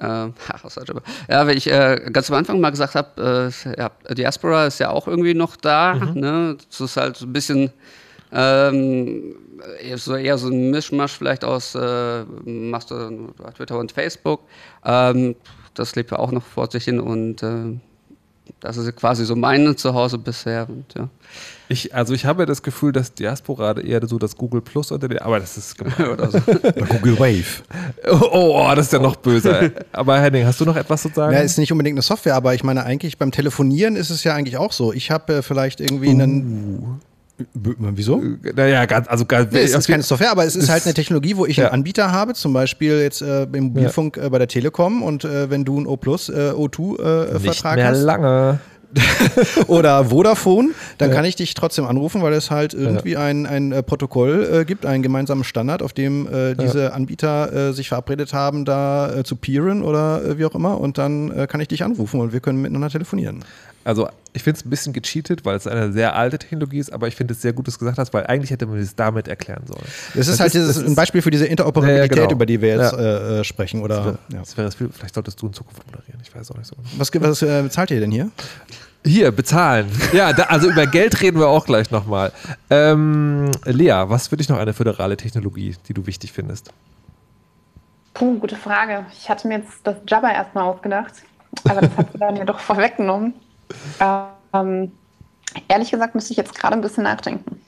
[0.00, 0.24] Ja.
[0.24, 0.34] Ähm,
[1.28, 4.90] ja, weil ich äh, ganz am Anfang mal gesagt habe, äh, ja, Diaspora ist ja
[4.90, 5.94] auch irgendwie noch da.
[5.94, 6.20] Mhm.
[6.20, 6.56] Ne?
[6.68, 7.72] Das ist halt so ein bisschen
[8.32, 9.36] ähm,
[9.96, 14.42] so eher so ein Mischmasch vielleicht aus äh, Mastodon, Twitter und Facebook.
[14.84, 15.36] Ähm,
[15.74, 17.76] das lebt ja auch noch vor sich hin und äh,
[18.60, 20.68] das ist quasi so mein Zuhause bisher.
[20.68, 21.08] Und, ja.
[21.68, 25.24] Ich, also ich habe das Gefühl, dass Diaspora eher so das Google Plus unter der,
[25.24, 26.38] aber das ist oder so.
[26.46, 27.62] oder Google Wave.
[28.10, 29.70] Oh, oh, das ist ja noch böser.
[29.92, 31.32] aber Henning, hast du noch etwas zu sagen?
[31.32, 34.34] Ja, ist nicht unbedingt eine Software, aber ich meine eigentlich beim Telefonieren ist es ja
[34.34, 34.92] eigentlich auch so.
[34.92, 36.12] Ich habe äh, vielleicht irgendwie uh.
[36.12, 37.00] einen
[37.52, 38.22] Wieso?
[38.54, 41.36] Naja, ganz, also ganz, nee, es ist keine Software, aber es ist halt eine Technologie,
[41.36, 41.64] wo ich ja.
[41.64, 44.24] einen Anbieter habe, zum Beispiel jetzt äh, im Mobilfunk ja.
[44.24, 48.02] äh, bei der Telekom und äh, wenn du ein O Plus, äh, O2 äh, hast.
[48.02, 48.60] lange.
[49.66, 51.16] oder Vodafone, dann ja.
[51.16, 53.24] kann ich dich trotzdem anrufen, weil es halt irgendwie ja.
[53.24, 56.88] ein, ein äh, Protokoll äh, gibt, einen gemeinsamen Standard, auf dem äh, diese ja.
[56.90, 60.80] Anbieter äh, sich verabredet haben, da äh, zu peeren oder äh, wie auch immer.
[60.80, 63.44] Und dann kann ich dich anrufen und wir können miteinander telefonieren.
[63.84, 67.06] Also ich finde es ein bisschen gecheatet, weil es eine sehr alte Technologie ist, aber
[67.06, 69.28] ich finde es sehr gut, dass du gesagt hast, weil eigentlich hätte man es damit
[69.28, 69.84] erklären sollen.
[70.14, 72.32] Das, ist halt dieses, ein Beispiel für diese Interoperabilität, ja, genau.
[72.32, 72.98] über die wir jetzt ja.
[72.98, 73.82] äh, äh sprechen.
[73.82, 74.38] Oder, das wäre, ja.
[74.40, 76.76] das wäre das viel, vielleicht solltest du in Zukunft moderieren, ich weiß auch nicht so.
[76.96, 78.30] Was, was äh, zahlt ihr denn hier?
[79.06, 79.86] Hier, bezahlen.
[80.14, 82.32] Ja, da, also über Geld reden wir auch gleich nochmal.
[82.70, 86.72] Ähm, Lea, was für dich noch eine föderale Technologie, die du wichtig findest?
[88.14, 89.04] Puh, gute Frage.
[89.12, 91.12] Ich hatte mir jetzt das Jabba erstmal ausgedacht,
[91.68, 93.34] aber das hat sie dann ja doch vorweggenommen.
[94.00, 94.92] Ähm,
[95.68, 97.60] ehrlich gesagt müsste ich jetzt gerade ein bisschen nachdenken.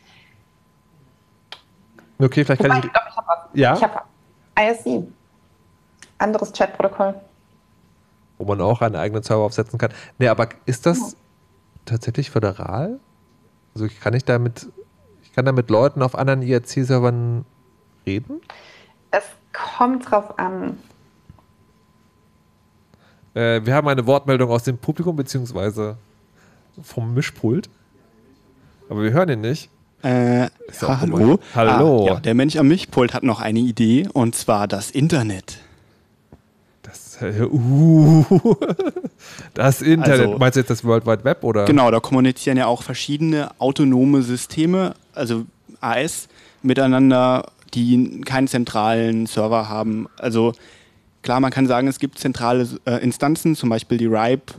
[2.18, 2.84] Okay, vielleicht kann ich.
[2.84, 3.38] Ich glaube, ich habe was.
[3.54, 3.74] Ja?
[3.74, 4.00] Ich habe
[4.58, 5.06] ISC.
[6.18, 7.14] Anderes Chatprotokoll.
[8.38, 9.92] Wo man auch einen eigenen Server aufsetzen kann.
[10.18, 11.18] Nee, aber ist das ja.
[11.84, 12.98] tatsächlich föderal?
[13.74, 14.66] Also kann ich damit,
[15.22, 17.44] ich kann da mit Leuten auf anderen IRC-Servern
[18.06, 18.40] reden?
[19.10, 20.78] Es kommt drauf an.
[23.36, 25.98] Äh, wir haben eine Wortmeldung aus dem Publikum, beziehungsweise
[26.82, 27.68] vom Mischpult.
[28.88, 29.68] Aber wir hören ihn nicht.
[30.02, 30.48] Äh, ja,
[30.80, 31.38] hallo.
[31.54, 32.04] Hallo.
[32.04, 35.58] Ah, ja, der Mensch am Mischpult hat noch eine Idee und zwar das Internet.
[36.82, 38.24] Das, äh, uh,
[39.54, 40.20] das Internet.
[40.20, 41.66] Also, Meinst du jetzt das World Wide Web oder?
[41.66, 45.44] Genau, da kommunizieren ja auch verschiedene autonome Systeme, also
[45.80, 46.28] AS,
[46.62, 50.08] miteinander die keinen zentralen Server haben.
[50.16, 50.54] Also
[51.26, 54.54] klar, man kann sagen, es gibt zentrale äh, Instanzen, zum Beispiel die RIPE,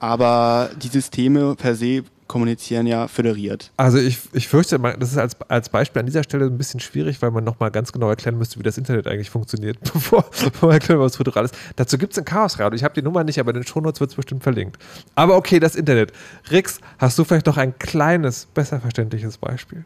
[0.00, 3.70] aber die Systeme per se kommunizieren ja föderiert.
[3.76, 7.20] Also ich, ich fürchte, das ist als, als Beispiel an dieser Stelle ein bisschen schwierig,
[7.20, 10.76] weil man nochmal ganz genau erklären müsste, wie das Internet eigentlich funktioniert, bevor, bevor man
[10.76, 11.54] erklärt, was föderal ist.
[11.76, 12.74] Dazu gibt es ein Chaosradio.
[12.74, 14.78] Ich habe die Nummer nicht, aber in den Shownotes wird es bestimmt verlinkt.
[15.14, 16.12] Aber okay, das Internet.
[16.50, 19.84] Rix, hast du vielleicht noch ein kleines, besser verständliches Beispiel?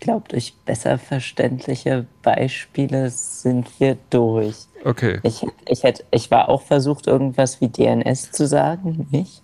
[0.00, 4.66] Glaube, durch besser verständliche Beispiele sind wir durch.
[4.84, 5.20] Okay.
[5.22, 9.42] Ich, ich, hätte, ich war auch versucht, irgendwas wie DNS zu sagen, nicht?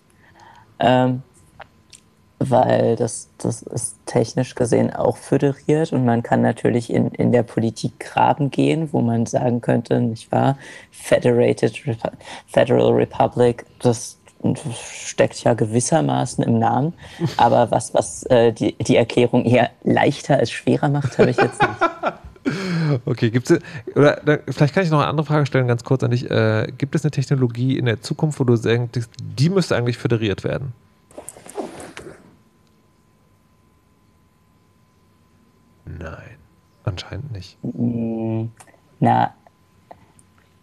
[0.79, 1.23] Ähm,
[2.43, 7.43] weil das, das ist technisch gesehen auch föderiert und man kann natürlich in, in der
[7.43, 10.57] Politik graben gehen, wo man sagen könnte, nicht wahr,
[10.89, 12.09] Federated Repu
[12.47, 14.17] Federal Republic, das
[15.05, 16.93] steckt ja gewissermaßen im Namen.
[17.37, 21.61] Aber was, was äh, die, die Erklärung eher leichter als schwerer macht, habe ich jetzt
[21.61, 21.73] nicht.
[23.05, 23.59] Okay, gibt es,
[23.95, 24.19] oder
[24.49, 26.29] vielleicht kann ich noch eine andere Frage stellen, ganz kurz an dich.
[26.29, 30.43] Äh, gibt es eine Technologie in der Zukunft, wo du denkst, die müsste eigentlich föderiert
[30.43, 30.73] werden?
[35.85, 36.37] Nein,
[36.83, 37.57] anscheinend nicht.
[37.61, 38.45] Mm,
[38.99, 39.33] na,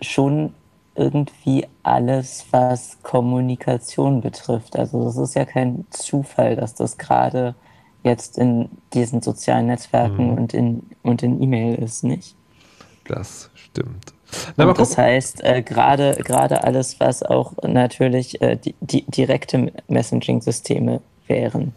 [0.01, 0.53] schon
[0.99, 4.77] irgendwie alles, was Kommunikation betrifft.
[4.77, 7.55] Also es ist ja kein Zufall, dass das gerade
[8.03, 10.39] jetzt in diesen sozialen Netzwerken mhm.
[10.39, 12.35] und in und in E-Mail ist, nicht?
[13.07, 14.13] Das stimmt.
[14.57, 21.01] Na, das heißt, äh, gerade gerade alles, was auch natürlich äh, die, die direkte Messaging-Systeme
[21.27, 21.73] wären.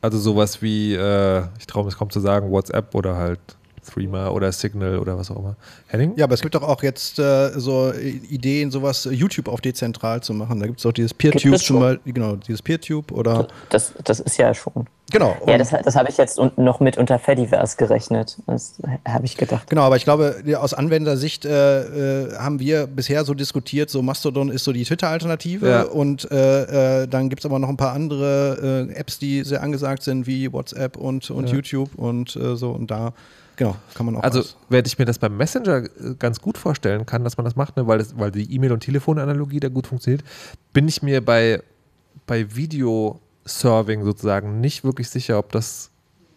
[0.00, 3.40] Also sowas wie, äh, ich traue mich kaum zu sagen, WhatsApp oder halt
[3.88, 5.56] Threema oder Signal oder was auch immer.
[5.88, 6.14] Henning?
[6.16, 10.34] Ja, aber es gibt doch auch jetzt äh, so Ideen, sowas YouTube auf dezentral zu
[10.34, 10.60] machen.
[10.60, 13.48] Da gibt es auch dieses PeerTube zum Beispiel, genau, dieses PeerTube oder.
[13.70, 14.86] Das, das ist ja schon.
[15.10, 15.36] Genau.
[15.46, 18.36] Ja, das, das habe ich jetzt noch mit unter Fediverse gerechnet.
[18.46, 18.74] Das
[19.06, 19.68] habe ich gedacht.
[19.70, 24.50] Genau, aber ich glaube, aus Anwendersicht äh, äh, haben wir bisher so diskutiert, so Mastodon
[24.50, 25.82] ist so die Twitter-Alternative ja.
[25.82, 29.62] und äh, äh dann gibt es aber noch ein paar andere äh, Apps, die sehr
[29.62, 31.54] angesagt sind, wie WhatsApp und, und ja.
[31.54, 33.12] YouTube und äh, so und da
[33.58, 34.22] Genau, kann man auch.
[34.22, 37.56] Also, wenn ich mir das beim Messenger äh, ganz gut vorstellen kann, dass man das
[37.56, 40.22] macht, ne, weil, das, weil die E-Mail- und Telefonanalogie da gut funktioniert,
[40.72, 41.60] bin ich mir bei,
[42.28, 45.90] bei Video-Serving sozusagen nicht wirklich sicher, ob das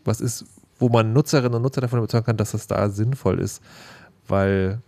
[0.04, 0.46] was ist,
[0.80, 3.62] wo man Nutzerinnen und Nutzer davon überzeugen kann, dass das da sinnvoll ist.
[4.28, 4.82] Weil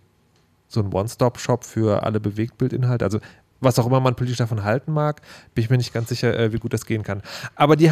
[0.67, 3.19] so ein One-Stop-Shop für alle Bewegtbildinhalte, also
[3.59, 5.21] was auch immer man politisch davon halten mag,
[5.53, 7.21] bin ich mir nicht ganz sicher, äh, wie gut das gehen kann.
[7.53, 7.91] Aber die,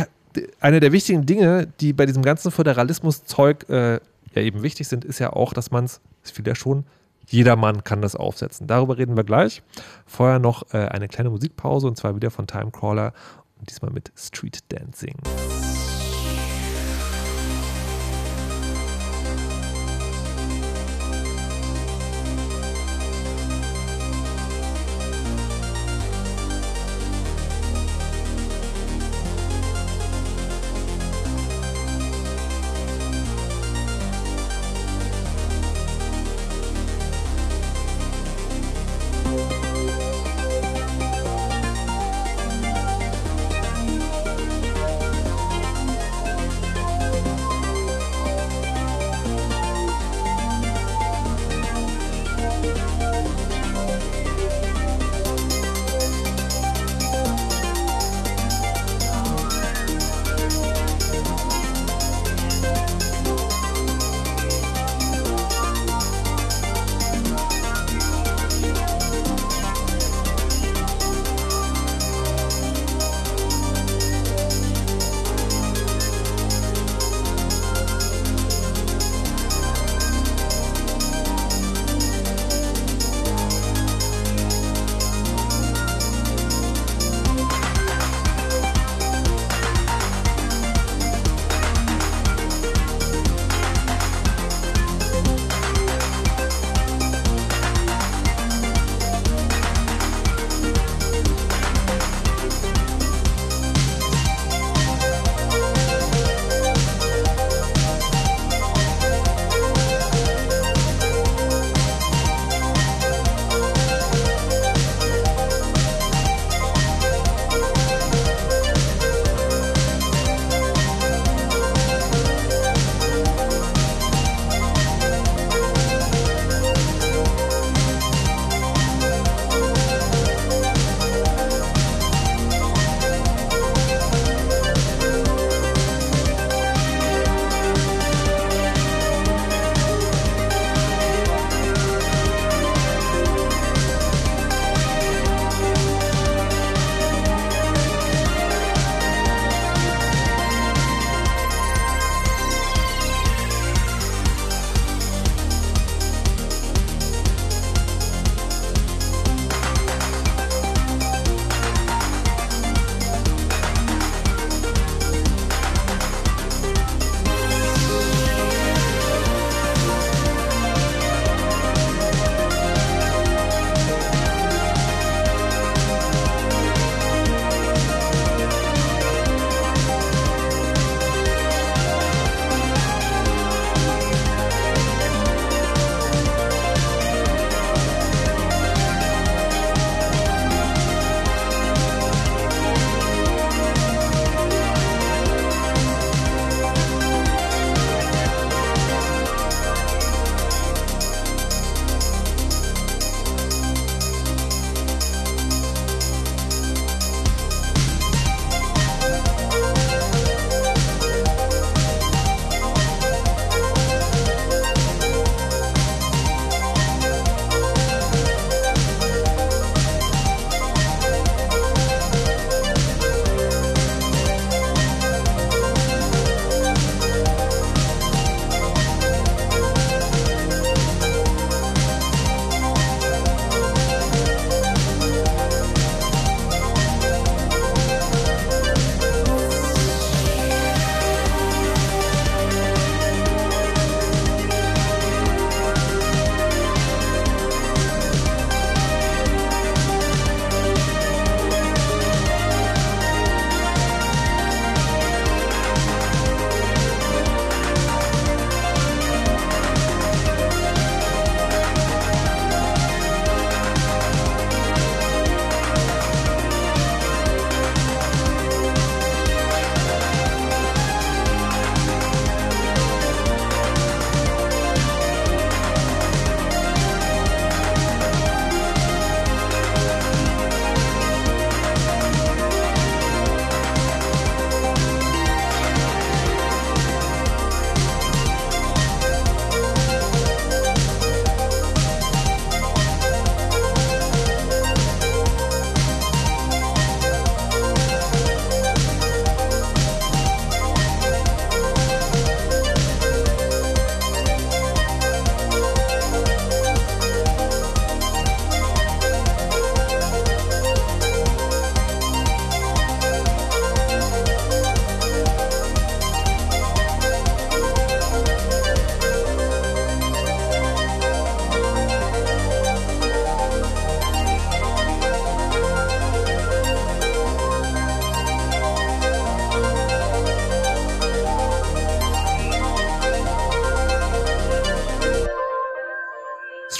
[0.59, 3.99] eine der wichtigen Dinge, die bei diesem ganzen Föderalismus-Zeug äh,
[4.33, 6.85] ja eben wichtig sind, ist ja auch, dass man es, das fiel ja schon,
[7.27, 8.67] jedermann kann das aufsetzen.
[8.67, 9.61] Darüber reden wir gleich.
[10.05, 13.13] Vorher noch äh, eine kleine Musikpause und zwar wieder von Timecrawler
[13.59, 15.15] und diesmal mit Street Dancing.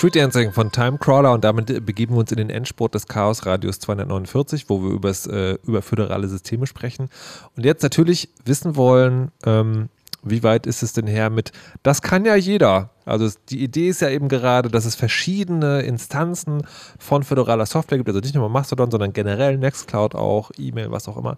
[0.02, 3.78] Street Dancing von Timecrawler und damit begeben wir uns in den Endspurt des Chaos Radios
[3.82, 7.08] 249, wo wir übers, äh, über föderale Systeme sprechen.
[7.56, 9.90] Und jetzt natürlich wissen wollen, ähm,
[10.24, 11.52] wie weit ist es denn her mit,
[11.84, 12.90] das kann ja jeder.
[13.06, 16.64] Also die Idee ist ja eben gerade, dass es verschiedene Instanzen
[16.98, 21.18] von föderaler Software gibt, also nicht nur Mastodon, sondern generell Nextcloud auch, E-Mail, was auch
[21.18, 21.38] immer.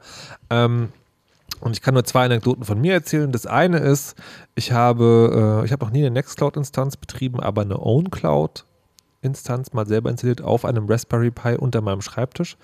[0.49, 0.88] Ähm,
[1.60, 3.32] und ich kann nur zwei Anekdoten von mir erzählen.
[3.32, 4.16] Das eine ist,
[4.56, 10.10] ich habe, äh, ich habe noch nie eine Nextcloud-Instanz betrieben, aber eine OwnCloud-Instanz mal selber
[10.10, 12.58] installiert auf einem Raspberry Pi unter meinem Schreibtisch.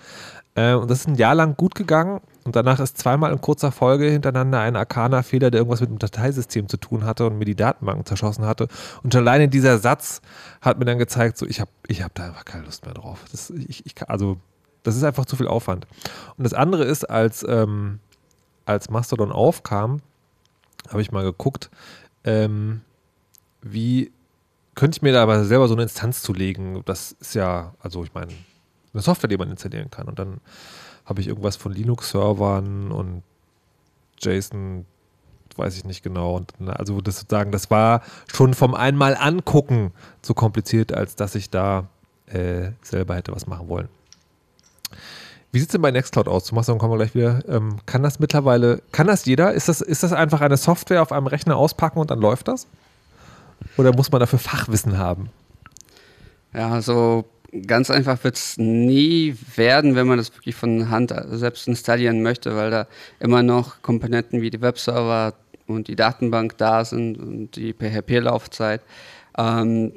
[0.54, 2.20] Äh, und das ist ein Jahr lang gut gegangen.
[2.44, 6.68] Und danach ist zweimal in kurzer Folge hintereinander ein Arcana-Fehler, der irgendwas mit dem Dateisystem
[6.68, 8.68] zu tun hatte und mir die Datenbanken zerschossen hatte.
[9.02, 10.20] Und alleine dieser Satz
[10.60, 13.24] hat mir dann gezeigt, so ich habe ich hab da einfach keine Lust mehr drauf.
[13.30, 14.38] Das, ich, ich, also,
[14.82, 15.86] das ist einfach zu viel Aufwand.
[16.36, 18.00] Und das andere ist, als ähm,
[18.64, 20.00] als Mastodon aufkam,
[20.88, 21.70] habe ich mal geguckt,
[22.24, 22.82] ähm,
[23.62, 24.12] wie
[24.74, 26.82] könnte ich mir da aber selber so eine Instanz zulegen.
[26.84, 28.32] Das ist ja, also ich meine,
[28.92, 30.08] eine Software, die man installieren kann.
[30.08, 30.40] Und dann
[31.04, 33.22] habe ich irgendwas von Linux-Servern und
[34.20, 34.86] JSON,
[35.56, 36.36] weiß ich nicht genau.
[36.36, 39.92] Und, also das sozusagen, das war schon vom einmal angucken
[40.22, 41.88] so kompliziert, als dass ich da
[42.26, 43.88] äh, selber hätte was machen wollen.
[45.52, 46.44] Wie sieht es denn bei Nextcloud aus?
[46.44, 47.42] Zu Mastodon kommen wir gleich wieder.
[47.48, 49.52] Ähm, kann das mittlerweile, kann das jeder?
[49.52, 52.66] Ist das, ist das einfach eine Software auf einem Rechner auspacken und dann läuft das?
[53.76, 55.28] Oder muss man dafür Fachwissen haben?
[56.54, 57.24] Ja, so
[57.66, 62.54] ganz einfach wird es nie werden, wenn man das wirklich von Hand selbst installieren möchte,
[62.56, 62.86] weil da
[63.18, 65.34] immer noch Komponenten wie die Webserver
[65.66, 68.82] und die Datenbank da sind und die PHP-Laufzeit.
[69.36, 69.92] Ähm,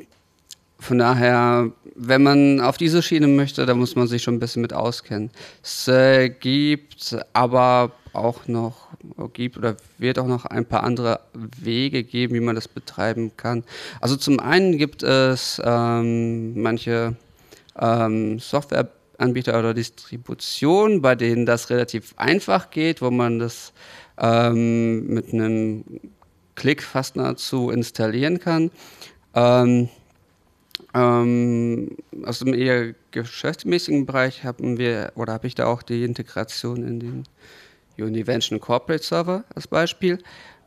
[0.84, 4.62] von daher, wenn man auf diese Schiene möchte, da muss man sich schon ein bisschen
[4.62, 5.32] mit auskennen.
[5.64, 8.90] Es äh, gibt aber auch noch,
[9.32, 13.64] gibt oder wird auch noch ein paar andere Wege geben, wie man das betreiben kann.
[14.02, 17.16] Also zum einen gibt es ähm, manche
[17.80, 23.72] ähm, Softwareanbieter oder Distributionen, bei denen das relativ einfach geht, wo man das
[24.18, 25.86] ähm, mit einem
[26.56, 28.70] Klick fast nahezu installieren kann.
[29.34, 29.90] Ähm,
[30.94, 36.88] ähm, aus dem eher geschäftsmäßigen Bereich haben wir oder habe ich da auch die Integration
[36.88, 37.24] in den
[37.98, 40.20] Univention Corporate Server als Beispiel,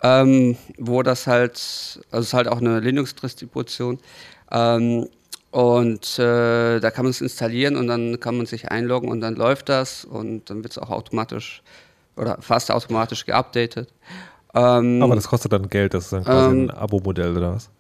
[0.03, 3.99] ähm, wo das halt, also es ist halt auch eine Linux-Distribution.
[4.51, 5.09] Ähm,
[5.51, 9.37] und äh, da kann man es installieren und dann kann man sich einloggen und dann
[9.37, 11.63] läuft das und dann wird es auch automatisch
[12.17, 13.93] oder fast automatisch geupdatet.
[14.55, 17.71] Ähm, Aber das kostet dann Geld, das ist dann quasi ein ähm, Abo-Modell oder was?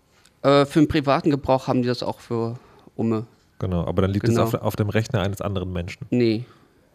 [0.46, 2.54] Äh, für den privaten Gebrauch haben die das auch für
[2.94, 3.26] Umme.
[3.58, 4.44] Genau, aber dann liegt es genau.
[4.44, 6.06] auf, auf, dem Rechner eines anderen Menschen.
[6.10, 6.44] Nee.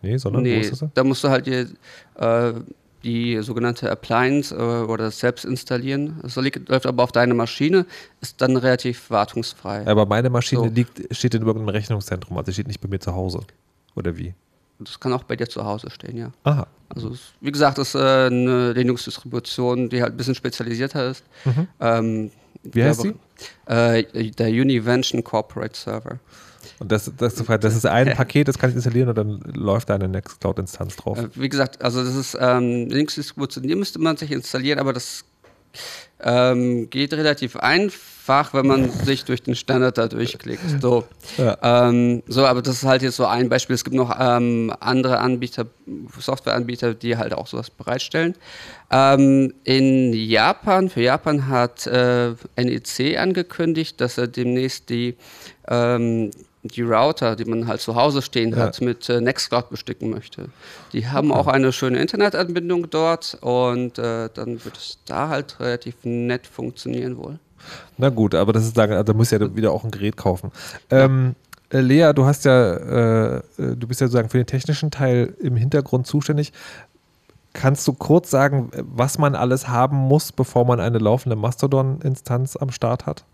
[0.02, 0.90] Nee, sondern nee, wo ist das?
[0.94, 1.68] Da musst du halt die,
[2.16, 2.54] äh,
[3.04, 6.20] die sogenannte Appliance äh, oder selbst installieren.
[6.22, 7.86] Das liegt, läuft aber auf deine Maschine,
[8.22, 9.86] ist dann relativ wartungsfrei.
[9.86, 10.68] Aber meine Maschine so.
[10.68, 13.42] liegt, steht in irgendeinem Rechnungszentrum, also steht nicht bei mir zu Hause.
[13.96, 14.34] Oder wie?
[14.80, 16.32] Das kann auch bei dir zu Hause stehen, ja.
[16.44, 16.68] Aha.
[16.90, 17.12] Also,
[17.42, 21.24] wie gesagt, das ist äh, eine Linux-Distribution, die halt ein bisschen spezialisierter ist.
[21.46, 21.68] Mhm.
[21.80, 22.32] Ähm,
[22.64, 23.14] wie heißt sie?
[23.66, 26.20] Äh, der Univention Corporate Server.
[26.80, 29.96] Und das, das, das ist ein Paket, das kann ich installieren und dann läuft da
[29.96, 31.18] eine Nextcloud-Instanz drauf.
[31.18, 35.24] Äh, wie gesagt, also das ist ähm, Linux-Distribution, die müsste man sich installieren, aber das
[36.24, 40.64] ähm, geht relativ einfach, wenn man sich durch den Standard da durchklickt.
[40.82, 41.06] So.
[41.38, 41.88] Ja.
[41.90, 43.74] Ähm, so, aber das ist halt jetzt so ein Beispiel.
[43.74, 45.66] Es gibt noch ähm, andere Anbieter,
[46.18, 48.36] Softwareanbieter, die halt auch sowas bereitstellen.
[48.92, 55.16] Ähm, in Japan, für Japan hat äh, NEC angekündigt, dass er demnächst die
[55.68, 56.32] ähm,
[56.64, 58.58] die Router, die man halt zu Hause stehen ja.
[58.58, 60.50] hat, mit äh, Nextcloud bestücken möchte.
[60.94, 61.40] Die haben okay.
[61.40, 67.18] auch eine schöne Internetanbindung dort und äh, dann wird es da halt relativ nett funktionieren
[67.18, 67.40] wohl.
[67.98, 70.52] Na gut, aber das ist also da muss ja wieder auch ein Gerät kaufen.
[70.90, 71.36] Ähm,
[71.72, 75.36] äh, Lea, du hast ja, äh, äh, du bist ja sozusagen für den technischen Teil
[75.40, 76.54] im Hintergrund zuständig.
[77.54, 82.72] Kannst du kurz sagen, was man alles haben muss, bevor man eine laufende Mastodon-Instanz am
[82.72, 83.26] Start hat?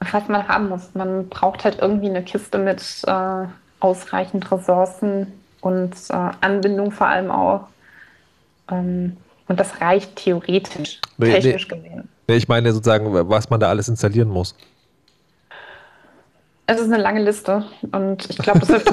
[0.00, 0.94] Was man haben muss.
[0.94, 3.46] Man braucht halt irgendwie eine Kiste mit äh,
[3.80, 7.68] ausreichend Ressourcen und äh, Anbindung vor allem auch.
[8.70, 9.16] Ähm,
[9.48, 12.08] und das reicht theoretisch, nee, technisch nee, gesehen.
[12.28, 14.54] Nee, ich meine sozusagen, was man da alles installieren muss.
[16.66, 18.92] Es ist eine lange Liste und ich glaube, das hilft.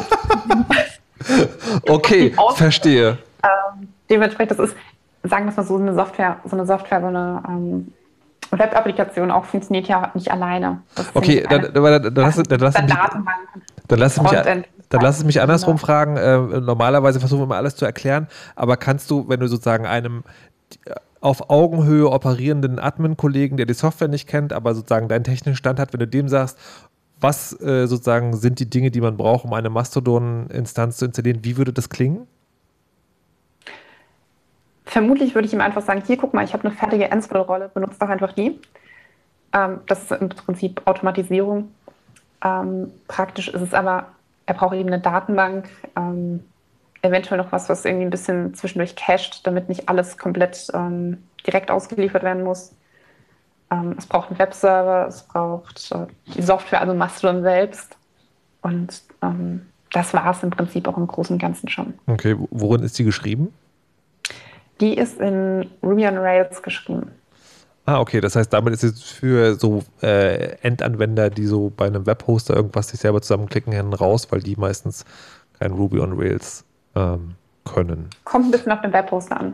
[1.90, 3.18] okay, verstehe.
[3.44, 4.78] Ähm, dementsprechend, das ist,
[5.24, 7.94] sagen wir es mal so, eine Software, so eine Software, so eine ähm,
[8.60, 10.82] Web-Applikation auch funktioniert ja nicht alleine.
[11.14, 12.94] Okay, dann, dann, dann, dann, lass, dann, lass mich,
[13.88, 14.32] dann lass mich,
[14.90, 16.18] dann lass es mich andersrum fragen.
[16.18, 20.24] Äh, normalerweise versuchen wir immer alles zu erklären, aber kannst du, wenn du sozusagen einem
[21.22, 25.92] auf Augenhöhe operierenden Admin-Kollegen, der die Software nicht kennt, aber sozusagen deinen technischen Stand hat,
[25.92, 26.60] wenn du dem sagst,
[27.20, 31.58] was äh, sozusagen sind die Dinge, die man braucht, um eine Mastodon-Instanz zu installieren, wie
[31.58, 32.28] würde das klingen?
[34.96, 38.00] Vermutlich würde ich ihm einfach sagen, hier guck mal, ich habe eine fertige Ansible-Rolle, benutze
[38.00, 38.62] doch einfach die.
[39.52, 41.70] Ähm, das ist im Prinzip Automatisierung.
[42.42, 44.06] Ähm, praktisch ist es aber,
[44.46, 45.68] er braucht eben eine Datenbank,
[45.98, 46.46] ähm,
[47.02, 51.72] eventuell noch was, was irgendwie ein bisschen zwischendurch cached, damit nicht alles komplett ähm, direkt
[51.72, 52.72] ausgeliefert werden muss.
[53.72, 56.08] Ähm, es braucht einen Webserver, es braucht äh,
[56.38, 57.98] die Software, also Mastodon selbst.
[58.62, 61.96] Und ähm, das war es im Prinzip auch im Großen und Ganzen schon.
[62.08, 63.54] Okay, worin ist die geschrieben?
[64.82, 67.12] Die ist in Ruby on Rails geschrieben.
[67.86, 68.20] Ah, okay.
[68.20, 72.90] Das heißt, damit ist es für so äh, Endanwender, die so bei einem Webhoster irgendwas
[72.90, 75.06] sich selber zusammenklicken, hin raus, weil die meistens
[75.60, 76.66] kein Ruby on Rails
[76.96, 78.10] ähm, können.
[78.24, 79.54] Kommt ein bisschen auf den Webhoster an.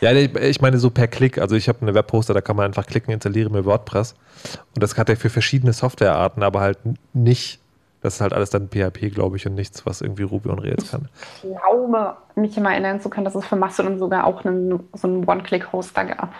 [0.00, 1.38] Ja, ich meine so per Klick.
[1.38, 4.16] Also ich habe eine Webhoster, da kann man einfach klicken, installiere mir WordPress.
[4.74, 6.78] Und das hat er für verschiedene Softwarearten, aber halt
[7.12, 7.61] nicht
[8.02, 10.90] das ist halt alles dann PHP, glaube ich, und nichts, was irgendwie Ruby on Rails
[10.90, 11.08] kann.
[11.36, 15.06] Ich glaube, mich immer erinnern zu können, dass es für Mastodon sogar auch einen, so
[15.06, 16.34] einen One-Click-Hoster gab.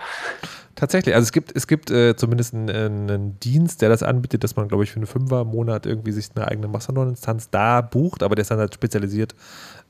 [0.75, 4.57] Tatsächlich, also es gibt, es gibt äh, zumindest einen, einen, Dienst, der das anbietet, dass
[4.57, 8.35] man, glaube ich, für einen Fünfer Monat irgendwie sich eine eigene Mastodon-Instanz da bucht, aber
[8.35, 9.35] der ist dann halt spezialisiert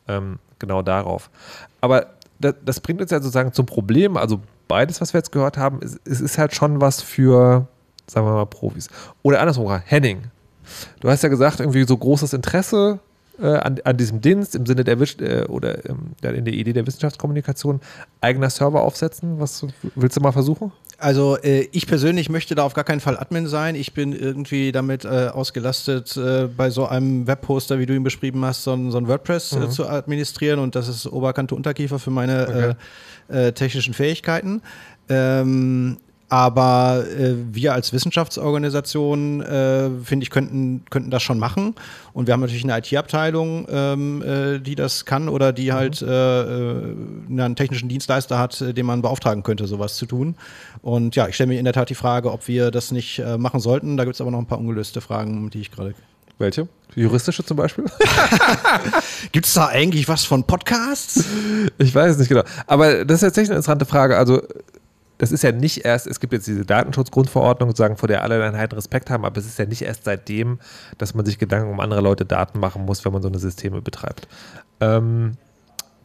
[0.08, 1.30] ähm, genau darauf.
[1.80, 2.08] Aber
[2.38, 5.80] das, das, bringt uns ja sozusagen zum Problem, also beides, was wir jetzt gehört haben,
[5.82, 7.66] es, es ist halt schon was für,
[8.06, 8.88] sagen wir mal, Profis.
[9.22, 10.24] Oder andersrum, Henning,
[11.00, 13.00] Du hast ja gesagt, irgendwie so großes Interesse
[13.40, 16.86] äh, an, an, diesem Dienst im Sinne der äh, oder ähm, in der Idee der
[16.86, 17.80] Wissenschaftskommunikation
[18.20, 19.40] eigener Server aufsetzen.
[19.40, 20.72] Was willst du mal versuchen?
[20.98, 23.74] Also äh, ich persönlich möchte da auf gar keinen Fall Admin sein.
[23.74, 28.44] Ich bin irgendwie damit äh, ausgelastet, äh, bei so einem Webposter, wie du ihn beschrieben
[28.44, 29.70] hast, so, so ein WordPress äh, mhm.
[29.70, 32.76] zu administrieren und das ist Oberkante Unterkiefer für meine
[33.28, 33.52] okay.
[33.54, 34.60] Technischen Fähigkeiten.
[35.08, 35.96] Ähm,
[36.32, 41.74] aber äh, wir als Wissenschaftsorganisation, äh, finde ich, könnten, könnten das schon machen.
[42.14, 45.74] Und wir haben natürlich eine IT-Abteilung, ähm, äh, die das kann oder die mhm.
[45.74, 50.34] halt äh, einen technischen Dienstleister hat, äh, den man beauftragen könnte, sowas zu tun.
[50.80, 53.60] Und ja, ich stelle mir in der Tat die Frage, ob wir das nicht machen
[53.60, 53.98] sollten.
[53.98, 55.94] Da gibt es aber noch ein paar ungelöste Fragen, die ich gerade
[56.38, 56.66] welche?
[56.94, 57.84] Juristische zum Beispiel?
[59.32, 61.24] Gibt es da eigentlich was von Podcasts?
[61.78, 62.42] Ich weiß es nicht genau.
[62.66, 64.16] Aber das ist tatsächlich eine interessante Frage.
[64.18, 64.42] Also
[65.22, 68.74] das ist ja nicht erst, es gibt jetzt diese Datenschutzgrundverordnung, sozusagen, vor der alle Einheiten
[68.74, 70.58] Respekt haben, aber es ist ja nicht erst seitdem,
[70.98, 73.80] dass man sich Gedanken um andere Leute Daten machen muss, wenn man so eine Systeme
[73.80, 74.26] betreibt.
[74.80, 75.36] Ähm,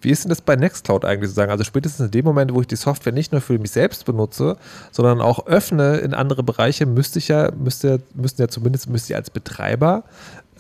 [0.02, 1.50] wie ist denn das bei Nextcloud eigentlich sozusagen?
[1.50, 4.56] Also spätestens in dem Moment, wo ich die Software nicht nur für mich selbst benutze,
[4.92, 9.16] sondern auch öffne in andere Bereiche, müsste ich ja, müsste, müssten ja zumindest müsste ich
[9.16, 10.04] als Betreiber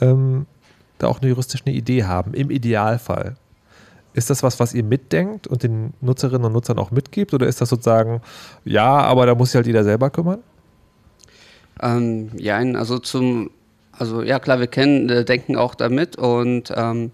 [0.01, 0.47] ähm,
[0.97, 3.35] da auch eine juristische Idee haben, im Idealfall.
[4.17, 7.35] Ist das was, was ihr mitdenkt und den Nutzerinnen und Nutzern auch mitgibt?
[7.35, 8.21] Oder ist das sozusagen,
[8.65, 10.39] ja, aber da muss sich halt jeder selber kümmern?
[11.83, 13.51] Ähm, ja, also zum,
[13.91, 17.11] also ja klar, wir kennen, äh, denken auch damit und ähm,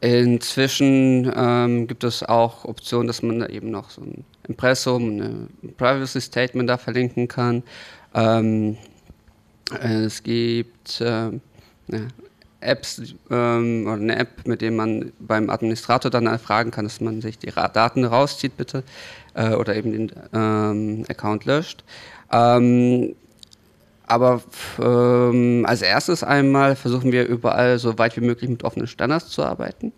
[0.00, 5.74] inzwischen ähm, gibt es auch Optionen, dass man da eben noch so ein Impressum, ein
[5.76, 7.62] Privacy Statement da verlinken kann.
[8.12, 8.76] Ähm,
[9.80, 11.30] es gibt äh,
[12.64, 17.20] Apps ähm, oder eine App, mit der man beim Administrator dann erfragen kann, dass man
[17.20, 18.82] sich die Daten rauszieht, bitte,
[19.34, 21.84] äh, oder eben den ähm, Account löscht.
[22.32, 23.14] Ähm,
[24.06, 24.42] aber
[24.80, 29.42] ähm, als erstes einmal versuchen wir überall so weit wie möglich mit offenen Standards zu
[29.42, 29.92] arbeiten.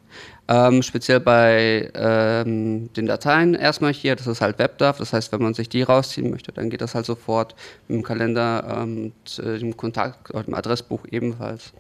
[0.49, 5.43] Ähm, speziell bei ähm, den Dateien erstmal hier, das ist halt WebDAV, das heißt, wenn
[5.43, 7.57] man sich die rausziehen möchte, dann geht das halt sofort
[7.89, 11.73] dem Kalender ähm, äh, dem Kontakt oder dem Adressbuch ebenfalls.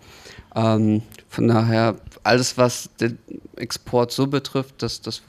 [0.56, 1.94] Ähm, von daher,
[2.24, 3.18] alles, was den
[3.56, 5.22] Export so betrifft, das, das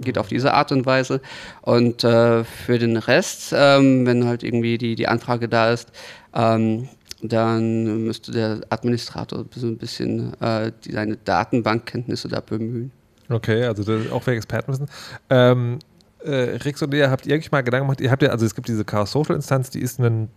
[0.00, 1.20] geht auf diese Art und Weise.
[1.62, 5.92] Und äh, für den Rest, ähm, wenn halt irgendwie die, die Anfrage da ist,
[6.34, 6.88] ähm,
[7.22, 12.92] dann müsste der Administrator so ein bisschen äh, die, seine Datenbankkenntnisse da bemühen.
[13.28, 13.82] Okay, also
[14.12, 14.88] auch wir Experten wissen.
[15.28, 15.78] Ähm,
[16.24, 18.54] äh, Rix und ihr habt ihr eigentlich mal Gedanken gemacht, ihr habt ja, also es
[18.54, 20.28] gibt diese Chaos Social Instanz, die ist ein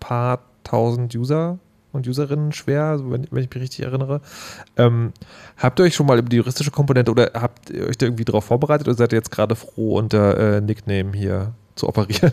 [0.00, 1.58] paar tausend User
[1.92, 4.20] und Userinnen schwer, wenn, wenn ich mich richtig erinnere.
[4.76, 5.12] Ähm,
[5.56, 8.24] habt ihr euch schon mal über die juristische Komponente oder habt ihr euch da irgendwie
[8.24, 12.32] darauf vorbereitet oder seid ihr jetzt gerade froh, unter äh, Nickname hier zu operieren?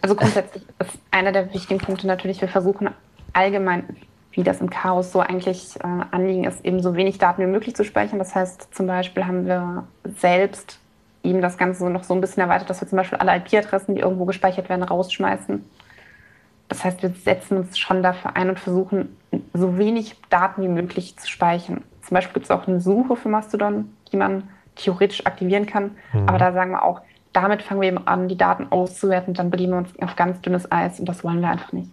[0.00, 2.90] Also grundsätzlich ist einer der wichtigen Punkte natürlich, wir versuchen
[3.32, 3.96] allgemein,
[4.32, 7.74] wie das im Chaos so eigentlich äh, Anliegen ist, eben so wenig Daten wie möglich
[7.74, 8.18] zu speichern.
[8.18, 10.78] Das heißt, zum Beispiel haben wir selbst
[11.22, 14.00] eben das Ganze noch so ein bisschen erweitert, dass wir zum Beispiel alle IP-Adressen, die
[14.00, 15.64] irgendwo gespeichert werden, rausschmeißen.
[16.68, 19.16] Das heißt, wir setzen uns schon dafür ein und versuchen,
[19.54, 21.82] so wenig Daten wie möglich zu speichern.
[22.02, 24.44] Zum Beispiel gibt es auch eine Suche für Mastodon, die man
[24.76, 25.96] theoretisch aktivieren kann.
[26.12, 26.28] Mhm.
[26.28, 27.00] Aber da sagen wir auch,
[27.42, 29.34] damit fangen wir eben an, die Daten auszuwerten.
[29.34, 31.90] Dann begeben wir uns auf ganz dünnes Eis und das wollen wir einfach nicht.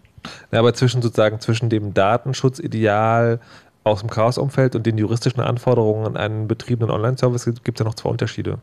[0.52, 3.40] Ja, aber zwischen sozusagen zwischen dem Datenschutzideal
[3.84, 7.94] aus dem Chaos-Umfeld und den juristischen Anforderungen an einen betriebenen Online-Service gibt es ja noch
[7.94, 8.58] zwei Unterschiede.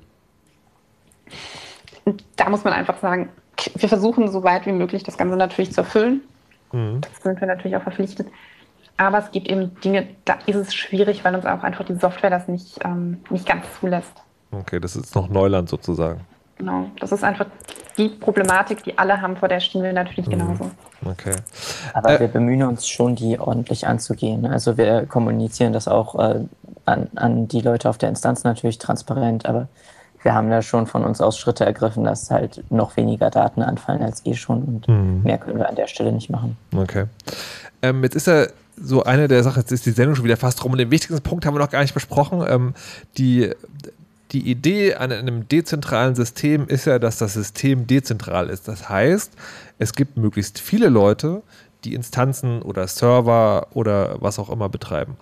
[2.36, 3.28] Da muss man einfach sagen,
[3.76, 6.22] wir versuchen so weit wie möglich das Ganze natürlich zu erfüllen.
[6.72, 7.00] Mhm.
[7.00, 8.26] Das sind wir natürlich auch verpflichtet.
[8.96, 12.30] Aber es gibt eben Dinge, da ist es schwierig, weil uns auch einfach die Software
[12.30, 14.12] das nicht, ähm, nicht ganz zulässt.
[14.50, 16.20] Okay, das ist noch Neuland sozusagen.
[16.62, 17.46] Genau, das ist einfach
[17.98, 20.38] die Problematik, die alle haben, vor der stehen wir natürlich mhm.
[20.38, 20.70] genauso.
[21.04, 21.34] Okay.
[21.92, 24.46] Aber äh, wir bemühen uns schon, die ordentlich anzugehen.
[24.46, 26.44] Also wir kommunizieren das auch äh,
[26.84, 29.66] an, an die Leute auf der Instanz natürlich transparent, aber
[30.22, 34.00] wir haben da schon von uns aus Schritte ergriffen, dass halt noch weniger Daten anfallen
[34.00, 35.22] als eh schon und mhm.
[35.24, 36.56] mehr können wir an der Stelle nicht machen.
[36.76, 37.06] Okay.
[37.82, 38.46] Ähm, jetzt ist ja
[38.80, 41.20] so eine der Sachen, jetzt ist die Sendung schon wieder fast rum und den wichtigsten
[41.22, 42.44] Punkt haben wir noch gar nicht besprochen.
[42.48, 42.74] Ähm,
[43.18, 43.50] die,
[44.32, 48.66] die Idee an einem dezentralen System ist ja, dass das System dezentral ist.
[48.66, 49.32] Das heißt,
[49.78, 51.42] es gibt möglichst viele Leute,
[51.84, 55.16] die Instanzen oder Server oder was auch immer betreiben.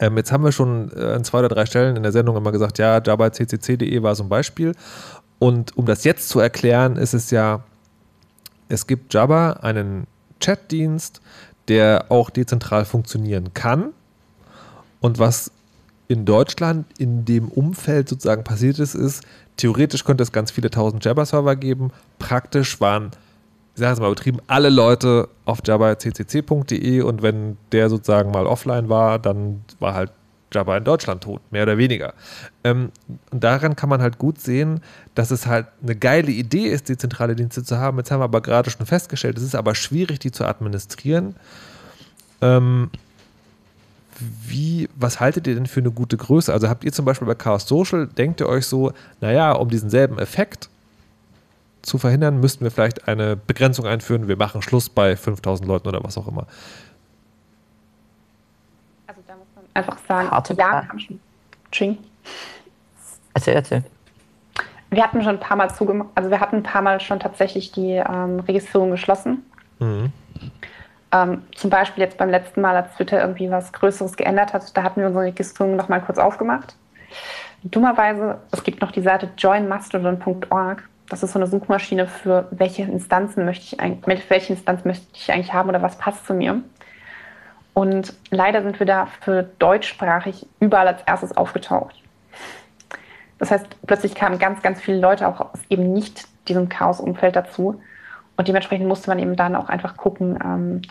[0.00, 2.52] Ähm, jetzt haben wir schon äh, an zwei oder drei Stellen in der Sendung immer
[2.52, 4.74] gesagt, ja, java.ccc.de war so ein Beispiel.
[5.38, 7.64] Und um das jetzt zu erklären, ist es ja,
[8.68, 10.06] es gibt Java einen
[10.40, 11.20] Chatdienst,
[11.68, 13.92] der auch dezentral funktionieren kann.
[15.00, 15.52] Und was
[16.08, 19.22] in Deutschland in dem Umfeld sozusagen passiert ist, ist,
[19.58, 21.90] theoretisch könnte es ganz viele tausend Jabber-Server geben.
[22.18, 23.10] Praktisch waren,
[23.74, 28.88] ich sage es mal betrieben, alle Leute auf jabberccc.de und wenn der sozusagen mal offline
[28.88, 30.10] war, dann war halt
[30.50, 32.14] Jabber in Deutschland tot, mehr oder weniger.
[32.64, 32.90] Ähm,
[33.30, 34.80] und daran kann man halt gut sehen,
[35.14, 37.98] dass es halt eine geile Idee ist, dezentrale Dienste zu haben.
[37.98, 41.36] Jetzt haben wir aber gerade schon festgestellt, es ist aber schwierig, die zu administrieren.
[42.40, 42.90] Ähm,
[44.18, 46.52] wie, was haltet ihr denn für eine gute Größe?
[46.52, 49.90] Also habt ihr zum Beispiel bei Chaos Social, denkt ihr euch so, naja, um diesen
[49.90, 50.68] selben Effekt
[51.82, 56.02] zu verhindern, müssten wir vielleicht eine Begrenzung einführen, wir machen Schluss bei 5000 Leuten oder
[56.02, 56.46] was auch immer.
[59.06, 60.98] Also da muss man einfach sagen, Harte ja, wir haben
[61.70, 61.98] schon.
[63.34, 63.84] Erzähl, erzähl.
[64.90, 67.72] Wir hatten schon ein paar Mal zugemacht, also wir hatten ein paar Mal schon tatsächlich
[67.72, 69.44] die ähm, Registrierung geschlossen.
[69.78, 70.12] Mhm.
[71.10, 74.82] Ähm, zum Beispiel jetzt beim letzten Mal, als Twitter irgendwie was Größeres geändert hat, da
[74.82, 76.76] hatten wir unsere Registrierung noch mal kurz aufgemacht.
[77.62, 80.88] Dummerweise, es gibt noch die Seite joinmastodon.org.
[81.08, 85.32] Das ist so eine Suchmaschine für welche Instanzen möchte ich eigentlich, welche Instanz möchte ich
[85.32, 86.62] eigentlich haben oder was passt zu mir.
[87.72, 92.02] Und leider sind wir da für deutschsprachig überall als erstes aufgetaucht.
[93.38, 97.80] Das heißt, plötzlich kamen ganz, ganz viele Leute auch aus eben nicht diesem Chaos-Umfeld dazu.
[98.38, 100.82] Und dementsprechend musste man eben dann auch einfach gucken, ähm,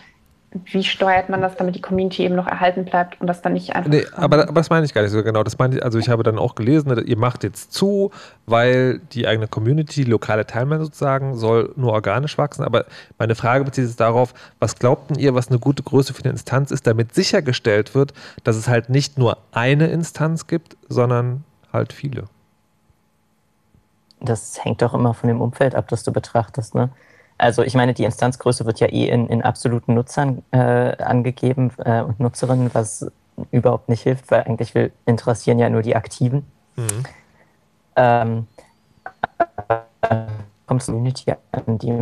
[0.64, 3.74] wie steuert man das, damit die Community eben noch erhalten bleibt und das dann nicht
[3.74, 3.90] einfach.
[3.90, 5.42] Nee, aber, aber das meine ich gar nicht so genau.
[5.42, 8.10] Das meine ich, also ich habe dann auch gelesen, ihr macht jetzt zu,
[8.46, 12.64] weil die eigene Community, die lokale Teilnehmer sozusagen, soll nur organisch wachsen.
[12.64, 12.84] Aber
[13.18, 16.70] meine Frage bezieht sich darauf, was glaubten ihr, was eine gute Größe für eine Instanz
[16.70, 18.12] ist, damit sichergestellt wird,
[18.44, 22.24] dass es halt nicht nur eine Instanz gibt, sondern halt viele?
[24.20, 26.90] Das hängt doch immer von dem Umfeld ab, das du betrachtest, ne?
[27.38, 30.58] Also ich meine, die Instanzgröße wird ja eh in, in absoluten Nutzern äh,
[31.02, 33.10] angegeben äh, und Nutzerinnen, was
[33.52, 36.44] überhaupt nicht hilft, weil eigentlich will, interessieren ja nur die Aktiven.
[36.76, 37.04] Mhm.
[37.96, 38.46] Ähm,
[40.66, 41.92] kommt Community an, die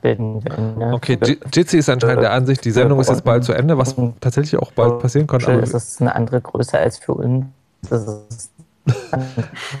[0.00, 0.74] bilden will.
[0.76, 0.92] Ne?
[0.94, 1.18] Okay,
[1.52, 4.72] Jitsi ist anscheinend der Ansicht, die Sendung ist jetzt bald zu Ende, was tatsächlich auch
[4.72, 5.42] bald passieren kann.
[5.44, 7.46] Aber ist es eine andere Größe als für uns.
[7.88, 8.52] Das ist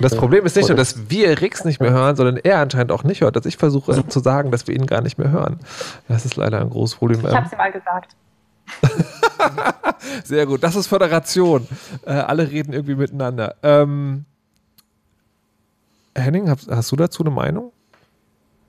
[0.00, 3.04] das Problem ist nicht nur, dass wir Rix nicht mehr hören, sondern er anscheinend auch
[3.04, 5.60] nicht hört, dass ich versuche zu sagen, dass wir ihn gar nicht mehr hören.
[6.08, 7.20] Das ist leider ein großes Problem.
[7.20, 8.16] Ich habe es mal gesagt.
[10.24, 11.66] Sehr gut, das ist Föderation.
[12.04, 13.56] Äh, alle reden irgendwie miteinander.
[13.62, 14.24] Ähm,
[16.14, 17.72] Henning, hast, hast du dazu eine Meinung?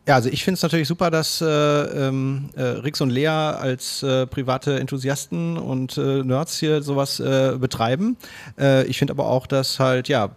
[0.10, 4.02] Ja, also ich finde es natürlich super, dass äh, ähm, äh, Rix und Lea als
[4.02, 8.18] äh, private Enthusiasten und äh, Nerds hier sowas äh, betreiben.
[8.60, 10.31] Äh, ich finde aber auch, dass halt, ja,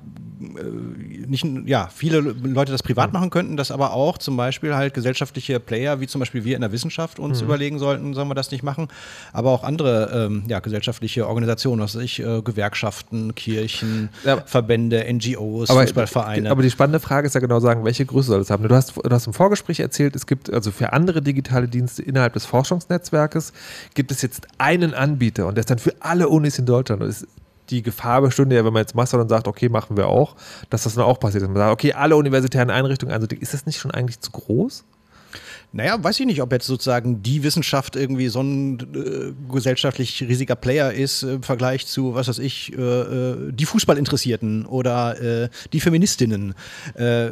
[1.26, 3.18] nicht, ja, viele Leute das privat mhm.
[3.18, 6.62] machen könnten, dass aber auch zum Beispiel halt gesellschaftliche Player, wie zum Beispiel wir in
[6.62, 7.46] der Wissenschaft, uns mhm.
[7.46, 8.88] überlegen sollten, sollen wir das nicht machen,
[9.32, 14.42] aber auch andere ähm, ja, gesellschaftliche Organisationen, was weiß ich, Gewerkschaften, Kirchen, ja.
[14.44, 16.50] Verbände, NGOs, aber, Fußballvereine.
[16.50, 18.66] Aber die spannende Frage ist ja genau sagen, welche Größe soll es haben?
[18.66, 22.32] Du hast, du hast im Vorgespräch erzählt, es gibt also für andere digitale Dienste innerhalb
[22.34, 23.52] des Forschungsnetzwerkes
[23.94, 27.02] gibt es jetzt einen Anbieter und der ist dann für alle Unis in Deutschland.
[27.02, 27.26] Und es
[27.70, 30.36] die Gefahr bestünde ja, wenn man jetzt Mastodon sagt, okay, machen wir auch,
[30.70, 31.42] dass das dann auch passiert.
[31.42, 34.84] Dass man sagt, okay, alle universitären Einrichtungen, also ist das nicht schon eigentlich zu groß?
[35.74, 40.54] Naja, weiß ich nicht, ob jetzt sozusagen die Wissenschaft irgendwie so ein äh, gesellschaftlich riesiger
[40.54, 45.80] Player ist im Vergleich zu, was weiß ich, äh, äh die Fußballinteressierten oder äh, die
[45.80, 46.54] Feministinnen.
[46.94, 47.30] Äh,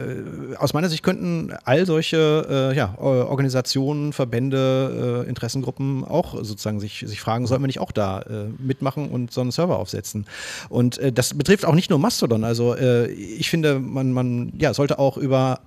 [0.57, 7.21] aus meiner Sicht könnten all solche äh, ja, Organisationen, Verbände, Interessengruppen auch sozusagen sich, sich
[7.21, 8.25] fragen, sollten wir nicht auch da
[8.59, 10.27] mitmachen und so einen Server aufsetzen?
[10.69, 12.45] Und das betrifft auch nicht nur Mastodon.
[12.45, 15.61] Also ich finde, man, man ja, sollte auch über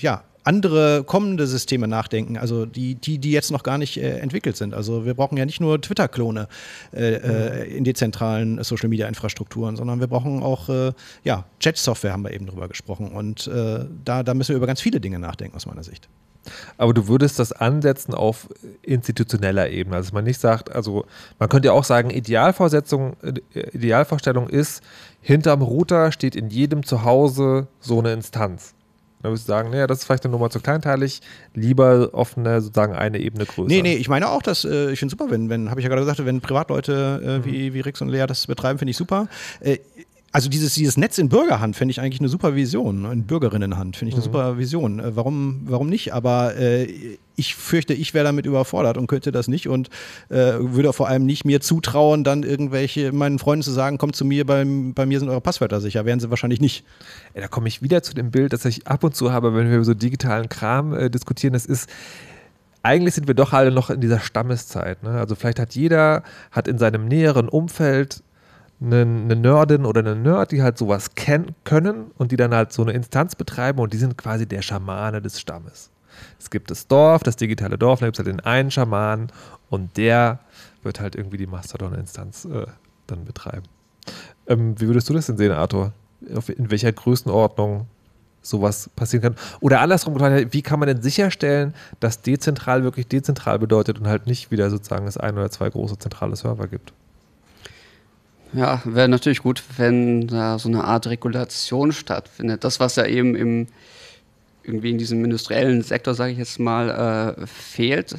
[0.00, 4.56] ja, andere kommende Systeme nachdenken, also die, die, die jetzt noch gar nicht äh, entwickelt
[4.56, 4.74] sind.
[4.74, 6.46] Also wir brauchen ja nicht nur Twitter-Klone
[6.92, 10.92] äh, äh, in dezentralen Social-Media-Infrastrukturen, sondern wir brauchen auch äh,
[11.24, 13.08] ja, Chat-Software, haben wir eben drüber gesprochen.
[13.08, 16.08] Und äh, da, da müssen wir über ganz viele Dinge nachdenken aus meiner Sicht.
[16.78, 18.48] Aber du würdest das ansetzen auf
[18.82, 19.96] institutioneller Ebene.
[19.96, 21.06] Also man nicht sagt, also
[21.40, 23.16] man könnte ja auch sagen, Idealvorstellung
[24.48, 24.80] ist,
[25.20, 28.75] hinterm Router steht in jedem Zuhause so eine Instanz.
[29.26, 31.20] Da würdest du sagen, naja, das ist vielleicht eine Nummer zu kleinteilig,
[31.52, 33.66] lieber offene, sozusagen eine Ebene größer.
[33.66, 35.88] Nee, nee, ich meine auch, dass äh, ich finde super, wenn, wenn habe ich ja
[35.88, 37.44] gerade gesagt, wenn Privatleute äh, mhm.
[37.44, 39.26] wie, wie Rix und Lea das betreiben, finde ich super.
[39.58, 39.78] Äh,
[40.36, 44.10] also dieses, dieses Netz in Bürgerhand finde ich eigentlich eine super Vision, in Bürgerinnenhand finde
[44.10, 44.24] ich eine mhm.
[44.24, 45.00] super Vision.
[45.00, 46.12] Äh, warum, warum nicht?
[46.12, 49.88] Aber äh, ich fürchte, ich wäre damit überfordert und könnte das nicht und
[50.28, 54.26] äh, würde vor allem nicht mir zutrauen, dann irgendwelche meinen Freunden zu sagen, kommt zu
[54.26, 56.04] mir, bei, bei mir sind eure Passwörter sicher.
[56.04, 56.84] Wären sie wahrscheinlich nicht.
[57.34, 59.70] Ja, da komme ich wieder zu dem Bild, das ich ab und zu habe, wenn
[59.70, 61.54] wir über so digitalen Kram äh, diskutieren.
[61.54, 61.88] Das ist
[62.82, 65.02] eigentlich sind wir doch alle noch in dieser Stammeszeit.
[65.02, 65.10] Ne?
[65.10, 66.22] Also vielleicht hat jeder,
[66.52, 68.22] hat in seinem näheren Umfeld
[68.80, 72.72] eine, eine Nerdin oder einen Nerd, die halt sowas kennen können und die dann halt
[72.72, 75.90] so eine Instanz betreiben und die sind quasi der Schamane des Stammes.
[76.38, 79.28] Es gibt das Dorf, das digitale Dorf, da gibt es halt den einen Schaman
[79.70, 80.40] und der
[80.82, 82.66] wird halt irgendwie die Mastodon-Instanz äh,
[83.06, 83.64] dann betreiben.
[84.46, 85.92] Ähm, wie würdest du das denn sehen, Arthur?
[86.20, 87.86] In welcher Größenordnung
[88.40, 89.36] sowas passieren kann?
[89.60, 94.50] Oder andersrum, wie kann man denn sicherstellen, dass dezentral wirklich dezentral bedeutet und halt nicht
[94.50, 96.92] wieder sozusagen es ein oder zwei große zentrale Server gibt?
[98.56, 102.64] Ja, wäre natürlich gut, wenn da so eine Art Regulation stattfindet.
[102.64, 103.66] Das, was ja eben im,
[104.64, 108.16] irgendwie in diesem industriellen Sektor, sage ich jetzt mal, äh, fehlt.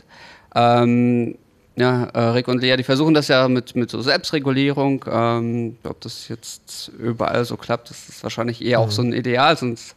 [0.53, 1.39] Ähm,
[1.75, 5.03] ja, äh, Rick und Lea, die versuchen das ja mit, mit so Selbstregulierung.
[5.09, 8.85] Ähm, ob das jetzt überall so klappt, das ist wahrscheinlich eher mhm.
[8.85, 9.95] auch so ein Ideal, sonst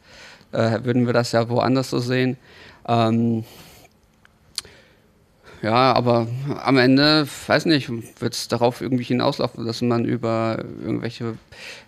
[0.52, 2.38] äh, würden wir das ja woanders so sehen.
[2.88, 3.44] Ähm,
[5.62, 6.26] ja, aber
[6.62, 11.34] am Ende, weiß nicht, wird es darauf irgendwie hinauslaufen, dass man über irgendwelche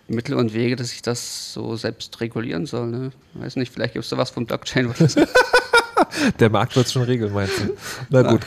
[0.07, 2.87] Mittel und Wege, dass ich das so selbst regulieren soll.
[2.87, 3.11] Ne?
[3.33, 4.93] Weiß nicht, vielleicht gibt es da was vom Blockchain.
[6.39, 7.73] der Markt wird es schon regeln, meinst du?
[8.09, 8.41] Na gut.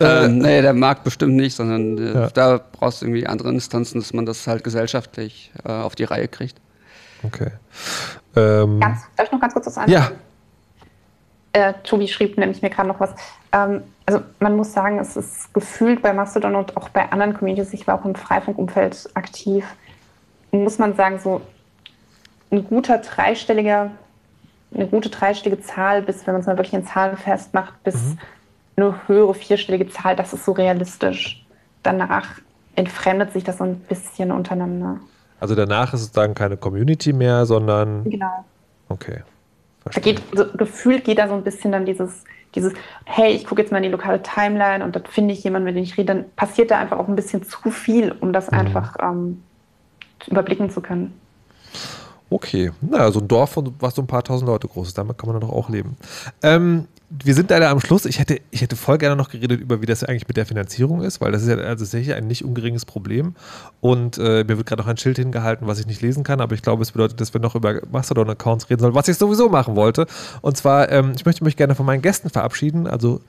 [0.00, 2.30] Äh, äh, nee, der Markt bestimmt nicht, sondern äh, ja.
[2.30, 6.28] da brauchst du irgendwie andere Instanzen, dass man das halt gesellschaftlich äh, auf die Reihe
[6.28, 6.60] kriegt.
[7.22, 7.50] Okay.
[8.36, 9.90] Ähm, ganz, darf ich noch ganz kurz was sagen?
[9.90, 10.10] Ja.
[11.52, 13.10] Äh, Tobi schrieb nämlich mir gerade noch was.
[13.52, 17.74] Ähm, also man muss sagen, es ist gefühlt bei Mastodon und auch bei anderen Communities,
[17.74, 19.66] ich war auch im Freifunkumfeld aktiv,
[20.50, 21.42] muss man sagen, so
[22.50, 23.90] ein guter dreistelliger,
[24.74, 28.18] eine gute dreistellige Zahl, bis, wenn man es mal wirklich in Zahlen festmacht, bis mhm.
[28.76, 31.44] eine höhere vierstellige Zahl, das ist so realistisch.
[31.82, 32.40] Danach
[32.76, 35.00] entfremdet sich das so ein bisschen untereinander.
[35.38, 38.04] Also danach ist es dann keine Community mehr, sondern.
[38.04, 38.46] Genau.
[38.88, 39.22] Okay.
[39.84, 42.72] Da geht, so, gefühlt geht da so ein bisschen dann dieses, dieses,
[43.04, 45.76] hey, ich gucke jetzt mal in die lokale Timeline und dann finde ich jemanden, mit
[45.76, 48.58] dem ich rede, dann passiert da einfach auch ein bisschen zu viel, um das mhm.
[48.58, 49.42] einfach ähm,
[50.26, 51.18] überblicken zu können.
[52.30, 55.30] Okay, naja, so ein Dorf, was so ein paar tausend Leute groß ist, damit kann
[55.30, 55.96] man doch auch leben.
[56.42, 58.04] Ähm, wir sind leider am Schluss.
[58.04, 61.00] Ich hätte, ich hätte voll gerne noch geredet über, wie das eigentlich mit der Finanzierung
[61.00, 63.34] ist, weil das ist ja sicher ein nicht ungeringes Problem.
[63.80, 66.54] Und äh, mir wird gerade noch ein Schild hingehalten, was ich nicht lesen kann, aber
[66.54, 69.74] ich glaube, es bedeutet, dass wir noch über Mastodon-Accounts reden sollen, was ich sowieso machen
[69.74, 70.06] wollte.
[70.42, 73.22] Und zwar, ähm, ich möchte mich gerne von meinen Gästen verabschieden, also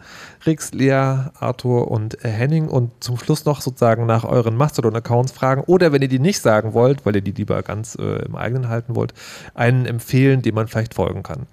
[0.45, 5.61] Rix, Lea, Arthur und äh, Henning und zum Schluss noch sozusagen nach euren Mastodon-Accounts fragen
[5.67, 8.67] oder wenn ihr die nicht sagen wollt, weil ihr die lieber ganz äh, im eigenen
[8.67, 9.13] halten wollt,
[9.53, 11.47] einen empfehlen, dem man vielleicht folgen kann.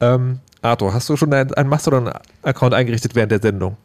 [0.00, 3.76] Ähm, Arthur, hast du schon einen Mastodon-Account eingerichtet während der Sendung?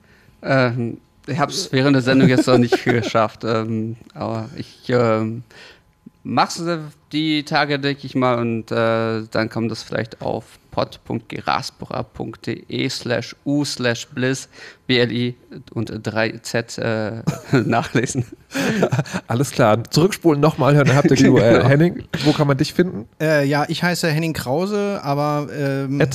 [0.41, 0.97] Ähm,
[1.27, 5.43] ich habe es während der Sendung jetzt noch nicht geschafft, ähm, aber ich ähm,
[6.23, 6.79] mache es
[7.11, 13.63] die Tage, denke ich mal, und äh, dann kommt das vielleicht auf pod.geraspora.de slash u
[13.63, 14.49] slash bliss
[14.87, 15.35] BLI
[15.73, 17.23] und 3Z äh,
[17.65, 18.25] nachlesen.
[19.27, 19.83] Alles klar.
[19.89, 21.53] Zurückspulen nochmal hören, dann habt ihr die URL.
[21.63, 21.67] Genau.
[21.67, 23.07] Henning, wo kann man dich finden?
[23.21, 26.07] Äh, ja, ich heiße Henning Krause, aber ähm, äh,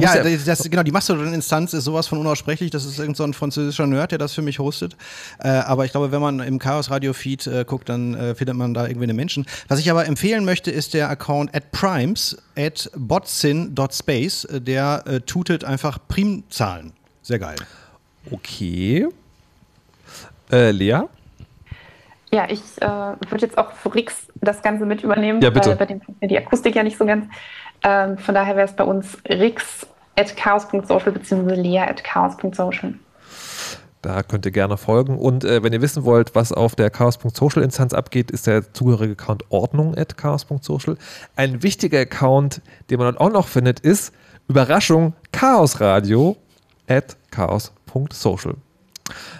[0.00, 2.70] ja, das, das, genau, die Mastodon-Instanz ist sowas von unaussprechlich.
[2.70, 4.96] Das ist irgendein so französischer Nerd, der das für mich hostet.
[5.38, 8.56] Äh, aber ich glaube, wenn man im Chaos Radio Feed äh, guckt, dann äh, findet
[8.56, 9.44] man da irgendwie einen Menschen.
[9.68, 14.48] Was ich aber empfehlen möchte, ist der Account at primes at botsin.space.
[14.50, 16.92] Der äh, tutet einfach Primzahlen.
[17.22, 17.56] Sehr geil.
[18.30, 19.08] Okay.
[20.50, 21.02] Äh, Lea?
[22.32, 25.70] Ja, ich äh, würde jetzt auch für Rix das Ganze mit übernehmen, ja, bitte.
[25.70, 27.26] weil bei dem die Akustik ja nicht so ganz.
[27.82, 29.86] Ähm, von daher wäre es bei uns rix
[30.16, 31.54] at chaos.social bzw.
[31.54, 32.94] lea at chaos.social.
[34.02, 35.18] Da könnt ihr gerne folgen.
[35.18, 39.44] Und äh, wenn ihr wissen wollt, was auf der chaos.social-Instanz abgeht, ist der zugehörige Account
[39.50, 40.96] Ordnung at chaos.social.
[41.34, 44.12] Ein wichtiger Account, den man dort auch noch findet, ist
[44.48, 46.36] Überraschung Chaos Radio
[46.88, 47.85] at chaos.social.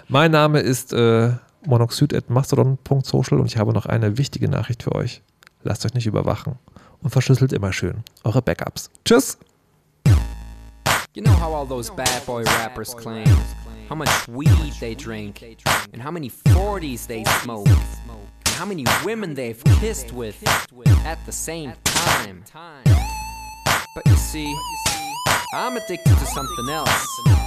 [0.07, 1.31] Mein Name ist äh,
[1.65, 5.21] monoxid at mastodon.social und ich habe noch eine wichtige Nachricht für euch.
[5.63, 6.55] Lasst euch nicht überwachen
[7.01, 8.89] und verschlüsselt immer schön eure Backups.
[9.05, 9.37] Tschüss!
[11.15, 13.25] You know how all those bad boy rappers claim
[13.89, 15.41] how much weed they drink
[15.93, 20.35] and how many 40s they smoke and how many women they've kissed with
[21.05, 22.43] at the same time.
[23.95, 24.55] But you see,
[25.53, 27.46] I'm addicted to something else.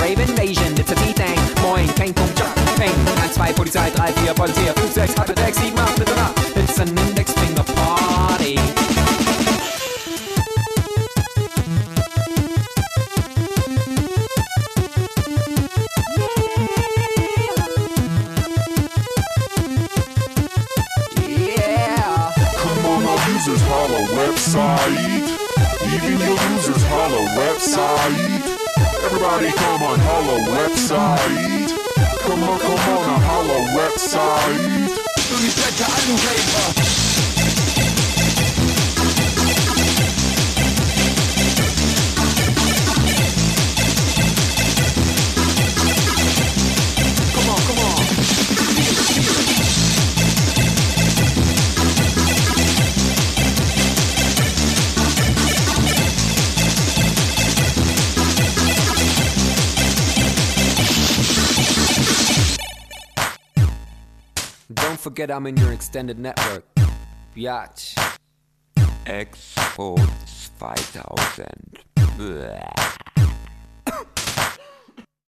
[0.00, 1.38] Rave invasion, it's a D-Thing.
[1.62, 2.94] Moin, kein Punkt, Job, Peng.
[3.06, 6.62] 1, 2, Polizei, 3, 4, Polizei, 5, 6, 8, 6, 7, 8, 9, 10.
[6.62, 8.54] It's an index finger party.
[21.26, 22.32] Yeah.
[22.56, 23.18] Come on, our
[23.68, 25.28] holla website.
[25.94, 28.49] Even your users holla website.
[29.02, 31.72] Everybody come on holla website.
[32.20, 34.90] Come on, come on, holla website.
[65.00, 66.64] Forget I'm in your extended network.
[67.34, 67.96] Biatch.
[69.06, 69.98] Export
[70.58, 71.46] 2000.
[72.18, 73.09] Bleh.